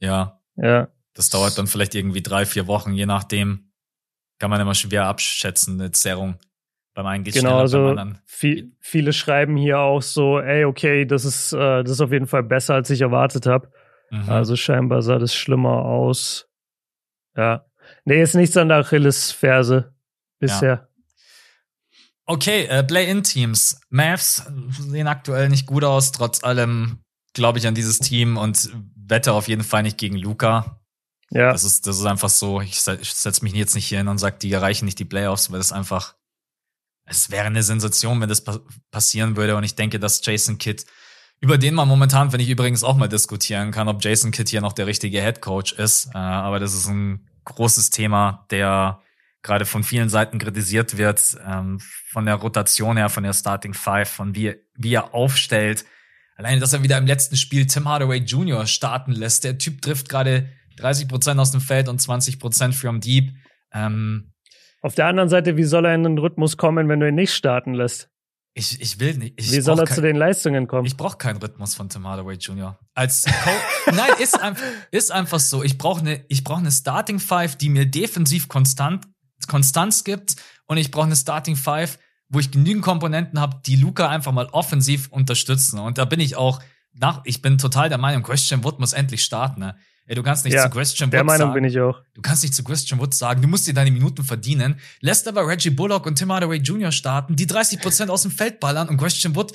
[0.00, 0.40] Ja.
[0.56, 0.88] Ja.
[1.14, 3.72] Das dauert dann vielleicht irgendwie drei, vier Wochen, je nachdem.
[4.38, 6.38] Kann man immer schwer abschätzen, eine Zerrung.
[6.94, 11.24] Beim einen geht genau, also beim viel, viele schreiben hier auch so, ey, okay, das
[11.24, 13.70] ist, äh, das ist auf jeden Fall besser, als ich erwartet habe.
[14.10, 14.28] Mhm.
[14.28, 16.48] Also scheinbar sah das schlimmer aus.
[17.36, 17.66] Ja.
[18.04, 19.94] Nee, ist nichts an der Achillesferse
[20.38, 20.68] bisher.
[20.68, 20.88] Ja.
[22.26, 23.80] Okay, äh, Play-In-Teams.
[23.88, 24.44] Mavs
[24.78, 26.98] sehen aktuell nicht gut aus, trotz allem
[27.34, 30.79] glaube ich an dieses Team und wette auf jeden Fall nicht gegen Luca.
[31.30, 31.52] Ja.
[31.52, 34.18] Das ist, das ist einfach so, ich, ich setze mich jetzt nicht hier hin und
[34.18, 36.14] sage, die erreichen nicht die Playoffs, weil das einfach,
[37.06, 39.56] es wäre eine Sensation, wenn das pa passieren würde.
[39.56, 40.84] Und ich denke, dass Jason Kidd,
[41.40, 44.60] über den man momentan, wenn ich übrigens auch mal diskutieren kann, ob Jason Kidd hier
[44.60, 46.06] noch der richtige Head Coach ist.
[46.14, 49.00] Äh, aber das ist ein großes Thema, der
[49.42, 51.80] gerade von vielen Seiten kritisiert wird, ähm,
[52.10, 55.84] von der Rotation her, von der Starting Five, von wie, wie er aufstellt.
[56.36, 58.66] Alleine, dass er wieder im letzten Spiel Tim Hardaway Jr.
[58.66, 59.44] starten lässt.
[59.44, 60.48] Der Typ trifft gerade
[60.80, 63.32] 30 Prozent aus dem Feld und 20 Prozent from deep.
[63.72, 64.32] Ähm,
[64.82, 67.34] Auf der anderen Seite, wie soll er in den Rhythmus kommen, wenn du ihn nicht
[67.34, 68.10] starten lässt?
[68.54, 69.34] Ich, ich will nicht.
[69.36, 70.84] Ich wie soll er kein, zu den Leistungen kommen?
[70.84, 72.78] Ich brauche keinen Rhythmus von Tim Hardaway Jr.
[72.94, 73.50] Als Co
[73.92, 75.62] Nein, ist einfach, ist einfach so.
[75.62, 79.06] Ich brauche eine, ich brauche eine Starting Five, die mir defensiv konstant,
[79.46, 80.36] Konstanz gibt,
[80.66, 81.98] und ich brauche eine Starting Five,
[82.28, 85.78] wo ich genügend Komponenten habe, die Luca einfach mal offensiv unterstützen.
[85.78, 86.60] Und da bin ich auch
[86.92, 89.60] nach, ich bin total der Meinung, Christian Wood muss endlich starten.
[89.60, 89.76] Ne?
[90.10, 92.02] Ey, du kannst nicht ja, zu Christian Wood der Meinung sagen, bin ich auch.
[92.14, 95.46] Du kannst nicht zu Christian Wood sagen, du musst dir deine Minuten verdienen, lässt aber
[95.46, 96.90] Reggie Bullock und Tim Hardaway Jr.
[96.90, 99.52] starten, die 30% aus dem Feld ballern und Christian Wood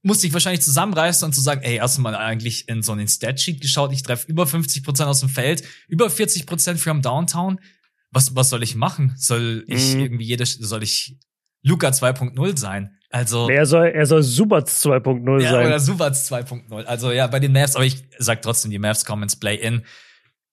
[0.00, 3.08] muss sich wahrscheinlich zusammenreißen und zu sagen, ey, hast du mal eigentlich in so einen
[3.08, 7.60] Statsheet geschaut, ich treffe über 50% aus dem Feld, über 40% from Downtown.
[8.10, 9.12] Was, was soll ich machen?
[9.18, 10.00] Soll ich mhm.
[10.00, 11.18] irgendwie jede, soll ich
[11.62, 12.96] Luca 2.0 sein?
[13.14, 13.48] Also.
[13.48, 15.66] er soll, er soll Subats 2.0 ja, sein.
[15.66, 16.84] Oder Subats 2.0.
[16.84, 19.84] Also ja, bei den Mavs, aber ich sag trotzdem, die Mavs kommen ins Play-In.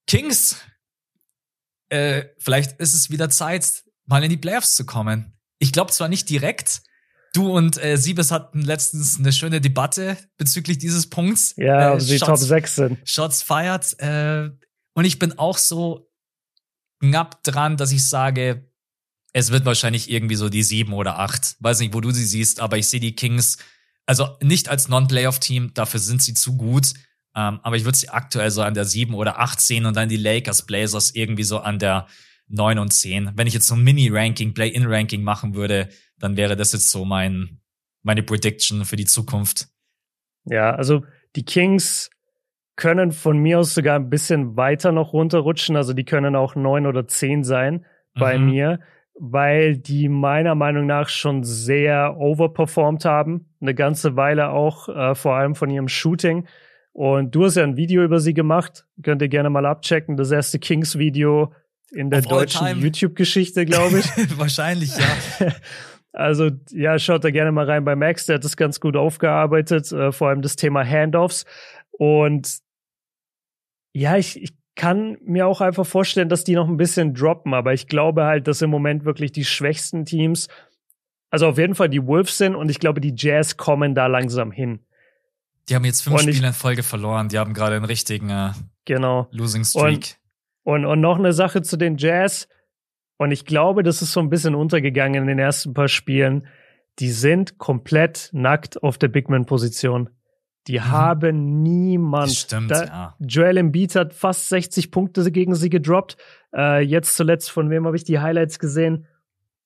[0.05, 0.57] Kings,
[1.89, 5.33] äh, vielleicht ist es wieder Zeit, mal in die Playoffs zu kommen.
[5.57, 6.83] Ich glaube zwar nicht direkt,
[7.33, 11.55] Du und äh, Siebes hatten letztens eine schöne Debatte bezüglich dieses Punkts.
[11.57, 12.99] Ja, äh, ob sie Top 6 sind.
[13.05, 13.97] Shots feiert.
[13.99, 14.49] Äh,
[14.93, 16.11] und ich bin auch so
[16.99, 18.69] knapp dran, dass ich sage,
[19.33, 21.55] es wird wahrscheinlich irgendwie so die sieben oder acht.
[21.59, 23.57] Weiß nicht, wo du sie siehst, aber ich sehe die Kings
[24.05, 26.93] Also nicht als Non-Playoff-Team, dafür sind sie zu gut.
[27.33, 30.09] Ähm, aber ich würde sie aktuell so an der 7 oder 8 sehen und dann
[30.09, 32.07] die Lakers, Blazers irgendwie so an der
[32.47, 33.31] 9 und 10.
[33.35, 35.87] Wenn ich jetzt so ein Mini-Ranking, Play-In-Ranking machen würde,
[36.17, 37.61] dann wäre das jetzt so mein,
[38.03, 39.69] meine Prediction für die Zukunft.
[40.43, 41.05] Ja, also
[41.37, 42.09] die Kings
[42.75, 45.77] können von mir aus sogar ein bisschen weiter noch runterrutschen.
[45.77, 48.45] Also die können auch 9 oder 10 sein bei mhm.
[48.45, 48.79] mir,
[49.23, 53.45] weil die meiner Meinung nach schon sehr overperformed haben.
[53.61, 56.47] Eine ganze Weile auch, äh, vor allem von ihrem Shooting.
[56.91, 58.87] Und du hast ja ein Video über sie gemacht.
[59.03, 60.17] Könnt ihr gerne mal abchecken.
[60.17, 61.53] Das erste Kings-Video
[61.91, 64.05] in der Of deutschen YouTube-Geschichte, glaube ich.
[64.39, 65.47] Wahrscheinlich, ja.
[66.13, 69.93] Also ja, schaut da gerne mal rein bei Max, der hat das ganz gut aufgearbeitet,
[69.93, 71.45] äh, vor allem das Thema Handoffs.
[71.91, 72.57] Und
[73.93, 77.73] ja, ich, ich kann mir auch einfach vorstellen, dass die noch ein bisschen droppen, aber
[77.73, 80.47] ich glaube halt, dass im Moment wirklich die schwächsten Teams,
[81.29, 84.51] also auf jeden Fall die Wolves sind und ich glaube, die Jazz kommen da langsam
[84.51, 84.79] hin.
[85.69, 87.29] Die haben jetzt fünf und Spiele in Folge verloren.
[87.29, 88.51] Die haben gerade einen richtigen äh,
[88.85, 89.27] genau.
[89.31, 90.17] Losing Streak.
[90.63, 92.47] Und, und, und noch eine Sache zu den Jazz.
[93.17, 96.47] Und ich glaube, das ist so ein bisschen untergegangen in den ersten paar Spielen.
[96.99, 100.09] Die sind komplett nackt auf der Bigman-Position.
[100.67, 100.91] Die mhm.
[100.91, 102.29] haben niemand.
[102.29, 103.15] Das stimmt, da, ja.
[103.19, 106.17] Joel Embiid hat fast 60 Punkte gegen sie gedroppt.
[106.55, 109.07] Äh, jetzt zuletzt, von wem habe ich die Highlights gesehen?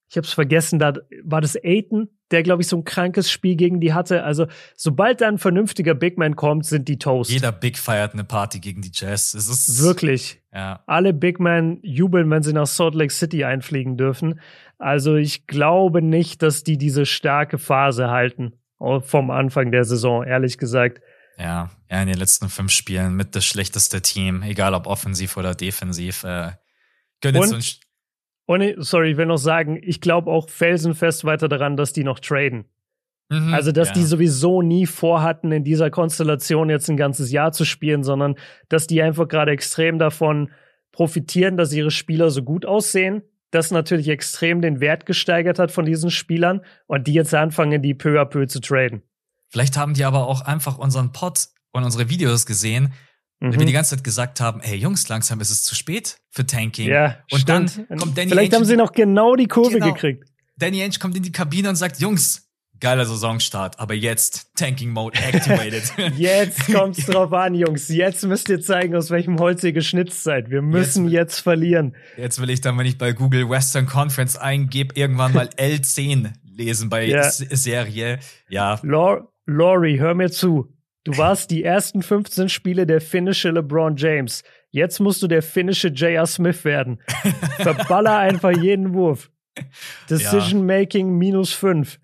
[0.08, 0.94] Ich habe es vergessen, da
[1.24, 4.24] war das Aiton, der, glaube ich, so ein krankes Spiel gegen die hatte.
[4.24, 4.46] Also,
[4.76, 7.32] sobald da ein vernünftiger Big Man kommt, sind die Toast.
[7.32, 9.34] Jeder Big feiert eine Party gegen die Jazz.
[9.34, 10.42] Es ist wirklich.
[10.54, 10.84] Ja.
[10.86, 14.40] Alle Big Men jubeln, wenn sie nach Salt Lake City einfliegen dürfen.
[14.78, 18.54] Also, ich glaube nicht, dass die diese starke Phase halten
[19.02, 21.02] vom Anfang der Saison, ehrlich gesagt.
[21.38, 25.54] Ja, ja, in den letzten fünf Spielen mit das schlechteste Team, egal ob offensiv oder
[25.54, 26.24] defensiv.
[26.24, 26.52] Äh,
[27.24, 27.82] und, jetzt
[28.46, 32.20] und sorry, ich will noch sagen, ich glaube auch felsenfest weiter daran, dass die noch
[32.20, 32.66] traden.
[33.30, 33.94] Mhm, also, dass ja.
[33.96, 38.36] die sowieso nie vorhatten, in dieser Konstellation jetzt ein ganzes Jahr zu spielen, sondern
[38.70, 40.52] dass die einfach gerade extrem davon
[40.92, 43.24] profitieren, dass ihre Spieler so gut aussehen.
[43.56, 47.94] Das natürlich extrem den Wert gesteigert hat von diesen Spielern und die jetzt anfangen, die
[47.94, 49.02] peu à peu zu traden.
[49.50, 52.94] Vielleicht haben die aber auch einfach unseren Pod und unsere Videos gesehen
[53.40, 53.60] Mhm.
[53.60, 56.88] Wir die ganze Zeit gesagt haben, hey Jungs, langsam ist es zu spät für Tanking.
[56.88, 57.86] Ja, und stimmt.
[57.90, 59.94] dann kommt Danny Vielleicht Ainge haben sie noch genau die Kurve genau.
[59.94, 60.30] gekriegt.
[60.58, 62.45] Danny Ainge kommt in die Kabine und sagt, Jungs,
[62.80, 65.84] geiler Saisonstart, aber jetzt Tanking Mode activated.
[66.18, 67.90] jetzt kommt's drauf an, Jungs.
[67.90, 70.50] Jetzt müsst ihr zeigen, aus welchem Holz ihr geschnitzt seid.
[70.50, 71.96] Wir müssen jetzt, jetzt verlieren.
[72.18, 76.90] Jetzt will ich dann, wenn ich bei Google Western Conference eingebe, irgendwann mal L10 lesen
[76.90, 77.30] bei ja.
[77.30, 78.20] Serie.
[78.50, 78.80] Ja.
[79.46, 80.72] Laurie, hör mir zu.
[81.04, 84.44] Du warst die ersten 15 Spiele der finnische LeBron James.
[84.72, 86.26] Jetzt musst du der finnische J.R.
[86.26, 87.00] Smith werden.
[87.58, 89.30] Verballer einfach jeden Wurf.
[90.10, 90.66] Decision.
[90.66, 92.00] Making minus 5.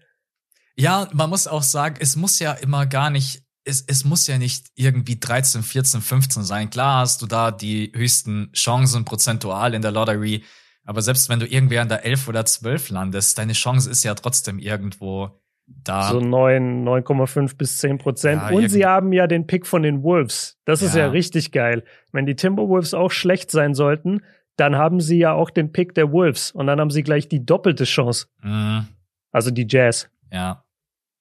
[0.75, 4.37] Ja, man muss auch sagen, es muss ja immer gar nicht, es, es muss ja
[4.37, 6.69] nicht irgendwie 13, 14, 15 sein.
[6.69, 10.43] Klar hast du da die höchsten Chancen prozentual in der Lottery.
[10.83, 14.15] Aber selbst wenn du irgendwie an der 11 oder 12 landest, deine Chance ist ja
[14.15, 16.09] trotzdem irgendwo da.
[16.09, 18.41] So 9, 9,5 bis 10 Prozent.
[18.41, 20.57] Ja, und sie haben ja den Pick von den Wolves.
[20.65, 20.87] Das ja.
[20.87, 21.83] ist ja richtig geil.
[22.11, 24.21] Wenn die Timberwolves auch schlecht sein sollten,
[24.57, 26.51] dann haben sie ja auch den Pick der Wolves.
[26.51, 28.27] Und dann haben sie gleich die doppelte Chance.
[28.41, 28.87] Mhm.
[29.31, 30.09] Also die Jazz.
[30.31, 30.65] Ja.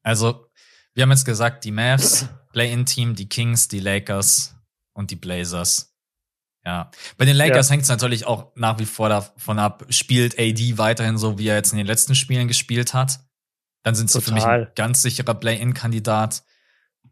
[0.03, 0.47] Also,
[0.95, 4.57] wir haben jetzt gesagt, die Mavs, Play-In-Team, die Kings, die Lakers
[4.93, 5.95] und die Blazers.
[6.65, 6.91] Ja.
[7.17, 7.73] Bei den Lakers ja.
[7.73, 11.57] hängt es natürlich auch nach wie vor davon ab, spielt AD weiterhin so, wie er
[11.57, 13.21] jetzt in den letzten Spielen gespielt hat.
[13.83, 16.43] Dann sind sie für mich ein ganz sicherer Play-In-Kandidat.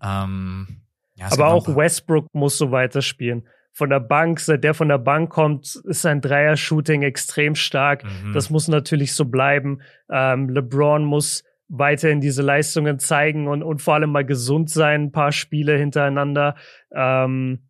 [0.02, 0.82] Ähm,
[1.14, 3.48] ja, Aber auch Westbrook muss so weiterspielen.
[3.72, 8.04] Von der Bank, seit der von der Bank kommt, ist sein Dreier-Shooting extrem stark.
[8.04, 8.32] Mhm.
[8.32, 9.80] Das muss natürlich so bleiben.
[10.10, 15.12] Ähm, LeBron muss weiterhin diese Leistungen zeigen und, und vor allem mal gesund sein, ein
[15.12, 16.56] paar Spiele hintereinander.
[16.94, 17.60] Ähm,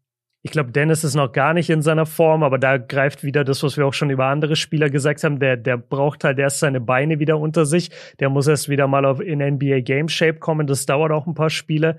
[0.42, 3.62] ich glaube, Dennis ist noch gar nicht in seiner Form, aber da greift wieder das,
[3.64, 5.40] was wir auch schon über andere Spieler gesagt haben.
[5.40, 7.90] Der, der braucht halt erst seine Beine wieder unter sich.
[8.20, 10.68] Der muss erst wieder mal auf, in NBA Game Shape kommen.
[10.68, 11.98] Das dauert auch ein paar Spiele.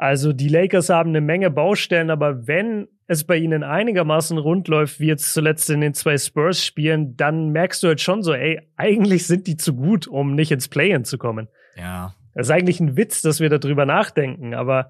[0.00, 4.98] Also die Lakers haben eine Menge Baustellen, aber wenn es bei ihnen einigermaßen rund läuft,
[4.98, 9.26] wie jetzt zuletzt in den zwei Spurs-Spielen, dann merkst du halt schon so, ey, eigentlich
[9.26, 11.48] sind die zu gut, um nicht ins Play-In zu kommen.
[11.76, 12.14] Ja.
[12.32, 14.88] Das ist eigentlich ein Witz, dass wir darüber nachdenken, aber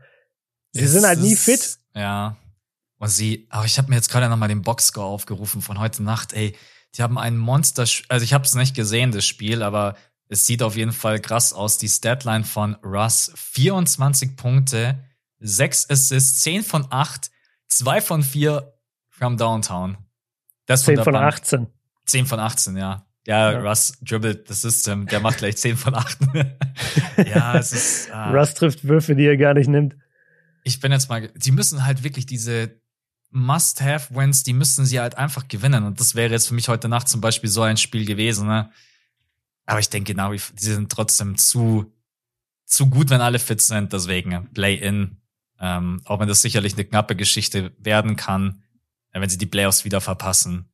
[0.70, 1.78] sie es sind halt nie fit.
[1.97, 2.37] Ja.
[2.99, 6.35] Und sie, aber ich habe mir jetzt gerade nochmal den Boxscore aufgerufen von heute Nacht.
[6.35, 6.55] Ey,
[6.95, 9.97] die haben ein Monster, also ich habe es nicht gesehen, das Spiel, aber
[10.31, 11.77] es sieht auf jeden Fall krass aus.
[11.77, 15.05] Die Statline von Russ, 24 Punkte,
[15.40, 17.31] 6 Assists, 10 von 8,
[17.66, 18.73] 2 von 4
[19.09, 19.98] from Downtown.
[20.66, 21.66] Das 10 von 18.
[22.07, 23.07] 10 von 18, ja.
[23.27, 26.19] Ja, ja, Russ dribbelt das System, der macht gleich 10 von 8.
[27.27, 28.11] ja, es ist.
[28.12, 28.31] Ah.
[28.31, 29.97] Russ trifft Würfe, die er gar nicht nimmt.
[30.62, 32.81] Ich bin jetzt mal, sie müssen halt wirklich diese
[33.31, 35.85] Must-Have-Wins, die müssen sie halt einfach gewinnen.
[35.85, 38.47] Und das wäre jetzt für mich heute Nacht zum Beispiel so ein Spiel gewesen.
[38.47, 38.70] Ne?
[39.71, 41.93] Aber ich denke genau, die sind trotzdem zu,
[42.67, 43.93] zu gut, wenn alle fit sind.
[43.93, 45.17] Deswegen Play-In.
[45.61, 48.63] Ähm, auch wenn das sicherlich eine knappe Geschichte werden kann,
[49.13, 50.71] wenn sie die Playoffs wieder verpassen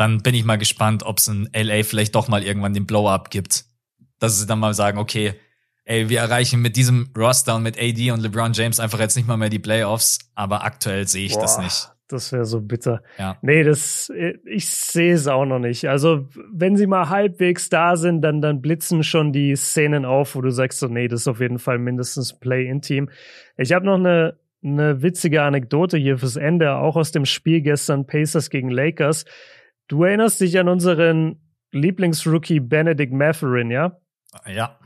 [0.00, 3.30] dann bin ich mal gespannt, ob es in LA vielleicht doch mal irgendwann den Blow-up
[3.30, 3.66] gibt.
[4.18, 5.34] Dass sie dann mal sagen, okay,
[5.84, 9.28] ey, wir erreichen mit diesem Roster und mit AD und LeBron James einfach jetzt nicht
[9.28, 11.90] mal mehr die Playoffs, aber aktuell sehe ich Boah, das nicht.
[12.10, 13.02] Das wäre so bitter.
[13.18, 13.38] Ja.
[13.42, 14.12] Nee, das,
[14.44, 15.88] ich sehe es auch noch nicht.
[15.88, 20.40] Also, wenn sie mal halbwegs da sind, dann, dann blitzen schon die Szenen auf, wo
[20.40, 23.10] du sagst so, nee, das ist auf jeden Fall mindestens Play-in-Team.
[23.56, 28.06] Ich habe noch eine, eine witzige Anekdote hier fürs Ende, auch aus dem Spiel gestern
[28.06, 29.24] Pacers gegen Lakers.
[29.86, 31.40] Du erinnerst dich an unseren
[31.72, 33.98] Lieblingsrookie Benedict Matherin, ja?
[34.46, 34.78] Ja.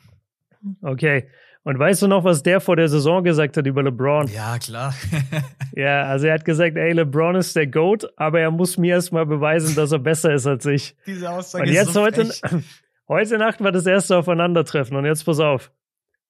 [0.82, 1.28] Okay.
[1.64, 4.28] Und weißt du noch, was der vor der Saison gesagt hat über LeBron?
[4.28, 4.94] Ja, klar.
[5.72, 9.24] ja, also er hat gesagt, ey, LeBron ist der GOAT, aber er muss mir erstmal
[9.24, 10.94] beweisen, dass er besser ist als ich.
[11.06, 12.30] Diese Aussage und jetzt ist so heute,
[13.08, 15.72] heute Nacht war das erste Aufeinandertreffen und jetzt pass auf.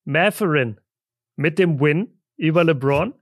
[0.05, 0.81] Matherin
[1.35, 3.13] mit dem Win über LeBron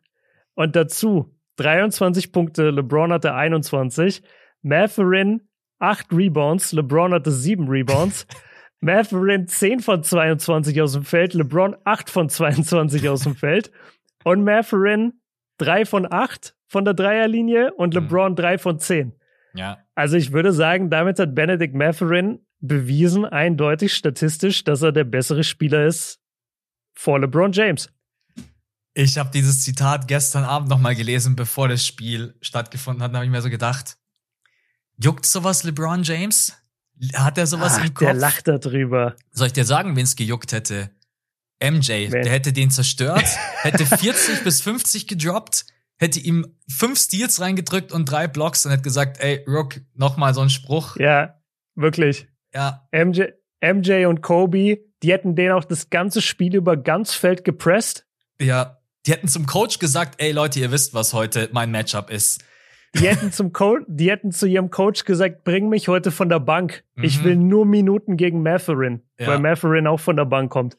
[0.55, 4.23] und dazu 23 Punkte, LeBron hatte 21
[4.61, 5.49] Matherin
[5.79, 8.27] 8 Rebounds, LeBron hatte 7 Rebounds.
[8.83, 13.71] Matherin 10 von 22 aus dem Feld, LeBron 8 von 22 aus dem Feld.
[14.25, 15.15] Und Matherin
[15.59, 18.03] 3 von 8 von der Dreierlinie und mhm.
[18.03, 19.15] LeBron 3 von 10.
[19.55, 19.79] Ja.
[19.95, 25.45] Also ich würde sagen, damit hat Benedict Matherin bewiesen, eindeutig statistisch, dass er der bessere
[25.45, 26.21] Spieler ist
[26.93, 27.89] vor LeBron James.
[28.95, 33.13] Ich habe dieses Zitat gestern Abend nochmal gelesen, bevor das Spiel stattgefunden hat.
[33.13, 33.97] Da habe ich mir so gedacht,
[35.03, 36.53] Juckt sowas LeBron James?
[37.15, 38.07] Hat er sowas Ach, im Kopf?
[38.07, 39.17] Der lacht darüber.
[39.33, 40.91] Soll ich dir sagen, wen es gejuckt hätte?
[41.63, 42.23] MJ, Wen?
[42.23, 43.25] der hätte den zerstört,
[43.63, 45.65] hätte 40 bis 50 gedroppt,
[45.97, 50.41] hätte ihm fünf Steals reingedrückt und drei Blocks und hätte gesagt, ey, Rook, nochmal so
[50.41, 50.97] ein Spruch.
[50.97, 51.41] Ja,
[51.77, 52.27] wirklich.
[52.53, 52.89] Ja.
[52.91, 53.27] MJ,
[53.61, 58.07] MJ und Kobe, die hätten den auch das ganze Spiel über ganz Feld gepresst.
[58.41, 62.45] Ja, die hätten zum Coach gesagt, ey Leute, ihr wisst, was heute mein Matchup ist.
[62.95, 66.41] Die hätten zum Co die hätten zu ihrem Coach gesagt, bring mich heute von der
[66.41, 66.85] Bank.
[66.95, 67.05] Mhm.
[67.05, 69.29] Ich will nur Minuten gegen Matherin, ja.
[69.29, 70.77] weil Matherin auch von der Bank kommt.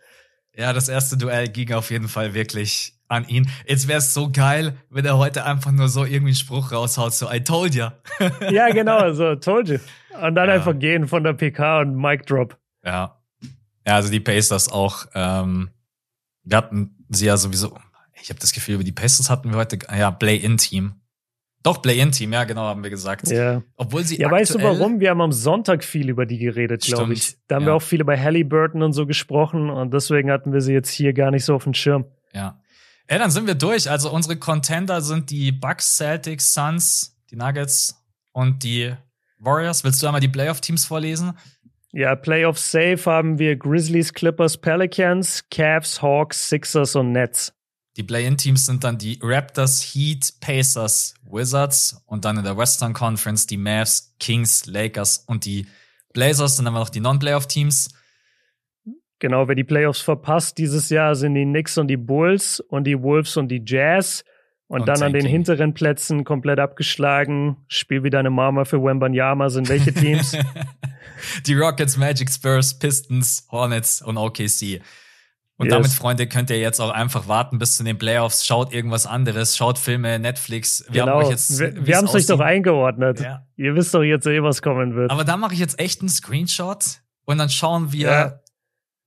[0.56, 3.50] Ja, das erste Duell ging auf jeden Fall wirklich an ihn.
[3.66, 7.14] Jetzt wäre es so geil, wenn er heute einfach nur so irgendwie einen Spruch raushaut,
[7.14, 7.94] so I told ya.
[8.52, 9.80] ja, genau, so told you.
[10.22, 10.56] Und dann ja.
[10.56, 12.58] einfach gehen von der PK und Mic Drop.
[12.84, 13.20] Ja.
[13.86, 15.70] Ja, also die Pacers auch, ähm,
[16.44, 17.78] wir hatten sie ja sowieso,
[18.22, 20.94] ich habe das Gefühl, über die Pacers hatten wir heute, ja, Play-In-Team.
[21.64, 23.30] Doch, Play-In-Team, ja, genau, haben wir gesagt.
[23.30, 23.64] Ja.
[23.78, 25.00] Obwohl sie Ja, weißt du warum?
[25.00, 27.38] Wir haben am Sonntag viel über die geredet, glaube ich.
[27.48, 27.70] Da haben ja.
[27.70, 31.14] wir auch viel über Halliburton und so gesprochen und deswegen hatten wir sie jetzt hier
[31.14, 32.06] gar nicht so auf dem Schirm.
[32.34, 32.60] Ja.
[33.10, 33.90] Ja, dann sind wir durch.
[33.90, 38.04] Also unsere Contender sind die Bucks, Celtics, Suns, die Nuggets
[38.34, 38.94] und die
[39.40, 39.84] Warriors.
[39.84, 41.34] Willst du einmal die Playoff-Teams vorlesen?
[41.92, 47.54] Ja, Playoff Safe haben wir Grizzlies, Clippers, Pelicans, Cavs, Hawks, Sixers und Nets.
[47.96, 53.46] Die Play-In-Teams sind dann die Raptors, Heat, Pacers, Wizards und dann in der Western Conference
[53.46, 55.68] die Mavs, Kings, Lakers und die
[56.14, 56.56] Blazers.
[56.56, 57.90] Dann haben wir noch die Non-Playoff-Teams.
[59.20, 63.02] Genau, wer die Playoffs verpasst dieses Jahr sind die Knicks und die Bulls und die
[63.02, 64.24] Wolves und die Jazz.
[64.68, 65.16] Und, und dann Tanking.
[65.16, 67.58] an den hinteren Plätzen komplett abgeschlagen.
[67.68, 70.36] Spiel wie deine Mama für Wembanyama sind welche Teams?
[71.46, 74.82] die Rockets, Magic, Spurs, Pistons, Hornets und OKC.
[75.58, 75.74] Und yes.
[75.74, 78.46] damit, Freunde, könnt ihr jetzt auch einfach warten bis zu den Playoffs.
[78.46, 80.84] Schaut irgendwas anderes, schaut Filme, Netflix.
[80.90, 81.18] Wir genau.
[81.18, 81.60] haben euch jetzt.
[81.60, 83.20] Wir, wir haben es euch doch eingeordnet.
[83.20, 83.46] Ja.
[83.56, 85.12] Ihr wisst doch jetzt eh, was kommen wird.
[85.12, 88.10] Aber da mache ich jetzt echt einen Screenshot und dann schauen wir.
[88.10, 88.40] Ja.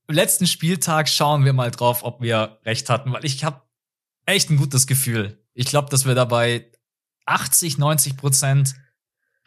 [0.09, 3.63] Letzten Spieltag schauen wir mal drauf, ob wir recht hatten, weil ich habe
[4.25, 5.43] echt ein gutes Gefühl.
[5.53, 6.67] Ich glaube, dass wir dabei
[7.25, 8.77] 80, 90 Prozent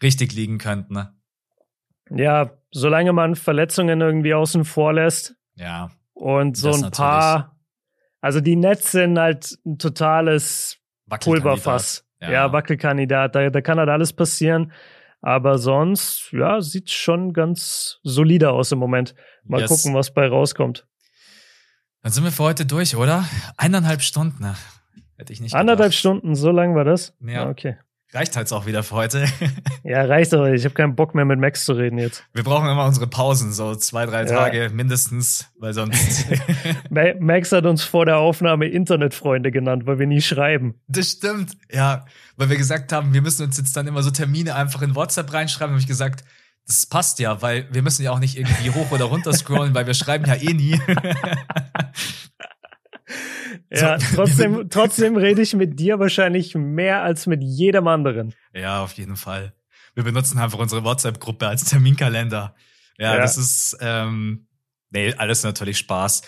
[0.01, 0.93] richtig liegen könnten.
[0.95, 1.13] Ne?
[2.09, 5.35] Ja, solange man Verletzungen irgendwie außen vor lässt.
[5.55, 5.91] Ja.
[6.19, 7.55] Und so ein paar,
[8.19, 10.77] also die Nets sind halt ein totales
[11.09, 12.05] Pulverfass.
[12.19, 12.31] Ja.
[12.31, 13.35] ja, Wackelkandidat.
[13.35, 14.73] Da, da kann halt alles passieren.
[15.21, 19.15] Aber sonst, ja, sieht schon ganz solide aus im Moment.
[19.45, 19.69] Mal yes.
[19.69, 20.85] gucken, was bei rauskommt.
[22.01, 23.23] Dann sind wir für heute durch, oder?
[23.55, 24.45] Eineinhalb Stunden.
[25.15, 25.55] Hätte ich nicht.
[25.55, 27.15] Anderthalb Stunden, so lang war das?
[27.21, 27.45] Ja.
[27.45, 27.77] Ah, okay.
[28.11, 29.25] Reicht halt auch wieder für heute.
[29.83, 30.51] ja, reicht aber.
[30.51, 32.23] Ich habe keinen Bock mehr mit Max zu reden jetzt.
[32.33, 34.25] Wir brauchen immer unsere Pausen, so zwei, drei ja.
[34.25, 36.25] Tage mindestens, weil sonst.
[37.19, 40.73] Max hat uns vor der Aufnahme Internetfreunde genannt, weil wir nie schreiben.
[40.87, 42.05] Das stimmt, ja.
[42.35, 45.31] Weil wir gesagt haben, wir müssen uns jetzt dann immer so Termine einfach in WhatsApp
[45.31, 46.23] reinschreiben, habe ich gesagt,
[46.65, 49.85] Das passt ja, weil wir müssen ja auch nicht irgendwie hoch oder runter scrollen, weil
[49.85, 50.81] wir schreiben ja eh nie.
[53.71, 58.33] ja, trotzdem, trotzdem rede ich mit dir wahrscheinlich mehr als mit jedem anderen.
[58.53, 59.53] Ja, auf jeden Fall.
[59.95, 62.55] Wir benutzen einfach unsere WhatsApp-Gruppe als Terminkalender.
[62.97, 64.47] Ja, ja, das ist, ähm,
[64.91, 66.21] nee, alles natürlich Spaß.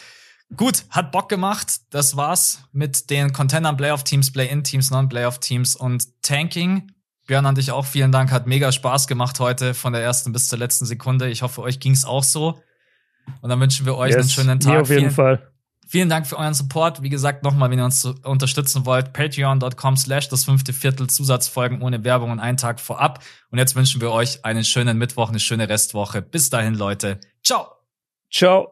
[0.55, 1.81] Gut, hat Bock gemacht.
[1.91, 6.91] Das war's mit den Contendern, Playoff-Teams, Play-In-Teams, Non-Playoff-Teams und Tanking.
[7.27, 8.31] Björn, an dich auch vielen Dank.
[8.31, 11.29] Hat mega Spaß gemacht heute von der ersten bis zur letzten Sekunde.
[11.29, 12.61] Ich hoffe, euch ging's auch so.
[13.41, 14.81] Und dann wünschen wir euch yes, einen schönen Tag.
[14.81, 15.50] Auf jeden vielen, Fall.
[15.91, 17.03] Vielen Dank für euren Support.
[17.03, 22.05] Wie gesagt, nochmal, wenn ihr uns unterstützen wollt, patreon.com slash das fünfte Viertel Zusatzfolgen ohne
[22.05, 23.21] Werbung und einen Tag vorab.
[23.49, 26.21] Und jetzt wünschen wir euch einen schönen Mittwoch, eine schöne Restwoche.
[26.21, 27.19] Bis dahin, Leute.
[27.43, 27.67] Ciao.
[28.31, 28.69] Ciao.